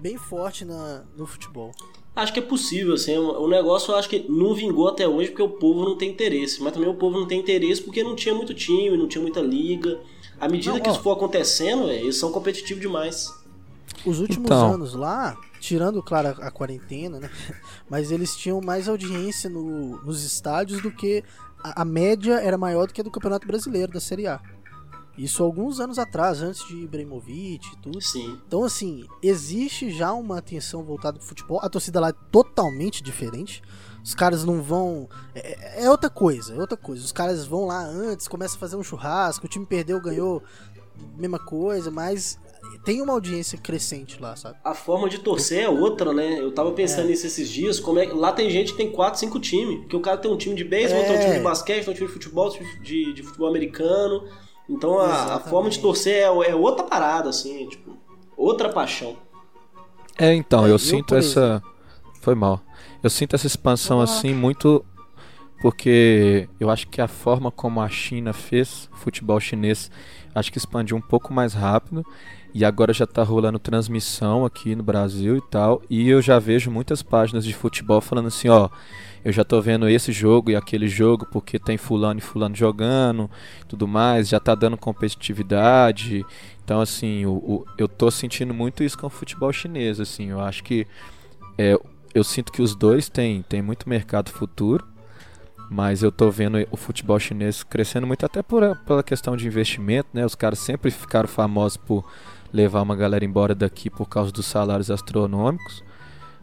bem 0.00 0.16
forte 0.16 0.64
na, 0.64 1.02
no 1.16 1.26
futebol. 1.26 1.72
Acho 2.14 2.32
que 2.32 2.38
é 2.38 2.42
possível, 2.42 2.94
assim, 2.94 3.16
o 3.16 3.48
negócio 3.48 3.92
eu 3.92 3.96
acho 3.96 4.08
que 4.08 4.24
não 4.28 4.54
vingou 4.54 4.88
até 4.88 5.06
hoje 5.08 5.30
porque 5.30 5.42
o 5.42 5.48
povo 5.48 5.84
não 5.84 5.96
tem 5.96 6.10
interesse, 6.10 6.62
mas 6.62 6.72
também 6.72 6.88
o 6.88 6.94
povo 6.94 7.18
não 7.18 7.26
tem 7.26 7.40
interesse 7.40 7.82
porque 7.82 8.02
não 8.02 8.14
tinha 8.14 8.34
muito 8.34 8.54
time, 8.54 8.96
não 8.96 9.08
tinha 9.08 9.22
muita 9.22 9.40
liga. 9.40 10.00
À 10.40 10.48
medida 10.48 10.74
não, 10.74 10.80
que 10.80 10.88
ó, 10.88 10.92
isso 10.92 11.02
for 11.02 11.12
acontecendo, 11.12 11.90
eles 11.90 12.16
são 12.16 12.30
competitivos 12.30 12.80
demais. 12.80 13.32
Os 14.06 14.20
últimos 14.20 14.46
então... 14.46 14.74
anos 14.74 14.94
lá, 14.94 15.36
tirando, 15.60 16.00
claro, 16.02 16.28
a, 16.28 16.46
a, 16.46 16.50
quarentena, 16.50 17.18
né? 17.18 17.30
Mas 17.90 18.12
eles 18.12 18.36
tinham 18.36 18.60
mais 18.60 18.88
audiência 18.88 19.50
no, 19.50 20.02
nos 20.04 20.24
estádios 20.24 20.80
do 20.80 20.90
que 20.90 21.24
a, 21.62 21.82
a 21.82 21.84
média 21.84 22.40
era 22.40 22.58
maior 22.58 22.86
do 22.86 22.92
que 22.92 23.00
a 23.00 23.04
do 23.04 23.10
Campeonato 23.10 23.46
Brasileiro, 23.46 23.92
da 23.92 24.00
Série 24.00 24.26
A. 24.26 24.40
Isso 25.16 25.42
alguns 25.42 25.80
anos 25.80 25.98
atrás, 25.98 26.40
antes 26.40 26.64
de 26.68 26.76
Ibrahimovic 26.76 27.72
e 27.72 27.76
tudo. 27.78 28.00
Sim. 28.00 28.40
Então, 28.46 28.62
assim, 28.62 29.04
existe 29.20 29.90
já 29.90 30.12
uma 30.12 30.38
atenção 30.38 30.84
voltada 30.84 31.18
pro 31.18 31.26
futebol. 31.26 31.58
A 31.60 31.68
torcida 31.68 31.98
lá 31.98 32.10
é 32.10 32.14
totalmente 32.30 33.02
diferente. 33.02 33.60
Os 34.02 34.14
caras 34.14 34.44
não 34.44 34.62
vão. 34.62 35.08
É, 35.34 35.84
é, 35.84 35.90
outra 35.90 36.08
coisa, 36.08 36.54
é 36.54 36.58
outra 36.58 36.76
coisa. 36.76 37.04
Os 37.04 37.10
caras 37.10 37.44
vão 37.44 37.66
lá 37.66 37.84
antes, 37.84 38.28
começam 38.28 38.56
a 38.56 38.60
fazer 38.60 38.76
um 38.76 38.82
churrasco, 38.82 39.44
o 39.44 39.48
time 39.48 39.66
perdeu, 39.66 40.00
ganhou, 40.00 40.40
mesma 41.16 41.38
coisa, 41.38 41.90
mas 41.90 42.38
tem 42.84 43.02
uma 43.02 43.12
audiência 43.12 43.58
crescente 43.58 44.20
lá, 44.20 44.34
sabe? 44.36 44.56
A 44.64 44.74
forma 44.74 45.08
de 45.08 45.18
torcer 45.18 45.64
é 45.64 45.68
outra, 45.68 46.12
né? 46.12 46.40
Eu 46.40 46.52
tava 46.52 46.72
pensando 46.72 47.06
é. 47.06 47.10
nisso 47.10 47.26
esses 47.26 47.48
dias, 47.48 47.78
como 47.78 47.98
é 47.98 48.06
lá 48.06 48.32
tem 48.32 48.48
gente 48.50 48.72
que 48.72 48.78
tem 48.78 48.90
4, 48.90 49.20
5 49.20 49.40
times. 49.40 49.80
Porque 49.80 49.96
o 49.96 50.00
cara 50.00 50.16
tem 50.16 50.30
um 50.30 50.36
time 50.36 50.54
de 50.54 50.64
beisebol, 50.64 51.02
é. 51.02 51.06
tem 51.06 51.16
um 51.16 51.20
time 51.20 51.34
de 51.34 51.40
basquete, 51.40 51.84
tem 51.84 51.92
um 51.92 51.96
time 51.96 52.06
de 52.06 52.12
futebol, 52.12 52.50
de, 52.82 53.12
de 53.12 53.22
futebol 53.22 53.48
americano. 53.48 54.24
Então 54.68 54.98
a, 54.98 55.36
a, 55.36 55.40
forma 55.40 55.70
de 55.70 55.78
torcer 55.78 56.14
é, 56.14 56.24
é, 56.24 56.54
outra 56.54 56.84
parada, 56.84 57.30
assim, 57.30 57.68
tipo, 57.68 57.96
outra 58.36 58.68
paixão. 58.68 59.16
É, 60.18 60.34
então, 60.34 60.64
é, 60.64 60.68
eu, 60.68 60.72
eu 60.72 60.78
sinto 60.78 61.14
essa. 61.14 61.62
Foi 62.20 62.34
mal. 62.34 62.60
Eu 63.02 63.08
sinto 63.08 63.34
essa 63.34 63.46
expansão 63.46 64.00
assim 64.00 64.34
muito. 64.34 64.84
Porque 65.60 66.48
eu 66.60 66.70
acho 66.70 66.86
que 66.86 67.00
a 67.00 67.08
forma 67.08 67.50
como 67.50 67.80
a 67.80 67.88
China 67.88 68.32
fez 68.32 68.88
futebol 68.92 69.40
chinês, 69.40 69.90
acho 70.32 70.52
que 70.52 70.58
expandiu 70.58 70.96
um 70.96 71.00
pouco 71.00 71.32
mais 71.32 71.52
rápido. 71.52 72.04
E 72.54 72.64
agora 72.64 72.92
já 72.92 73.06
tá 73.06 73.22
rolando 73.22 73.58
transmissão 73.58 74.44
aqui 74.44 74.74
no 74.74 74.82
Brasil 74.82 75.36
e 75.36 75.42
tal. 75.42 75.82
E 75.88 76.08
eu 76.08 76.20
já 76.22 76.38
vejo 76.38 76.70
muitas 76.70 77.02
páginas 77.02 77.44
de 77.44 77.54
futebol 77.54 78.00
falando 78.00 78.28
assim, 78.28 78.48
ó 78.48 78.68
eu 79.24 79.32
já 79.32 79.44
tô 79.44 79.60
vendo 79.60 79.88
esse 79.88 80.12
jogo 80.12 80.50
e 80.50 80.56
aquele 80.56 80.88
jogo 80.88 81.26
porque 81.26 81.58
tem 81.58 81.76
fulano 81.76 82.18
e 82.18 82.22
fulano 82.22 82.54
jogando, 82.54 83.30
tudo 83.66 83.86
mais, 83.86 84.28
já 84.28 84.38
tá 84.38 84.54
dando 84.54 84.76
competitividade. 84.76 86.24
Então 86.64 86.80
assim, 86.80 87.26
o, 87.26 87.32
o, 87.32 87.66
eu 87.76 87.88
tô 87.88 88.10
sentindo 88.10 88.54
muito 88.54 88.82
isso 88.82 88.96
com 88.96 89.06
o 89.06 89.10
futebol 89.10 89.52
chinês, 89.52 90.00
assim, 90.00 90.30
eu 90.30 90.40
acho 90.40 90.62
que 90.62 90.86
é, 91.56 91.78
eu 92.14 92.24
sinto 92.24 92.52
que 92.52 92.62
os 92.62 92.74
dois 92.74 93.08
têm, 93.08 93.42
têm 93.42 93.60
muito 93.60 93.88
mercado 93.88 94.30
futuro, 94.30 94.86
mas 95.70 96.02
eu 96.02 96.10
tô 96.10 96.30
vendo 96.30 96.66
o 96.70 96.76
futebol 96.76 97.18
chinês 97.18 97.62
crescendo 97.62 98.06
muito 98.06 98.24
até 98.24 98.42
por, 98.42 98.76
pela 98.86 99.02
questão 99.02 99.36
de 99.36 99.46
investimento, 99.46 100.08
né? 100.14 100.24
Os 100.24 100.34
caras 100.34 100.58
sempre 100.58 100.90
ficaram 100.90 101.28
famosos 101.28 101.76
por 101.76 102.10
levar 102.52 102.82
uma 102.82 102.96
galera 102.96 103.24
embora 103.24 103.54
daqui 103.54 103.90
por 103.90 104.08
causa 104.08 104.32
dos 104.32 104.46
salários 104.46 104.90
astronômicos. 104.90 105.82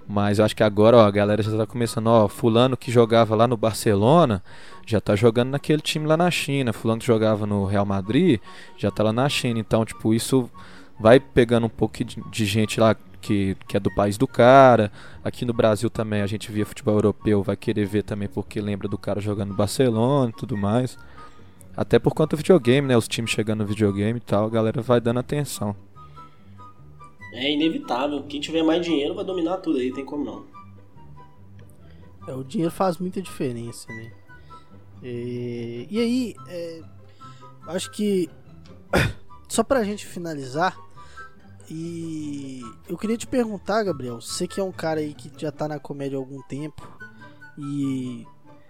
Mas 0.07 0.37
eu 0.37 0.45
acho 0.45 0.55
que 0.55 0.63
agora 0.63 0.97
ó, 0.97 1.05
a 1.05 1.11
galera 1.11 1.41
já 1.41 1.51
está 1.51 1.65
começando, 1.65 2.07
ó, 2.07 2.27
fulano 2.27 2.77
que 2.77 2.91
jogava 2.91 3.35
lá 3.35 3.47
no 3.47 3.57
Barcelona 3.57 4.43
já 4.85 4.99
está 4.99 5.15
jogando 5.15 5.49
naquele 5.49 5.81
time 5.81 6.05
lá 6.05 6.15
na 6.15 6.29
China, 6.29 6.71
fulano 6.71 6.99
que 6.99 7.07
jogava 7.07 7.47
no 7.47 7.65
Real 7.65 7.85
Madrid 7.85 8.39
já 8.77 8.89
está 8.89 9.03
lá 9.03 9.11
na 9.11 9.27
China, 9.27 9.59
então 9.59 9.83
tipo 9.83 10.13
isso 10.13 10.49
vai 10.99 11.19
pegando 11.19 11.65
um 11.65 11.69
pouco 11.69 12.03
de, 12.03 12.45
gente 12.45 12.79
lá 12.79 12.95
que, 13.19 13.57
que 13.67 13.75
é 13.75 13.79
do 13.79 13.93
país 13.93 14.17
do 14.17 14.27
cara. 14.27 14.91
Aqui 15.23 15.43
no 15.43 15.53
Brasil 15.53 15.89
também 15.89 16.21
a 16.21 16.27
gente 16.27 16.51
via 16.51 16.65
futebol 16.65 16.93
europeu, 16.93 17.41
vai 17.41 17.55
querer 17.55 17.85
ver 17.85 18.03
também 18.03 18.27
porque 18.27 18.61
lembra 18.61 18.87
do 18.87 18.97
cara 18.97 19.19
jogando 19.19 19.49
no 19.49 19.55
Barcelona 19.55 20.29
e 20.29 20.39
tudo 20.39 20.55
mais. 20.55 20.97
Até 21.75 21.99
por 21.99 22.13
conta 22.13 22.35
do 22.35 22.39
videogame, 22.39 22.87
né? 22.87 22.95
Os 22.95 23.07
times 23.07 23.31
chegando 23.31 23.59
no 23.59 23.65
videogame 23.65 24.17
e 24.17 24.21
tal, 24.21 24.45
a 24.45 24.49
galera 24.49 24.81
vai 24.81 25.01
dando 25.01 25.19
atenção. 25.19 25.75
É 27.35 27.51
inevitável. 27.51 28.23
Quem 28.23 28.39
tiver 28.39 28.63
mais 28.63 28.83
dinheiro 28.83 29.13
vai 29.13 29.25
dominar 29.25 29.57
tudo 29.57 29.79
aí, 29.79 29.91
tem 29.91 30.05
como 30.05 30.23
não. 30.23 30.45
É, 32.27 32.33
o 32.33 32.43
dinheiro 32.43 32.71
faz 32.71 32.97
muita 32.97 33.21
diferença, 33.21 33.87
né? 33.91 34.11
E, 35.03 35.87
e 35.89 35.99
aí, 35.99 36.35
é, 36.47 36.81
acho 37.67 37.91
que 37.91 38.29
só 39.47 39.63
pra 39.63 39.83
gente 39.83 40.05
finalizar, 40.05 40.77
e 41.69 42.61
eu 42.87 42.97
queria 42.97 43.17
te 43.17 43.27
perguntar, 43.27 43.83
Gabriel, 43.83 44.21
você 44.21 44.47
que 44.47 44.59
é 44.59 44.63
um 44.63 44.71
cara 44.71 44.99
aí 44.99 45.13
que 45.13 45.31
já 45.37 45.51
tá 45.51 45.67
na 45.67 45.79
comédia 45.79 46.17
há 46.17 46.21
algum 46.21 46.41
tempo 46.43 46.87
e 47.57 48.25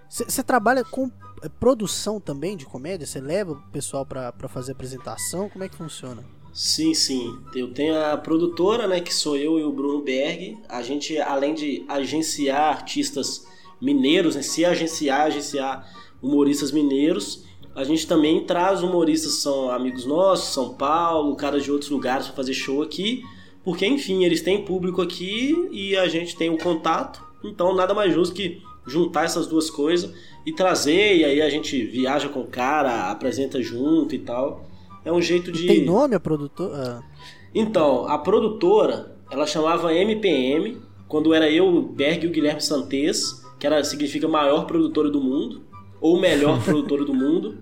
você 0.09 0.43
trabalha 0.43 0.83
com 0.83 1.11
é, 1.41 1.49
produção 1.49 2.19
também 2.19 2.55
de 2.55 2.65
comédia? 2.65 3.05
Você 3.05 3.19
leva 3.19 3.51
o 3.51 3.61
pessoal 3.69 4.05
para 4.05 4.47
fazer 4.47 4.71
apresentação? 4.71 5.49
Como 5.49 5.63
é 5.63 5.69
que 5.69 5.75
funciona? 5.75 6.23
Sim, 6.55 6.93
sim. 6.93 7.37
Eu 7.53 7.73
tenho 7.73 8.01
a 8.01 8.15
produtora, 8.15 8.87
né, 8.87 9.01
que 9.01 9.13
sou 9.13 9.35
eu 9.35 9.59
e 9.59 9.63
o 9.65 9.73
Bruno 9.73 10.01
Berg. 10.01 10.57
A 10.69 10.81
gente, 10.81 11.19
além 11.19 11.53
de 11.53 11.83
agenciar 11.85 12.69
artistas 12.69 13.45
mineiros, 13.81 14.37
né, 14.37 14.41
se 14.41 14.63
agenciar, 14.63 15.23
agenciar 15.23 15.85
humoristas 16.21 16.71
mineiros, 16.71 17.43
a 17.75 17.83
gente 17.83 18.07
também 18.07 18.45
traz 18.45 18.81
humoristas 18.81 19.41
são 19.41 19.69
amigos 19.69 20.05
nossos, 20.05 20.53
São 20.53 20.75
Paulo, 20.75 21.35
caras 21.35 21.61
de 21.61 21.69
outros 21.69 21.91
lugares 21.91 22.27
para 22.27 22.37
fazer 22.37 22.53
show 22.53 22.81
aqui, 22.81 23.21
porque 23.61 23.85
enfim, 23.85 24.23
eles 24.23 24.41
têm 24.41 24.63
público 24.63 25.01
aqui 25.01 25.67
e 25.73 25.97
a 25.97 26.07
gente 26.07 26.37
tem 26.37 26.49
o 26.49 26.57
contato. 26.57 27.21
Então, 27.43 27.75
nada 27.75 27.93
mais 27.93 28.13
justo 28.13 28.33
que 28.33 28.61
juntar 28.87 29.25
essas 29.25 29.45
duas 29.45 29.69
coisas 29.69 30.09
e 30.45 30.53
trazer, 30.53 31.17
e 31.17 31.25
aí 31.25 31.41
a 31.41 31.49
gente 31.49 31.83
viaja 31.83 32.29
com 32.29 32.39
o 32.39 32.47
cara, 32.47 33.11
apresenta 33.11 33.61
junto 33.61 34.15
e 34.15 34.19
tal. 34.19 34.73
É 35.05 35.11
um 35.11 35.21
jeito 35.21 35.51
de. 35.51 35.67
Tem 35.67 35.85
nome 35.85 36.15
a 36.15 36.19
produtora? 36.19 36.73
Ah. 36.75 37.03
Então, 37.53 38.07
a 38.07 38.17
produtora, 38.17 39.15
ela 39.29 39.45
chamava 39.45 39.93
MPM, 39.93 40.81
quando 41.07 41.33
era 41.33 41.49
eu, 41.49 41.67
o 41.67 41.81
Berg 41.83 42.25
e 42.25 42.27
o 42.27 42.31
Guilherme 42.31 42.59
Santes, 42.59 43.41
que 43.59 43.67
era, 43.67 43.81
significa 43.83 44.27
maior 44.27 44.65
produtora 44.65 45.09
do 45.09 45.21
mundo, 45.21 45.61
ou 46.01 46.19
melhor 46.19 46.61
produtora 46.65 47.05
do 47.05 47.13
mundo, 47.13 47.59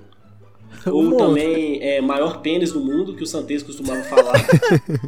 ou 0.88 1.18
também 1.18 1.80
é, 1.82 2.02
maior 2.02 2.42
pênis 2.42 2.72
do 2.72 2.80
mundo, 2.80 3.14
que 3.14 3.24
o 3.24 3.28
Santes 3.28 3.62
costumava 3.62 4.02
falar. 4.04 4.34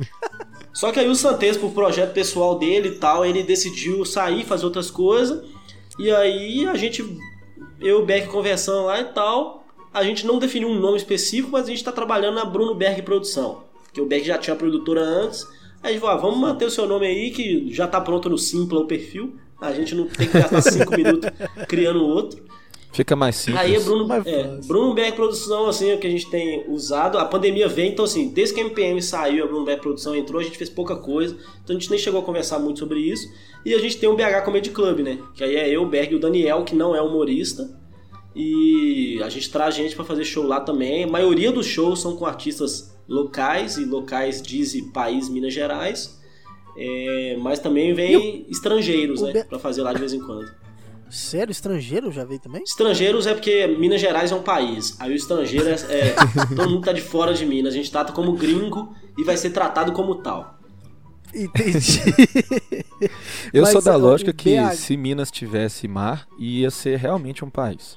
Só 0.74 0.92
que 0.92 1.00
aí 1.00 1.08
o 1.08 1.16
Santes, 1.16 1.56
por 1.56 1.72
projeto 1.72 2.14
pessoal 2.14 2.60
dele 2.60 2.90
e 2.90 2.96
tal, 2.96 3.26
ele 3.26 3.44
decidiu 3.44 4.04
sair, 4.04 4.44
fazer 4.44 4.66
outras 4.66 4.92
coisas. 4.92 5.42
E 5.98 6.12
aí 6.12 6.68
a 6.68 6.76
gente, 6.76 7.02
eu 7.80 8.00
e 8.00 8.04
o 8.04 8.06
Beck 8.06 8.28
conversando 8.28 8.86
lá 8.86 9.00
e 9.00 9.06
tal 9.06 9.65
a 9.96 10.04
gente 10.04 10.28
não 10.28 10.38
definiu 10.38 10.68
um 10.68 10.78
nome 10.78 10.98
específico, 10.98 11.54
mas 11.54 11.64
a 11.64 11.70
gente 11.70 11.78
está 11.78 11.92
trabalhando 11.92 12.36
na 12.36 12.44
Bruno 12.44 12.76
Berg 12.76 13.02
Produção. 13.02 13.64
Que 13.94 14.02
o 14.02 14.06
Berg 14.06 14.28
já 14.28 14.38
tinha 14.38 14.54
a 14.54 14.58
produtora 14.58 15.00
antes. 15.00 15.48
Aí 15.82 15.92
a 15.92 15.92
gente 15.94 16.02
falou, 16.02 16.16
ah, 16.18 16.22
vamos 16.22 16.38
manter 16.38 16.66
o 16.66 16.70
seu 16.70 16.86
nome 16.86 17.08
aí, 17.08 17.32
que 17.32 17.72
já 17.72 17.86
está 17.86 18.02
pronto 18.02 18.30
no 18.30 18.38
Simpla 18.38 18.82
o 18.82 18.88
perfil. 18.88 19.38
A 19.60 19.72
gente 19.72 19.96
não 19.96 20.06
tem 20.06 20.28
que 20.28 20.38
gastar 20.38 20.62
cinco 20.64 20.92
minutos 20.98 21.30
criando 21.70 22.04
outro. 22.04 22.44
Fica 22.92 23.16
mais 23.16 23.38
simples. 23.38 23.62
Aí 23.62 23.74
é 23.74 23.80
Bruno, 23.80 24.14
é, 24.26 24.60
Bruno 24.68 24.94
Berg 24.94 25.16
Produção, 25.16 25.68
assim, 25.68 25.90
é 25.90 25.96
o 25.96 25.98
que 25.98 26.08
a 26.08 26.10
gente 26.10 26.30
tem 26.30 26.66
usado. 26.68 27.18
A 27.18 27.24
pandemia 27.24 27.70
vem, 27.70 27.92
então 27.92 28.04
assim, 28.04 28.28
desde 28.28 28.54
que 28.54 28.60
a 28.60 28.66
MPM 28.66 29.02
saiu, 29.02 29.46
a 29.46 29.48
Bruno 29.48 29.64
Berg 29.64 29.82
Produção 29.82 30.14
entrou, 30.14 30.42
a 30.42 30.44
gente 30.44 30.58
fez 30.58 30.70
pouca 30.70 30.98
coisa. 30.98 31.38
Então 31.64 31.74
a 31.74 31.80
gente 31.80 31.90
nem 31.90 32.00
chegou 32.00 32.20
a 32.20 32.24
conversar 32.24 32.60
muito 32.60 32.80
sobre 32.80 33.00
isso. 33.00 33.30
E 33.66 33.74
a 33.74 33.80
gente 33.80 33.98
tem 33.98 34.10
o 34.10 34.16
BH 34.16 34.44
Comedy 34.44 34.72
Club, 34.72 35.00
né? 35.00 35.20
Que 35.34 35.46
aí 35.46 35.56
é 35.56 35.70
eu, 35.70 35.84
o 35.84 35.86
Berg 35.86 36.12
e 36.12 36.16
o 36.18 36.20
Daniel, 36.20 36.66
que 36.66 36.76
não 36.76 36.94
é 36.94 37.02
humorista 37.02 37.85
E 38.36 39.22
a 39.24 39.30
gente 39.30 39.50
traz 39.50 39.74
gente 39.74 39.96
para 39.96 40.04
fazer 40.04 40.26
show 40.26 40.46
lá 40.46 40.60
também. 40.60 41.06
A 41.06 41.08
maioria 41.08 41.52
dos 41.52 41.66
shows 41.66 42.02
são 42.02 42.16
com 42.18 42.26
artistas 42.26 42.94
locais, 43.08 43.78
e 43.78 43.86
locais 43.86 44.42
diz 44.42 44.76
país 44.92 45.30
Minas 45.30 45.54
Gerais. 45.54 46.20
É, 46.78 47.38
mas 47.40 47.60
também 47.60 47.94
vem 47.94 48.46
estrangeiros, 48.50 49.22
o 49.22 49.28
né? 49.28 49.34
Be- 49.34 49.44
Pra 49.46 49.58
fazer 49.58 49.82
lá 49.82 49.94
de 49.94 50.00
vez 50.00 50.12
em 50.14 50.20
quando. 50.20 50.52
Sério, 51.10 51.52
estrangeiro 51.52 52.12
já 52.12 52.26
veio 52.26 52.40
também? 52.42 52.62
Estrangeiros 52.64 53.26
é 53.28 53.34
porque 53.34 53.66
Minas 53.68 54.02
Gerais 54.02 54.32
é 54.32 54.36
um 54.36 54.42
país. 54.42 54.98
Aí 55.00 55.12
o 55.14 55.16
estrangeiro 55.16 55.70
é. 55.70 55.74
é- 55.74 56.16
todo 56.56 56.70
mundo 56.70 56.82
tá 56.84 56.92
de 56.92 57.00
fora 57.02 57.34
de 57.34 57.46
Minas. 57.46 57.74
A 57.74 57.78
gente 57.78 57.90
trata 57.90 58.12
como 58.12 58.34
gringo 58.34 58.94
e 59.18 59.24
vai 59.24 59.38
ser 59.38 59.52
tratado 59.52 59.94
como 59.94 60.16
tal. 60.16 60.60
Entendi. 61.34 62.02
Eu 63.54 63.62
Mas, 63.64 63.72
sou 63.72 63.82
da 63.82 63.96
lógica 63.96 64.34
que 64.34 64.56
BH 64.58 64.74
se 64.76 64.98
Minas 64.98 65.32
tivesse 65.32 65.88
mar, 65.88 66.28
ia 66.40 66.70
ser 66.72 66.98
realmente 66.98 67.44
um 67.46 67.50
país. 67.50 67.96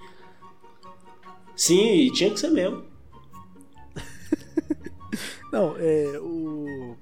Sim, 1.59 1.95
e 1.95 2.13
tinha 2.13 2.31
que 2.31 2.41
ser 2.41 2.51
mesmo. 2.51 2.85
Não, 5.53 5.75
é 5.77 6.19
o 6.21 6.97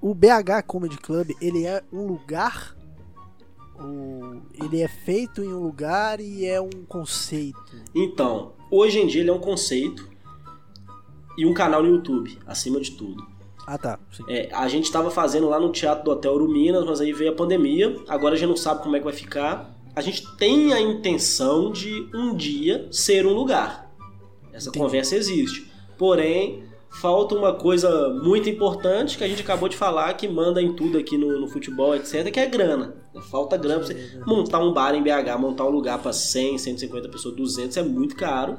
o 0.00 0.14
BH 0.14 0.62
Comedy 0.64 0.96
Club, 0.98 1.30
ele 1.40 1.66
é 1.66 1.82
um 1.92 2.06
lugar 2.06 2.76
o... 3.80 4.40
ele 4.62 4.82
é 4.82 4.88
feito 4.88 5.42
em 5.42 5.52
um 5.52 5.60
lugar 5.60 6.20
e 6.20 6.44
é 6.46 6.60
um 6.60 6.70
conceito. 6.86 7.76
Então, 7.94 8.52
hoje 8.70 9.00
em 9.00 9.06
dia 9.06 9.22
ele 9.22 9.30
é 9.30 9.32
um 9.32 9.40
conceito 9.40 10.08
e 11.36 11.46
um 11.46 11.54
canal 11.54 11.82
no 11.82 11.88
YouTube, 11.88 12.38
acima 12.46 12.80
de 12.80 12.92
tudo. 12.92 13.26
Ah, 13.66 13.76
tá. 13.76 13.98
É, 14.28 14.48
a 14.52 14.66
gente 14.66 14.84
estava 14.84 15.10
fazendo 15.10 15.48
lá 15.48 15.60
no 15.60 15.70
Teatro 15.70 16.04
do 16.04 16.10
Hotel 16.10 16.32
Uruminas, 16.32 16.84
mas 16.84 17.00
aí 17.00 17.12
veio 17.12 17.32
a 17.32 17.34
pandemia. 17.34 17.96
Agora 18.08 18.34
a 18.34 18.38
gente 18.38 18.48
não 18.48 18.56
sabe 18.56 18.82
como 18.82 18.96
é 18.96 18.98
que 18.98 19.04
vai 19.04 19.12
ficar. 19.12 19.77
A 19.98 20.00
gente 20.00 20.24
tem 20.36 20.72
a 20.72 20.80
intenção 20.80 21.72
de 21.72 22.08
um 22.14 22.32
dia 22.32 22.86
ser 22.88 23.26
um 23.26 23.32
lugar. 23.32 23.92
Essa 24.52 24.68
Entendi. 24.68 24.84
conversa 24.84 25.16
existe. 25.16 25.68
Porém, 25.98 26.62
falta 26.88 27.34
uma 27.34 27.52
coisa 27.52 28.08
muito 28.22 28.48
importante 28.48 29.18
que 29.18 29.24
a 29.24 29.28
gente 29.28 29.42
acabou 29.42 29.68
de 29.68 29.76
falar, 29.76 30.14
que 30.14 30.28
manda 30.28 30.62
em 30.62 30.72
tudo 30.72 30.98
aqui 30.98 31.18
no, 31.18 31.40
no 31.40 31.48
futebol, 31.48 31.96
etc., 31.96 32.30
que 32.30 32.38
é 32.38 32.46
grana. 32.46 32.94
Falta 33.28 33.56
grana 33.56 33.80
pra 33.80 33.88
você 33.88 34.20
montar 34.24 34.60
um 34.60 34.72
bar 34.72 34.94
em 34.94 35.02
BH, 35.02 35.36
montar 35.36 35.64
um 35.64 35.70
lugar 35.70 35.98
para 35.98 36.12
100, 36.12 36.58
150 36.58 37.08
pessoas, 37.08 37.34
200, 37.34 37.76
é 37.76 37.82
muito 37.82 38.14
caro. 38.14 38.56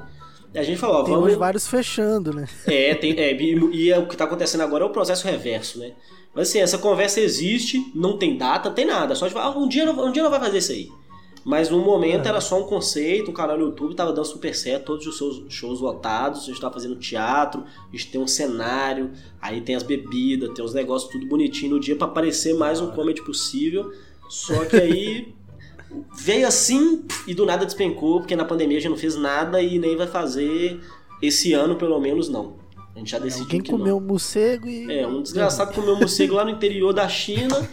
E 0.54 0.60
a 0.60 0.64
gente 0.64 0.78
falou, 0.78 0.98
ó, 0.98 1.04
Tem 1.04 1.14
vamos... 1.14 1.36
vários 1.36 1.68
fechando, 1.68 2.34
né? 2.34 2.50
É, 2.68 2.94
tem, 2.96 3.18
é, 3.18 3.32
e, 3.34 3.56
e 3.76 3.90
é 3.90 3.98
o 3.98 4.08
que 4.08 4.16
está 4.16 4.26
acontecendo 4.26 4.60
agora 4.60 4.84
é 4.84 4.88
o 4.88 4.92
processo 4.92 5.26
reverso, 5.26 5.80
né? 5.80 5.94
Mas 6.36 6.50
assim, 6.50 6.60
essa 6.60 6.78
conversa 6.78 7.22
existe, 7.22 7.94
não 7.96 8.18
tem 8.18 8.38
data, 8.38 8.68
não 8.68 8.76
tem 8.76 8.86
nada. 8.86 9.16
Só 9.16 9.26
de 9.26 9.34
falar, 9.34 9.56
ah, 9.56 9.58
um 9.58 9.70
dia, 9.70 9.90
um 9.90 10.12
dia 10.12 10.22
não 10.22 10.30
vai 10.30 10.42
fazer 10.42 10.58
isso 10.58 10.74
aí. 10.74 10.90
Mas 11.50 11.68
no 11.68 11.80
momento 11.80 12.28
É. 12.28 12.30
era 12.30 12.40
só 12.40 12.60
um 12.62 12.64
conceito, 12.68 13.32
o 13.32 13.34
canal 13.34 13.58
no 13.58 13.66
YouTube 13.66 13.96
tava 13.96 14.14
dando 14.14 14.26
super 14.28 14.54
certo, 14.54 14.86
todos 14.86 15.08
os 15.08 15.18
seus 15.18 15.42
shows 15.50 15.82
lotados, 15.82 16.44
a 16.44 16.46
gente 16.46 16.62
tava 16.62 16.76
fazendo 16.76 16.96
teatro, 16.96 17.64
a 17.92 17.92
gente 17.92 18.12
tem 18.12 18.22
um 18.22 18.28
cenário, 18.28 19.10
aí 19.42 19.60
tem 19.60 19.74
as 19.74 19.82
bebidas, 19.82 20.52
tem 20.54 20.64
os 20.64 20.76
negócios 20.76 21.12
tudo 21.12 21.26
bonitinho 21.26 21.72
no 21.72 21.80
dia 21.80 21.96
pra 21.96 22.08
parecer 22.08 22.54
mais 22.54 22.80
um 22.80 22.92
comedy 22.92 23.24
possível. 23.24 23.92
Só 24.30 24.64
que 24.66 24.76
aí 24.76 25.34
veio 26.16 26.48
assim 26.48 27.04
e 27.26 27.34
do 27.34 27.48
nada 27.48 27.66
despencou, 27.66 28.20
porque 28.20 28.36
na 28.36 28.46
pandemia 28.46 28.78
a 28.78 28.82
gente 28.82 28.92
não 28.92 28.98
fez 28.98 29.16
nada 29.16 29.60
e 29.60 29.80
nem 29.80 29.96
vai 29.98 30.06
fazer 30.06 30.80
esse 31.20 31.52
ano, 31.54 31.76
pelo 31.78 32.00
menos 32.00 32.30
não. 32.30 32.60
A 32.96 33.00
gente 33.00 33.10
já 33.10 33.18
decidiu 33.18 33.46
Alguém 33.46 33.62
que 33.62 33.72
comeu 33.72 33.96
não. 34.00 34.04
um 34.04 34.08
morcego 34.08 34.68
e 34.68 34.92
É, 35.00 35.08
um 35.08 35.24
desgraçado 35.24 35.74
comeu 35.74 35.96
um 35.96 36.00
morcego 36.00 36.36
lá 36.36 36.46
no 36.46 36.52
interior 36.52 36.94
da 36.94 37.10
China 37.10 37.68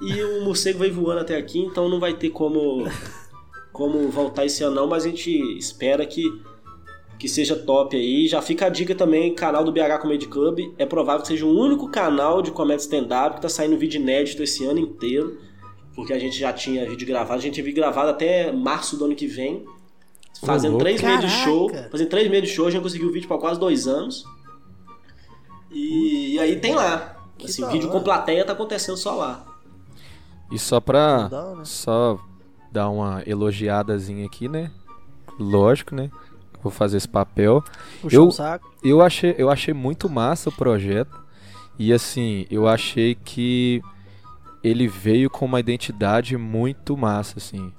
e 0.00 0.22
o 0.22 0.44
morcego 0.44 0.78
veio 0.78 0.94
voando 0.94 1.20
até 1.20 1.36
aqui, 1.36 1.58
então 1.58 1.88
não 1.88 2.00
vai 2.00 2.14
ter 2.14 2.30
como 2.30 2.84
como 3.72 4.08
voltar 4.08 4.44
esse 4.44 4.62
ano 4.62 4.74
não, 4.74 4.86
mas 4.86 5.04
a 5.04 5.08
gente 5.08 5.30
espera 5.58 6.04
que 6.06 6.24
que 7.20 7.28
seja 7.28 7.54
top 7.54 7.94
aí. 7.94 8.26
Já 8.26 8.40
fica 8.40 8.64
a 8.64 8.68
dica 8.70 8.94
também, 8.94 9.34
canal 9.34 9.62
do 9.62 9.70
BH 9.70 10.00
Comedy 10.00 10.26
Club. 10.26 10.72
É 10.78 10.86
provável 10.86 11.20
que 11.20 11.28
seja 11.28 11.44
o 11.44 11.54
único 11.54 11.86
canal 11.90 12.40
de 12.40 12.50
comédia 12.50 12.82
stand-up 12.82 13.36
que 13.36 13.42
tá 13.42 13.48
saindo 13.48 13.76
vídeo 13.76 14.00
inédito 14.00 14.42
esse 14.42 14.64
ano 14.64 14.78
inteiro. 14.78 15.38
Porque 15.94 16.14
a 16.14 16.18
gente 16.18 16.38
já 16.38 16.50
tinha 16.50 16.88
vídeo 16.88 17.06
gravado, 17.06 17.38
a 17.38 17.42
gente 17.42 17.54
tinha 17.54 17.64
vídeo 17.64 17.76
gravado 17.76 18.08
até 18.08 18.50
março 18.50 18.96
do 18.96 19.04
ano 19.04 19.14
que 19.14 19.26
vem. 19.26 19.66
Fazendo 20.42 20.72
louco. 20.72 20.84
três 20.84 21.02
meses 21.02 21.20
de 21.20 21.26
Caraca! 21.26 21.44
show. 21.44 21.70
Fazendo 21.90 22.08
três 22.08 22.30
meses 22.30 22.48
de 22.48 22.54
show, 22.54 22.66
a 22.66 22.70
gente 22.70 22.82
conseguiu 22.82 23.12
vídeo 23.12 23.28
para 23.28 23.36
quase 23.36 23.60
dois 23.60 23.86
anos. 23.86 24.24
E, 25.70 26.36
e 26.36 26.38
aí 26.38 26.58
tem 26.58 26.74
lá. 26.74 27.18
Que 27.36 27.46
Assim, 27.46 27.66
vídeo 27.68 27.90
com 27.90 28.02
plateia 28.02 28.46
tá 28.46 28.54
acontecendo 28.54 28.96
só 28.96 29.14
lá. 29.14 29.49
E 30.50 30.58
só 30.58 30.80
pra 30.80 31.28
né? 31.56 31.64
só 31.64 32.18
dar 32.72 32.88
uma 32.90 33.22
elogiadazinha 33.26 34.26
aqui, 34.26 34.48
né? 34.48 34.70
Lógico, 35.38 35.94
né? 35.94 36.10
Vou 36.62 36.70
fazer 36.70 36.96
esse 36.98 37.08
papel. 37.08 37.62
puxar 38.02 38.16
Eu- 38.16 38.30
saco. 38.30 38.70
Eu 38.82 39.00
achei, 39.02 39.34
eu 39.38 39.50
achei 39.50 39.72
muito 39.74 40.08
massa 40.08 40.48
o 40.48 40.52
projeto. 40.52 41.18
E 41.78 41.92
assim, 41.92 42.46
eu 42.50 42.68
achei 42.68 43.14
que 43.14 43.82
ele 44.62 44.86
veio 44.86 45.30
com 45.30 45.46
uma 45.46 45.60
identidade 45.60 46.36
muito 46.36 46.96
massa, 46.96 47.38
assim. 47.38 47.72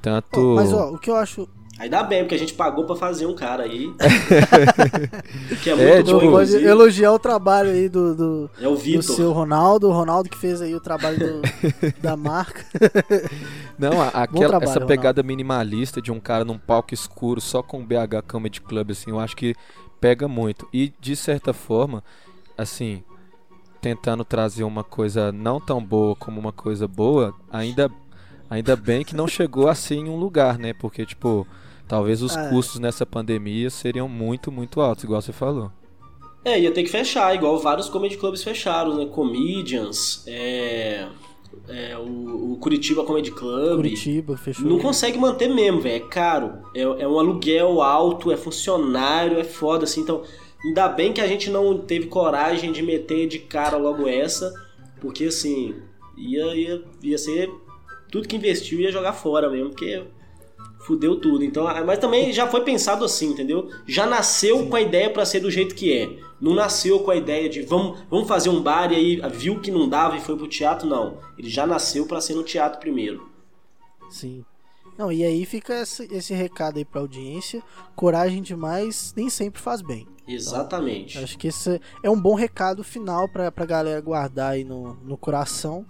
Tanto. 0.00 0.40
Ó, 0.40 0.54
Mas 0.54 0.72
ó, 0.72 0.90
o 0.92 0.98
que 0.98 1.10
eu 1.10 1.16
acho 1.16 1.46
Aí 1.78 1.88
dá 1.88 2.02
bem, 2.02 2.22
porque 2.24 2.34
a 2.34 2.38
gente 2.38 2.54
pagou 2.54 2.84
pra 2.84 2.96
fazer 2.96 3.26
um 3.26 3.34
cara 3.34 3.62
aí. 3.62 3.92
que 5.62 5.70
é 5.70 5.72
É, 5.72 5.76
muito 5.96 6.06
tipo, 6.06 6.18
bom, 6.18 6.24
não 6.26 6.32
pode 6.32 6.56
elogiar 6.56 7.12
o 7.12 7.18
trabalho 7.18 7.70
aí 7.70 7.88
do, 7.88 8.14
do, 8.14 8.50
É 8.60 8.66
o 8.66 8.72
do 8.72 8.76
Vitor. 8.76 9.02
seu 9.14 9.32
Ronaldo, 9.32 9.88
o 9.88 9.92
Ronaldo 9.92 10.28
que 10.28 10.36
fez 10.36 10.60
aí 10.60 10.74
o 10.74 10.80
trabalho 10.80 11.18
do- 11.18 11.42
da 12.02 12.16
marca. 12.16 12.64
Não, 13.78 14.00
a- 14.02 14.08
aquela, 14.08 14.48
trabalho, 14.48 14.64
essa 14.64 14.74
Ronaldo. 14.80 14.86
pegada 14.86 15.22
minimalista 15.22 16.02
de 16.02 16.10
um 16.10 16.18
cara 16.18 16.44
num 16.44 16.58
palco 16.58 16.92
escuro 16.92 17.40
só 17.40 17.62
com 17.62 17.84
BH 17.84 18.22
Comedy 18.26 18.60
Club, 18.60 18.90
assim, 18.90 19.10
eu 19.10 19.20
acho 19.20 19.36
que 19.36 19.54
pega 20.00 20.26
muito. 20.26 20.66
E 20.72 20.92
de 21.00 21.14
certa 21.14 21.52
forma, 21.52 22.02
assim, 22.56 23.02
tentando 23.80 24.24
trazer 24.24 24.64
uma 24.64 24.82
coisa 24.82 25.30
não 25.30 25.60
tão 25.60 25.82
boa 25.84 26.16
como 26.16 26.40
uma 26.40 26.52
coisa 26.52 26.88
boa, 26.88 27.32
ainda, 27.52 27.88
ainda 28.50 28.74
bem 28.74 29.04
que 29.04 29.14
não 29.14 29.28
chegou 29.28 29.68
assim 29.68 30.00
em 30.00 30.08
um 30.08 30.16
lugar, 30.16 30.58
né? 30.58 30.72
Porque, 30.72 31.06
tipo, 31.06 31.46
talvez 31.88 32.22
os 32.22 32.36
Ah. 32.36 32.48
custos 32.50 32.78
nessa 32.78 33.04
pandemia 33.06 33.70
seriam 33.70 34.08
muito, 34.08 34.52
muito 34.52 34.80
altos, 34.80 35.04
igual 35.04 35.20
você 35.22 35.32
falou. 35.32 35.70
É, 36.44 36.58
ia 36.60 36.70
ter 36.70 36.82
que 36.82 36.90
fechar, 36.90 37.34
igual 37.34 37.58
vários 37.58 37.88
comedy 37.88 38.16
clubs 38.16 38.42
fecharam, 38.42 38.96
né? 38.96 39.06
Comedians, 39.06 40.22
é, 40.26 41.06
é, 41.68 41.96
o, 41.98 42.52
o 42.52 42.58
Curitiba 42.58 43.04
Comedy 43.04 43.30
Club. 43.32 43.76
Curitiba, 43.76 44.36
fechou. 44.36 44.64
Não 44.66 44.78
consegue 44.78 45.18
manter 45.18 45.48
mesmo, 45.48 45.80
velho. 45.80 45.96
É 45.96 46.08
caro. 46.08 46.62
É, 46.74 46.82
é 46.82 47.08
um 47.08 47.18
aluguel 47.18 47.82
alto, 47.82 48.30
é 48.30 48.36
funcionário, 48.36 49.38
é 49.38 49.44
foda, 49.44 49.84
assim. 49.84 50.00
Então, 50.00 50.22
ainda 50.64 50.88
bem 50.88 51.12
que 51.12 51.20
a 51.20 51.26
gente 51.26 51.50
não 51.50 51.76
teve 51.78 52.06
coragem 52.06 52.72
de 52.72 52.82
meter 52.82 53.26
de 53.26 53.40
cara 53.40 53.76
logo 53.76 54.06
essa, 54.06 54.52
porque, 55.00 55.24
assim, 55.24 55.74
ia, 56.16 56.54
ia, 56.54 56.82
ia 57.02 57.18
ser. 57.18 57.50
Tudo 58.10 58.26
que 58.28 58.36
investiu 58.36 58.80
ia 58.80 58.92
jogar 58.92 59.12
fora 59.12 59.50
mesmo, 59.50 59.70
porque 59.70 60.02
fudeu 60.88 61.20
tudo. 61.20 61.44
Então, 61.44 61.64
mas 61.84 61.98
também 61.98 62.32
já 62.32 62.48
foi 62.48 62.64
pensado 62.64 63.04
assim, 63.04 63.28
entendeu? 63.28 63.70
Já 63.86 64.06
nasceu 64.06 64.66
com 64.66 64.74
a 64.74 64.80
ideia 64.80 65.10
pra 65.10 65.26
ser 65.26 65.40
do 65.40 65.50
jeito 65.50 65.74
que 65.74 65.92
é. 65.92 66.08
Não 66.40 66.54
nasceu 66.54 67.00
com 67.00 67.10
a 67.10 67.16
ideia 67.16 67.46
de 67.46 67.60
vamos, 67.60 68.00
vamos 68.08 68.26
fazer 68.26 68.48
um 68.48 68.62
bar 68.62 68.90
e 68.90 68.96
aí 68.96 69.30
viu 69.30 69.60
que 69.60 69.70
não 69.70 69.86
dava 69.86 70.16
e 70.16 70.20
foi 70.20 70.34
pro 70.34 70.48
teatro, 70.48 70.88
não. 70.88 71.18
Ele 71.36 71.50
já 71.50 71.66
nasceu 71.66 72.06
pra 72.06 72.22
ser 72.22 72.34
no 72.34 72.42
teatro 72.42 72.80
primeiro. 72.80 73.28
Sim. 74.08 74.42
Não, 74.96 75.12
e 75.12 75.22
aí 75.22 75.44
fica 75.44 75.82
esse, 75.82 76.08
esse 76.10 76.32
recado 76.32 76.78
aí 76.78 76.84
pra 76.84 77.02
audiência. 77.02 77.62
Coragem 77.94 78.42
demais 78.42 79.12
nem 79.14 79.28
sempre 79.28 79.60
faz 79.60 79.82
bem. 79.82 80.08
Exatamente. 80.26 81.18
Acho 81.18 81.36
que 81.36 81.48
esse 81.48 81.80
é 82.02 82.08
um 82.08 82.20
bom 82.20 82.34
recado 82.34 82.82
final 82.82 83.28
pra, 83.28 83.52
pra 83.52 83.66
galera 83.66 84.00
guardar 84.00 84.52
aí 84.52 84.64
no, 84.64 84.94
no 85.04 85.18
coração 85.18 85.84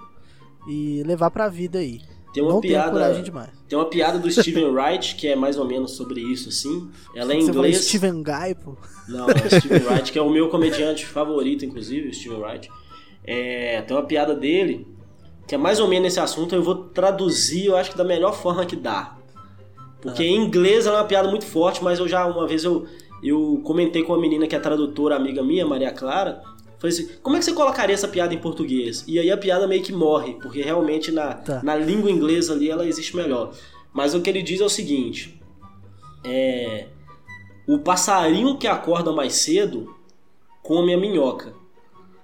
e 0.66 1.02
levar 1.04 1.30
pra 1.30 1.48
vida 1.48 1.78
aí. 1.78 2.00
Tem 2.32 2.42
uma 2.42 2.52
não 2.52 2.60
piada, 2.60 2.90
coragem 2.90 3.22
demais. 3.22 3.50
tem 3.68 3.78
uma 3.78 3.86
piada 3.86 4.18
do 4.18 4.30
Steven 4.30 4.66
Wright 4.66 5.16
que 5.16 5.28
é 5.28 5.34
mais 5.34 5.56
ou 5.56 5.64
menos 5.64 5.92
sobre 5.92 6.20
isso 6.20 6.48
assim. 6.50 6.90
Ela 7.14 7.32
é 7.32 7.36
em 7.36 7.40
Você 7.42 7.50
inglês. 7.50 7.84
Steven 7.84 8.22
Guy, 8.22 8.54
pô. 8.62 8.76
Não, 9.08 9.28
é 9.30 9.32
o 9.32 9.60
Steven 9.60 9.86
Wright, 9.86 10.12
que 10.12 10.18
é 10.18 10.22
o 10.22 10.30
meu 10.30 10.48
comediante 10.48 11.06
favorito, 11.06 11.64
inclusive, 11.64 12.08
o 12.08 12.14
Steven 12.14 12.38
Wright. 12.38 12.70
É, 13.24 13.82
tem 13.82 13.96
uma 13.96 14.04
piada 14.04 14.34
dele 14.34 14.86
que 15.46 15.54
é 15.54 15.58
mais 15.58 15.80
ou 15.80 15.88
menos 15.88 16.04
nesse 16.04 16.20
assunto. 16.20 16.54
Eu 16.54 16.62
vou 16.62 16.74
traduzir, 16.74 17.66
eu 17.66 17.76
acho 17.76 17.90
que 17.90 17.96
da 17.96 18.04
melhor 18.04 18.34
forma 18.34 18.66
que 18.66 18.76
dá. 18.76 19.16
Porque 20.00 20.22
em 20.22 20.36
inglês 20.36 20.86
ela 20.86 20.98
é 20.98 21.00
uma 21.00 21.06
piada 21.06 21.28
muito 21.28 21.46
forte, 21.46 21.82
mas 21.82 21.98
eu 21.98 22.06
já 22.06 22.26
uma 22.26 22.46
vez 22.46 22.62
eu, 22.64 22.86
eu 23.22 23.60
comentei 23.64 24.02
com 24.02 24.12
uma 24.12 24.20
menina 24.20 24.46
que 24.46 24.54
é 24.54 24.60
tradutora, 24.60 25.16
amiga 25.16 25.42
minha, 25.42 25.66
Maria 25.66 25.90
Clara. 25.90 26.42
Falei 26.78 26.94
assim, 26.96 27.08
como 27.22 27.34
é 27.36 27.38
que 27.40 27.44
você 27.44 27.52
colocaria 27.52 27.94
essa 27.94 28.06
piada 28.06 28.32
em 28.32 28.38
português? 28.38 29.04
E 29.08 29.18
aí 29.18 29.30
a 29.30 29.36
piada 29.36 29.66
meio 29.66 29.82
que 29.82 29.92
morre, 29.92 30.34
porque 30.34 30.62
realmente 30.62 31.10
na, 31.10 31.34
Tá. 31.34 31.60
na 31.62 31.74
língua 31.74 32.10
inglesa 32.10 32.52
ali 32.52 32.70
ela 32.70 32.86
existe 32.86 33.16
melhor. 33.16 33.52
Mas 33.92 34.14
o 34.14 34.20
que 34.20 34.30
ele 34.30 34.42
diz 34.42 34.60
é 34.60 34.64
o 34.64 34.68
seguinte: 34.68 35.40
é, 36.24 36.86
o 37.66 37.78
passarinho 37.78 38.56
que 38.56 38.66
acorda 38.68 39.10
mais 39.12 39.34
cedo 39.34 39.94
come 40.62 40.94
a 40.94 40.98
minhoca, 40.98 41.52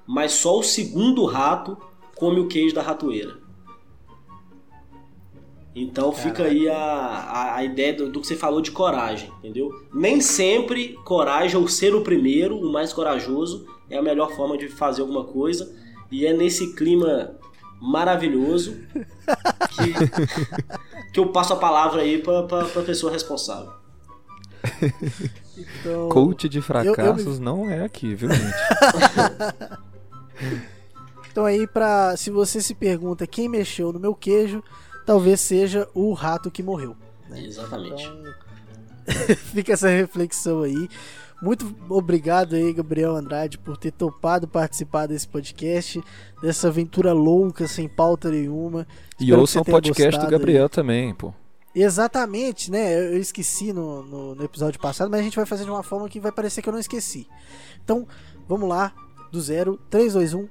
mas 0.07 0.32
só 0.32 0.59
o 0.59 0.62
segundo 0.62 1.24
rato 1.24 1.76
come 2.14 2.38
o 2.38 2.46
queijo 2.46 2.74
da 2.74 2.82
ratoeira. 2.82 3.42
Então 5.74 6.12
fica 6.12 6.44
aí 6.44 6.68
a, 6.68 6.76
a, 6.76 7.57
a 7.57 7.64
ideia 7.64 7.92
do, 7.94 8.09
do 8.09 8.20
que 8.20 8.26
você 8.28 8.36
falou 8.36 8.61
de 8.61 8.70
coragem, 8.70 9.28
entendeu? 9.38 9.70
Nem 9.92 10.20
sempre 10.20 10.92
coragem 11.05 11.57
ou 11.59 11.66
ser 11.66 11.94
o 11.96 12.02
primeiro, 12.02 12.57
o 12.57 12.72
mais 12.72 12.92
corajoso, 12.92 13.66
é 13.91 13.99
a 13.99 14.03
melhor 14.03 14.30
forma 14.32 14.57
de 14.57 14.68
fazer 14.68 15.03
alguma 15.03 15.24
coisa. 15.24 15.74
E 16.11 16.26
é 16.26 16.32
nesse 16.32 16.74
clima 16.74 17.37
maravilhoso 17.80 18.76
que, 19.70 19.93
que 21.12 21.20
eu 21.20 21.28
passo 21.28 21.53
a 21.53 21.57
palavra 21.57 22.03
aí 22.03 22.22
pra, 22.22 22.45
pra, 22.45 22.64
pra 22.64 22.82
pessoa 22.82 23.12
responsável. 23.12 23.72
Então, 25.57 26.09
Coach 26.09 26.49
de 26.49 26.59
eu 26.59 26.62
fracassos 26.62 27.39
não 27.39 27.68
é 27.68 27.85
aqui, 27.85 28.14
viu, 28.14 28.30
gente? 28.30 28.55
então 31.30 31.45
aí 31.45 31.66
pra. 31.66 32.16
Se 32.16 32.30
você 32.30 32.61
se 32.61 32.74
pergunta 32.74 33.26
quem 33.26 33.49
mexeu 33.49 33.93
no 33.93 34.01
meu 34.01 34.14
queijo, 34.14 34.62
talvez 35.05 35.41
seja 35.41 35.89
o 35.95 36.12
rato 36.12 36.51
que 36.51 36.62
morreu. 36.62 36.97
Exatamente. 37.30 38.05
Então, 38.05 39.37
fica 39.53 39.72
essa 39.72 39.89
reflexão 39.89 40.62
aí. 40.62 40.89
Muito 41.45 41.76
obrigado 41.90 42.57
aí, 42.57 42.72
Gabriel 42.72 43.14
Andrade, 43.14 43.59
por 43.59 43.76
ter 43.76 43.90
topado 43.90 44.49
participar 44.49 45.07
desse 45.07 45.28
podcast, 45.28 46.03
dessa 46.40 46.68
aventura 46.68 47.12
louca, 47.12 47.68
sem 47.68 47.86
pauta 47.86 48.30
nenhuma. 48.30 48.86
E 49.20 49.24
Espero 49.24 49.47
você 49.47 49.59
o 49.59 49.62
tenha 49.62 49.74
podcast 49.74 50.24
do 50.24 50.30
Gabriel 50.30 50.70
também, 50.70 51.14
pô. 51.14 51.34
Exatamente, 51.74 52.70
né? 52.70 52.97
Eu 52.97 53.12
eu 53.12 53.18
esqueci 53.18 53.74
no, 53.74 54.03
no, 54.03 54.34
no 54.34 54.42
episódio 54.42 54.80
passado, 54.80 55.11
mas 55.11 55.20
a 55.20 55.22
gente 55.22 55.36
vai 55.36 55.45
fazer 55.45 55.64
de 55.64 55.70
uma 55.70 55.82
forma 55.82 56.09
que 56.09 56.18
vai 56.18 56.32
parecer 56.32 56.62
que 56.62 56.68
eu 56.70 56.72
não 56.72 56.80
esqueci. 56.80 57.28
Então, 57.84 58.09
vamos 58.49 58.66
lá, 58.66 58.95
do 59.30 59.38
zero, 59.38 59.78
3, 59.90 60.14
2, 60.14 60.32
1. 60.32 60.49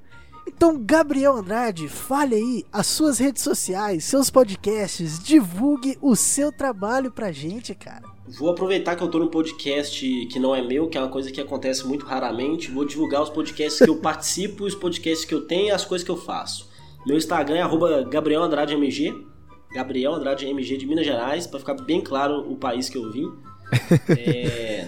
Então, 0.48 0.80
Gabriel 0.80 1.38
Andrade, 1.38 1.88
fale 1.88 2.36
aí 2.36 2.66
as 2.72 2.86
suas 2.86 3.18
redes 3.18 3.41
sociais, 3.41 4.04
seus 4.04 4.30
podcasts, 4.30 5.18
divulgue 5.18 5.98
o 6.00 6.16
seu 6.16 6.52
trabalho 6.52 7.12
pra 7.12 7.32
gente, 7.32 7.74
cara. 7.74 8.12
Vou 8.28 8.49
aproveitar 8.49 8.95
que 8.95 9.03
eu 9.03 9.09
tô 9.09 9.19
num 9.19 9.28
podcast 9.28 10.26
que 10.28 10.39
não 10.39 10.55
é 10.55 10.61
meu, 10.61 10.88
que 10.88 10.97
é 10.97 11.01
uma 11.01 11.09
coisa 11.09 11.32
que 11.32 11.41
acontece 11.41 11.86
muito 11.86 12.05
raramente. 12.05 12.71
Vou 12.71 12.86
divulgar 12.86 13.21
os 13.21 13.30
podcasts 13.30 13.84
que 13.84 13.89
eu 13.89 13.97
participo, 14.01 14.63
os 14.63 14.76
podcasts 14.76 15.26
que 15.26 15.34
eu 15.34 15.41
tenho 15.41 15.67
e 15.67 15.71
as 15.71 15.84
coisas 15.84 16.05
que 16.05 16.11
eu 16.11 16.17
faço. 16.17 16.69
Meu 17.05 17.17
Instagram 17.17 17.57
é 17.57 17.61
arroba 17.61 18.03
Gabriel 18.03 18.43
Andrade 18.43 18.74
MG. 18.74 19.13
Gabriel 19.74 20.13
Andrade 20.13 20.45
MG 20.45 20.78
de 20.78 20.86
Minas 20.86 21.05
Gerais, 21.05 21.47
para 21.47 21.59
ficar 21.59 21.74
bem 21.74 21.99
claro 21.99 22.49
o 22.49 22.55
país 22.55 22.89
que 22.89 22.97
eu 22.97 23.11
vim. 23.11 23.30
É, 24.09 24.88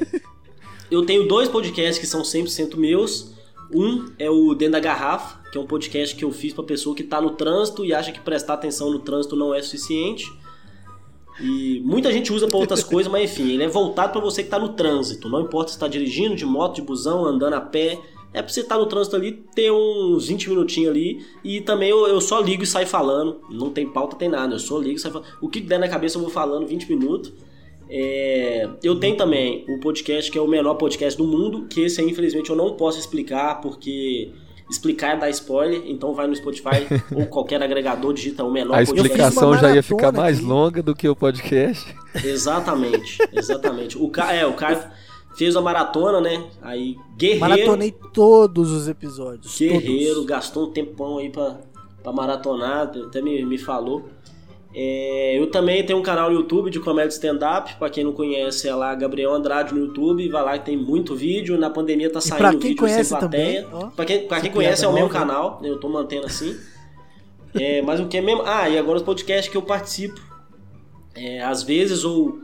Eu 0.92 1.06
tenho 1.06 1.28
dois 1.28 1.50
podcasts 1.50 1.98
que 1.98 2.06
são 2.06 2.22
100% 2.22 2.76
meus. 2.78 3.34
Um 3.74 4.12
é 4.20 4.30
o 4.30 4.54
Dentro 4.54 4.74
da 4.74 4.80
Garrafa, 4.80 5.44
que 5.50 5.58
é 5.58 5.62
um 5.62 5.66
podcast 5.66 6.16
que 6.16 6.24
eu 6.24 6.32
fiz 6.32 6.54
pra 6.54 6.64
pessoa 6.64 6.96
que 6.96 7.04
tá 7.04 7.20
no 7.20 7.32
trânsito 7.32 7.84
e 7.84 7.94
acha 7.94 8.12
que 8.12 8.20
prestar 8.20 8.54
atenção 8.54 8.92
no 8.92 9.00
trânsito 9.00 9.36
não 9.36 9.54
é 9.54 9.62
suficiente. 9.62 10.32
E 11.40 11.82
muita 11.84 12.12
gente 12.12 12.32
usa 12.32 12.48
pra 12.48 12.58
outras 12.58 12.84
coisas, 12.84 13.12
mas 13.12 13.32
enfim, 13.32 13.52
ele 13.52 13.64
é 13.64 13.68
voltado 13.68 14.14
pra 14.14 14.22
você 14.22 14.44
que 14.44 14.50
tá 14.50 14.58
no 14.58 14.70
trânsito. 14.70 15.28
Não 15.28 15.42
importa 15.42 15.72
se 15.72 15.80
tá 15.80 15.88
dirigindo, 15.88 16.36
de 16.36 16.46
moto, 16.46 16.76
de 16.76 16.82
busão, 16.82 17.26
andando 17.26 17.54
a 17.54 17.62
pé. 17.62 18.00
É 18.34 18.42
pra 18.42 18.52
você 18.52 18.62
estar 18.62 18.78
no 18.78 18.86
trânsito 18.86 19.16
ali, 19.16 19.32
ter 19.54 19.72
uns 19.72 20.28
20 20.28 20.50
minutinhos 20.50 20.92
ali. 20.92 21.26
E 21.44 21.62
também 21.62 21.90
eu, 21.90 22.08
eu 22.08 22.20
só 22.20 22.40
ligo 22.40 22.64
e 22.64 22.68
saio 22.68 22.88
falando. 22.88 23.42
Não 23.50 23.70
tem 23.70 23.88
pauta, 23.88 24.16
tem 24.16 24.30
nada. 24.30 24.56
Eu 24.56 24.60
só 24.60 24.78
ligo 24.78 24.96
e 24.96 25.00
saio 25.00 25.14
falando. 25.14 25.30
O 25.42 25.50
que 25.50 25.62
der 25.62 25.80
na 25.80 25.88
cabeça 25.88 26.18
eu 26.18 26.22
vou 26.22 26.30
falando 26.30 26.68
20 26.68 26.90
minutos. 26.90 27.34
É, 27.90 28.68
eu 28.84 29.00
tenho 29.00 29.16
também 29.16 29.64
o 29.70 29.80
podcast 29.80 30.32
que 30.32 30.38
é 30.38 30.42
o 30.42 30.48
menor 30.48 30.76
podcast 30.76 31.18
do 31.18 31.28
mundo, 31.28 31.68
que 31.68 31.82
esse 31.82 32.02
aí 32.02 32.10
infelizmente 32.10 32.50
eu 32.50 32.56
não 32.56 32.74
posso 32.74 32.98
explicar 32.98 33.62
porque 33.62 34.32
explicar 34.70 35.16
é 35.16 35.20
dar 35.20 35.30
spoiler, 35.30 35.84
então 35.86 36.14
vai 36.14 36.28
no 36.28 36.36
Spotify 36.36 36.88
ou 37.16 37.26
qualquer 37.28 37.62
agregador, 37.62 38.14
digita 38.14 38.44
o 38.44 38.52
menor 38.52 38.76
A 38.76 38.82
explicação 38.82 39.58
já 39.58 39.74
ia 39.74 39.84
ficar 39.84 40.12
mais 40.12 40.38
aqui. 40.38 40.46
longa 40.48 40.82
do 40.82 40.96
que 40.96 41.08
o 41.08 41.16
podcast. 41.16 41.96
Exatamente, 42.24 43.18
exatamente. 43.34 43.98
O 43.98 44.10
Caio, 44.10 44.40
é, 44.40 44.46
o 44.46 44.54
Caio 44.54 44.80
fez 45.38 45.56
a 45.56 45.62
maratona, 45.62 46.22
né? 46.22 46.44
Aí 46.62 46.96
guerreiro, 47.18 47.40
Maratonei 47.42 47.92
todos 48.14 48.72
os 48.72 48.88
episódios. 48.88 49.58
guerreiro, 49.58 50.16
todos. 50.16 50.26
gastou 50.26 50.68
um 50.68 50.72
tempão 50.72 51.18
aí 51.18 51.30
pra, 51.30 51.60
pra 52.02 52.12
maratonar, 52.12 52.92
até 53.08 53.22
me, 53.22 53.44
me 53.46 53.58
falou. 53.58 54.06
É, 54.78 55.40
eu 55.40 55.48
também 55.50 55.86
tenho 55.86 55.98
um 55.98 56.02
canal 56.02 56.30
no 56.30 56.36
YouTube 56.36 56.70
de 56.70 56.82
comédia 56.82 57.08
stand-up. 57.08 57.76
Pra 57.76 57.90
quem 57.90 58.04
não 58.04 58.12
conhece, 58.12 58.68
é 58.68 58.76
lá 58.76 58.94
Gabriel 58.94 59.34
Andrade 59.34 59.74
no 59.74 59.80
YouTube. 59.80 60.28
Vai 60.28 60.44
lá 60.44 60.60
que 60.60 60.66
tem 60.66 60.76
muito 60.76 61.16
vídeo. 61.16 61.58
Na 61.58 61.70
pandemia 61.70 62.12
tá 62.12 62.20
saindo 62.20 62.40
pra 62.40 62.50
quem 62.52 62.60
vídeo 62.60 62.78
conhece 62.78 63.06
sem 63.06 63.18
plateia. 63.18 63.64
também, 63.64 63.82
ó, 63.84 63.88
pra 63.88 64.04
quem, 64.04 64.28
pra 64.28 64.42
quem 64.42 64.52
conhece, 64.52 64.84
é 64.84 64.88
o 64.88 64.94
meu 64.94 65.08
canal. 65.08 65.62
Eu 65.64 65.80
tô 65.80 65.88
mantendo 65.88 66.26
assim. 66.26 66.60
É, 67.54 67.82
mas 67.82 68.02
o 68.02 68.08
que 68.08 68.18
é 68.18 68.22
mesmo? 68.22 68.44
Ah, 68.46 68.70
e 68.70 68.78
agora 68.78 68.98
os 68.98 69.04
podcasts 69.04 69.50
que 69.50 69.56
eu 69.56 69.62
participo. 69.62 70.20
É, 71.16 71.42
às 71.42 71.64
vezes, 71.64 72.04
ou. 72.04 72.44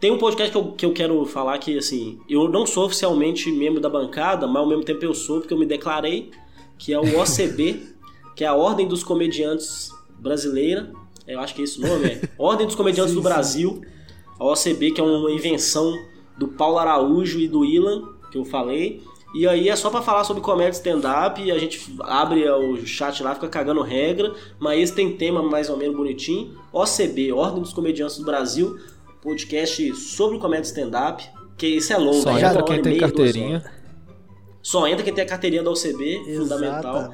Tem 0.00 0.10
um 0.10 0.18
podcast 0.18 0.50
que 0.50 0.58
eu, 0.58 0.72
que 0.72 0.86
eu 0.86 0.92
quero 0.92 1.24
falar 1.26 1.58
que, 1.58 1.76
assim, 1.76 2.18
eu 2.28 2.48
não 2.48 2.66
sou 2.66 2.86
oficialmente 2.86 3.50
membro 3.52 3.80
da 3.80 3.88
bancada, 3.88 4.46
mas 4.46 4.56
ao 4.56 4.68
mesmo 4.68 4.84
tempo 4.84 5.04
eu 5.04 5.14
sou, 5.14 5.40
porque 5.40 5.52
eu 5.52 5.58
me 5.58 5.66
declarei, 5.66 6.30
que 6.78 6.92
é 6.92 6.98
o 6.98 7.20
OCB, 7.20 7.82
que 8.34 8.44
é 8.44 8.46
a 8.46 8.54
Ordem 8.54 8.88
dos 8.88 9.02
Comediantes 9.02 9.90
Brasileira. 10.18 10.90
Eu 11.26 11.40
acho 11.40 11.54
que 11.54 11.60
é 11.60 11.64
esse 11.64 11.82
o 11.82 11.86
nome, 11.86 12.06
é. 12.06 12.20
Ordem 12.38 12.66
dos 12.66 12.76
Comediantes 12.76 13.12
Sim, 13.12 13.20
do. 13.20 13.22
Brasil. 13.22 13.82
A 14.38 14.44
OCB, 14.44 14.90
que 14.90 15.00
é 15.00 15.04
uma 15.04 15.30
invenção 15.30 15.92
do 16.36 16.48
Paulo 16.48 16.78
Araújo 16.78 17.40
e 17.40 17.48
do 17.48 17.64
Ilan, 17.64 18.02
que 18.30 18.36
eu 18.36 18.44
falei. 18.44 19.02
E 19.34 19.46
aí 19.46 19.68
é 19.68 19.76
só 19.76 19.90
pra 19.90 20.02
falar 20.02 20.24
sobre 20.24 20.42
comédia 20.42 20.72
stand-up, 20.72 21.42
e 21.42 21.50
a 21.50 21.58
gente 21.58 21.94
abre 22.00 22.48
o 22.48 22.86
chat 22.86 23.22
lá, 23.22 23.34
fica 23.34 23.48
cagando 23.48 23.82
regra, 23.82 24.34
mas 24.58 24.80
esse 24.80 24.94
tem 24.94 25.16
tema 25.16 25.42
mais 25.42 25.68
ou 25.68 25.76
menos 25.76 25.96
bonitinho. 25.96 26.56
OCB, 26.72 27.32
Ordem 27.32 27.60
dos 27.60 27.72
Comediantes 27.72 28.18
do 28.18 28.24
Brasil, 28.24 28.78
podcast 29.20 29.94
sobre 29.96 30.38
comédia 30.38 30.68
stand-up, 30.68 31.26
que 31.58 31.66
isso 31.66 31.92
é 31.92 31.98
longo, 31.98 32.22
Só 32.22 32.38
é 32.38 32.42
entra 32.42 32.62
quem 32.62 32.82
tem 32.82 32.98
carteirinha. 32.98 33.64
Só 34.62 34.86
entra 34.86 35.02
quem 35.02 35.14
tem 35.14 35.24
a 35.24 35.28
carteirinha 35.28 35.62
da 35.62 35.70
OCB, 35.70 36.36
fundamental. 36.36 37.12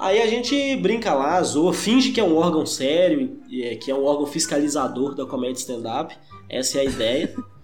Aí 0.00 0.20
a 0.20 0.26
gente 0.26 0.76
brinca 0.76 1.12
lá, 1.12 1.42
zoa, 1.42 1.74
finge 1.74 2.10
que 2.10 2.20
é 2.20 2.24
um 2.24 2.34
órgão 2.36 2.64
sério, 2.64 3.38
é- 3.52 3.76
que 3.76 3.90
é 3.90 3.94
um 3.94 4.04
órgão 4.04 4.26
fiscalizador 4.26 5.14
da 5.14 5.26
comédia 5.26 5.60
stand-up. 5.60 6.16
Essa 6.48 6.78
é 6.78 6.80
a 6.80 6.84
ideia. 6.84 7.34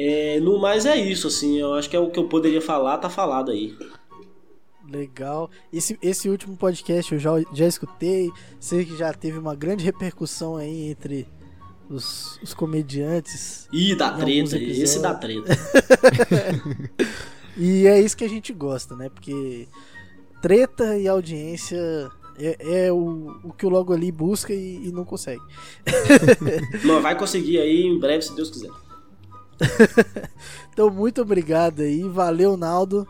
É, 0.00 0.38
no 0.40 0.58
mais 0.60 0.84
é 0.84 0.94
isso, 0.96 1.28
assim, 1.28 1.58
eu 1.58 1.72
acho 1.72 1.88
que 1.88 1.96
é 1.96 1.98
o 1.98 2.10
que 2.10 2.18
eu 2.18 2.28
poderia 2.28 2.60
falar, 2.60 2.98
tá 2.98 3.08
falado 3.08 3.50
aí. 3.50 3.74
Legal. 4.86 5.50
Esse, 5.72 5.98
esse 6.02 6.28
último 6.28 6.58
podcast 6.58 7.10
eu 7.12 7.18
já, 7.18 7.30
já 7.54 7.66
escutei. 7.66 8.30
Sei 8.60 8.84
que 8.84 8.94
já 8.96 9.12
teve 9.14 9.38
uma 9.38 9.56
grande 9.56 9.82
repercussão 9.82 10.56
aí 10.56 10.90
entre 10.90 11.26
os, 11.88 12.38
os 12.42 12.52
comediantes. 12.52 13.66
Ih, 13.72 13.94
dá 13.94 14.12
treta, 14.12 14.58
esse 14.58 15.00
dá 15.00 15.14
treta. 15.14 15.56
E 17.60 17.88
é 17.88 18.00
isso 18.00 18.16
que 18.16 18.24
a 18.24 18.28
gente 18.28 18.52
gosta, 18.52 18.94
né? 18.94 19.08
Porque 19.08 19.66
treta 20.40 20.96
e 20.96 21.08
audiência 21.08 22.10
é, 22.38 22.86
é 22.86 22.92
o, 22.92 23.40
o 23.42 23.52
que 23.52 23.66
o 23.66 23.68
Logo 23.68 23.92
ali 23.92 24.12
busca 24.12 24.52
e, 24.52 24.88
e 24.88 24.92
não 24.92 25.04
consegue. 25.04 25.42
Mas 26.84 27.02
vai 27.02 27.18
conseguir 27.18 27.58
aí 27.58 27.82
em 27.82 27.98
breve, 27.98 28.22
se 28.22 28.34
Deus 28.34 28.50
quiser. 28.50 28.70
Então, 30.72 30.90
muito 30.90 31.20
obrigado 31.20 31.80
aí. 31.80 32.02
Valeu, 32.04 32.56
Naldo. 32.56 33.04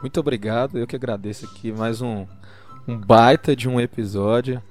Muito 0.00 0.20
obrigado, 0.20 0.78
eu 0.78 0.86
que 0.86 0.94
agradeço 0.94 1.46
aqui 1.46 1.72
mais 1.72 2.00
um, 2.00 2.24
um 2.86 2.96
baita 2.96 3.56
de 3.56 3.68
um 3.68 3.80
episódio. 3.80 4.62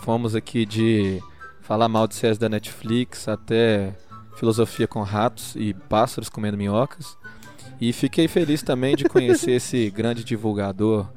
Fomos 0.00 0.34
aqui 0.34 0.66
de 0.66 1.22
falar 1.60 1.86
mal 1.88 2.08
de 2.08 2.16
séries 2.16 2.38
da 2.38 2.48
Netflix 2.48 3.28
até 3.28 3.94
filosofia 4.34 4.88
com 4.88 5.02
ratos 5.02 5.54
e 5.54 5.72
pássaros 5.72 6.28
comendo 6.28 6.56
minhocas. 6.56 7.16
E 7.82 7.92
fiquei 7.92 8.28
feliz 8.28 8.62
também 8.62 8.94
de 8.94 9.08
conhecer 9.08 9.50
esse 9.50 9.90
grande 9.90 10.22
divulgador, 10.22 11.08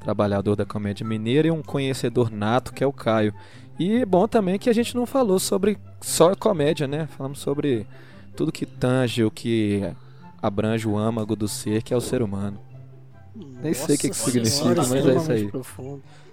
trabalhador 0.00 0.56
da 0.56 0.64
comédia 0.64 1.06
mineira 1.06 1.48
e 1.48 1.50
um 1.50 1.60
conhecedor 1.60 2.32
nato 2.32 2.72
que 2.72 2.82
é 2.82 2.86
o 2.86 2.92
Caio. 2.94 3.34
E 3.78 3.96
é 3.96 4.06
bom 4.06 4.26
também 4.26 4.58
que 4.58 4.70
a 4.70 4.72
gente 4.72 4.94
não 4.96 5.04
falou 5.04 5.38
sobre 5.38 5.76
só 6.00 6.34
comédia, 6.34 6.86
né? 6.86 7.06
Falamos 7.14 7.40
sobre 7.40 7.86
tudo 8.34 8.50
que 8.50 8.64
tange, 8.64 9.22
o 9.22 9.30
que 9.30 9.82
abrange 10.40 10.88
o 10.88 10.96
âmago 10.96 11.36
do 11.36 11.46
ser, 11.46 11.82
que 11.82 11.92
é 11.92 11.96
o 11.96 12.00
ser 12.00 12.22
humano. 12.22 12.58
Nem 13.62 13.74
sei 13.74 13.96
o 13.96 13.98
que 13.98 14.08
que 14.08 14.16
significa, 14.16 14.82
Senhora, 14.82 14.86
mas 14.86 15.06
é 15.06 15.16
isso 15.16 15.32
aí. 15.32 15.50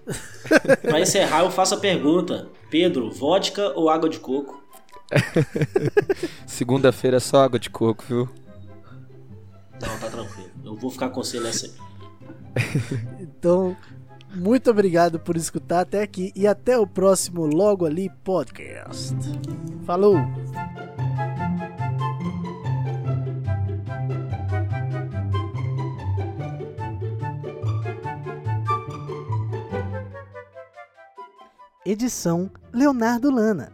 Pra 0.83 1.01
encerrar, 1.01 1.43
eu 1.43 1.51
faço 1.51 1.75
a 1.75 1.77
pergunta: 1.77 2.47
Pedro, 2.69 3.11
vodka 3.11 3.73
ou 3.77 3.89
água 3.89 4.07
de 4.07 4.21
coco? 4.21 4.63
Segunda-feira 6.47 7.17
é 7.17 7.19
só 7.19 7.43
água 7.43 7.59
de 7.59 7.69
coco, 7.69 8.05
viu? 8.07 8.29
Não, 9.87 9.97
tá 9.99 10.09
tranquilo. 10.09 10.51
Eu 10.63 10.75
vou 10.75 10.91
ficar 10.91 11.09
com 11.09 11.23
você 11.23 11.39
nessa 11.39 11.65
aí. 11.65 11.73
Então, 13.21 13.75
muito 14.35 14.69
obrigado 14.69 15.19
por 15.19 15.35
escutar 15.35 15.81
até 15.81 16.01
aqui 16.01 16.31
e 16.35 16.45
até 16.47 16.77
o 16.77 16.85
próximo 16.85 17.45
Logo 17.45 17.85
Ali 17.85 18.09
Podcast. 18.23 19.15
Falou! 19.85 20.17
Edição 31.83 32.49
Leonardo 32.71 33.31
Lana. 33.31 33.71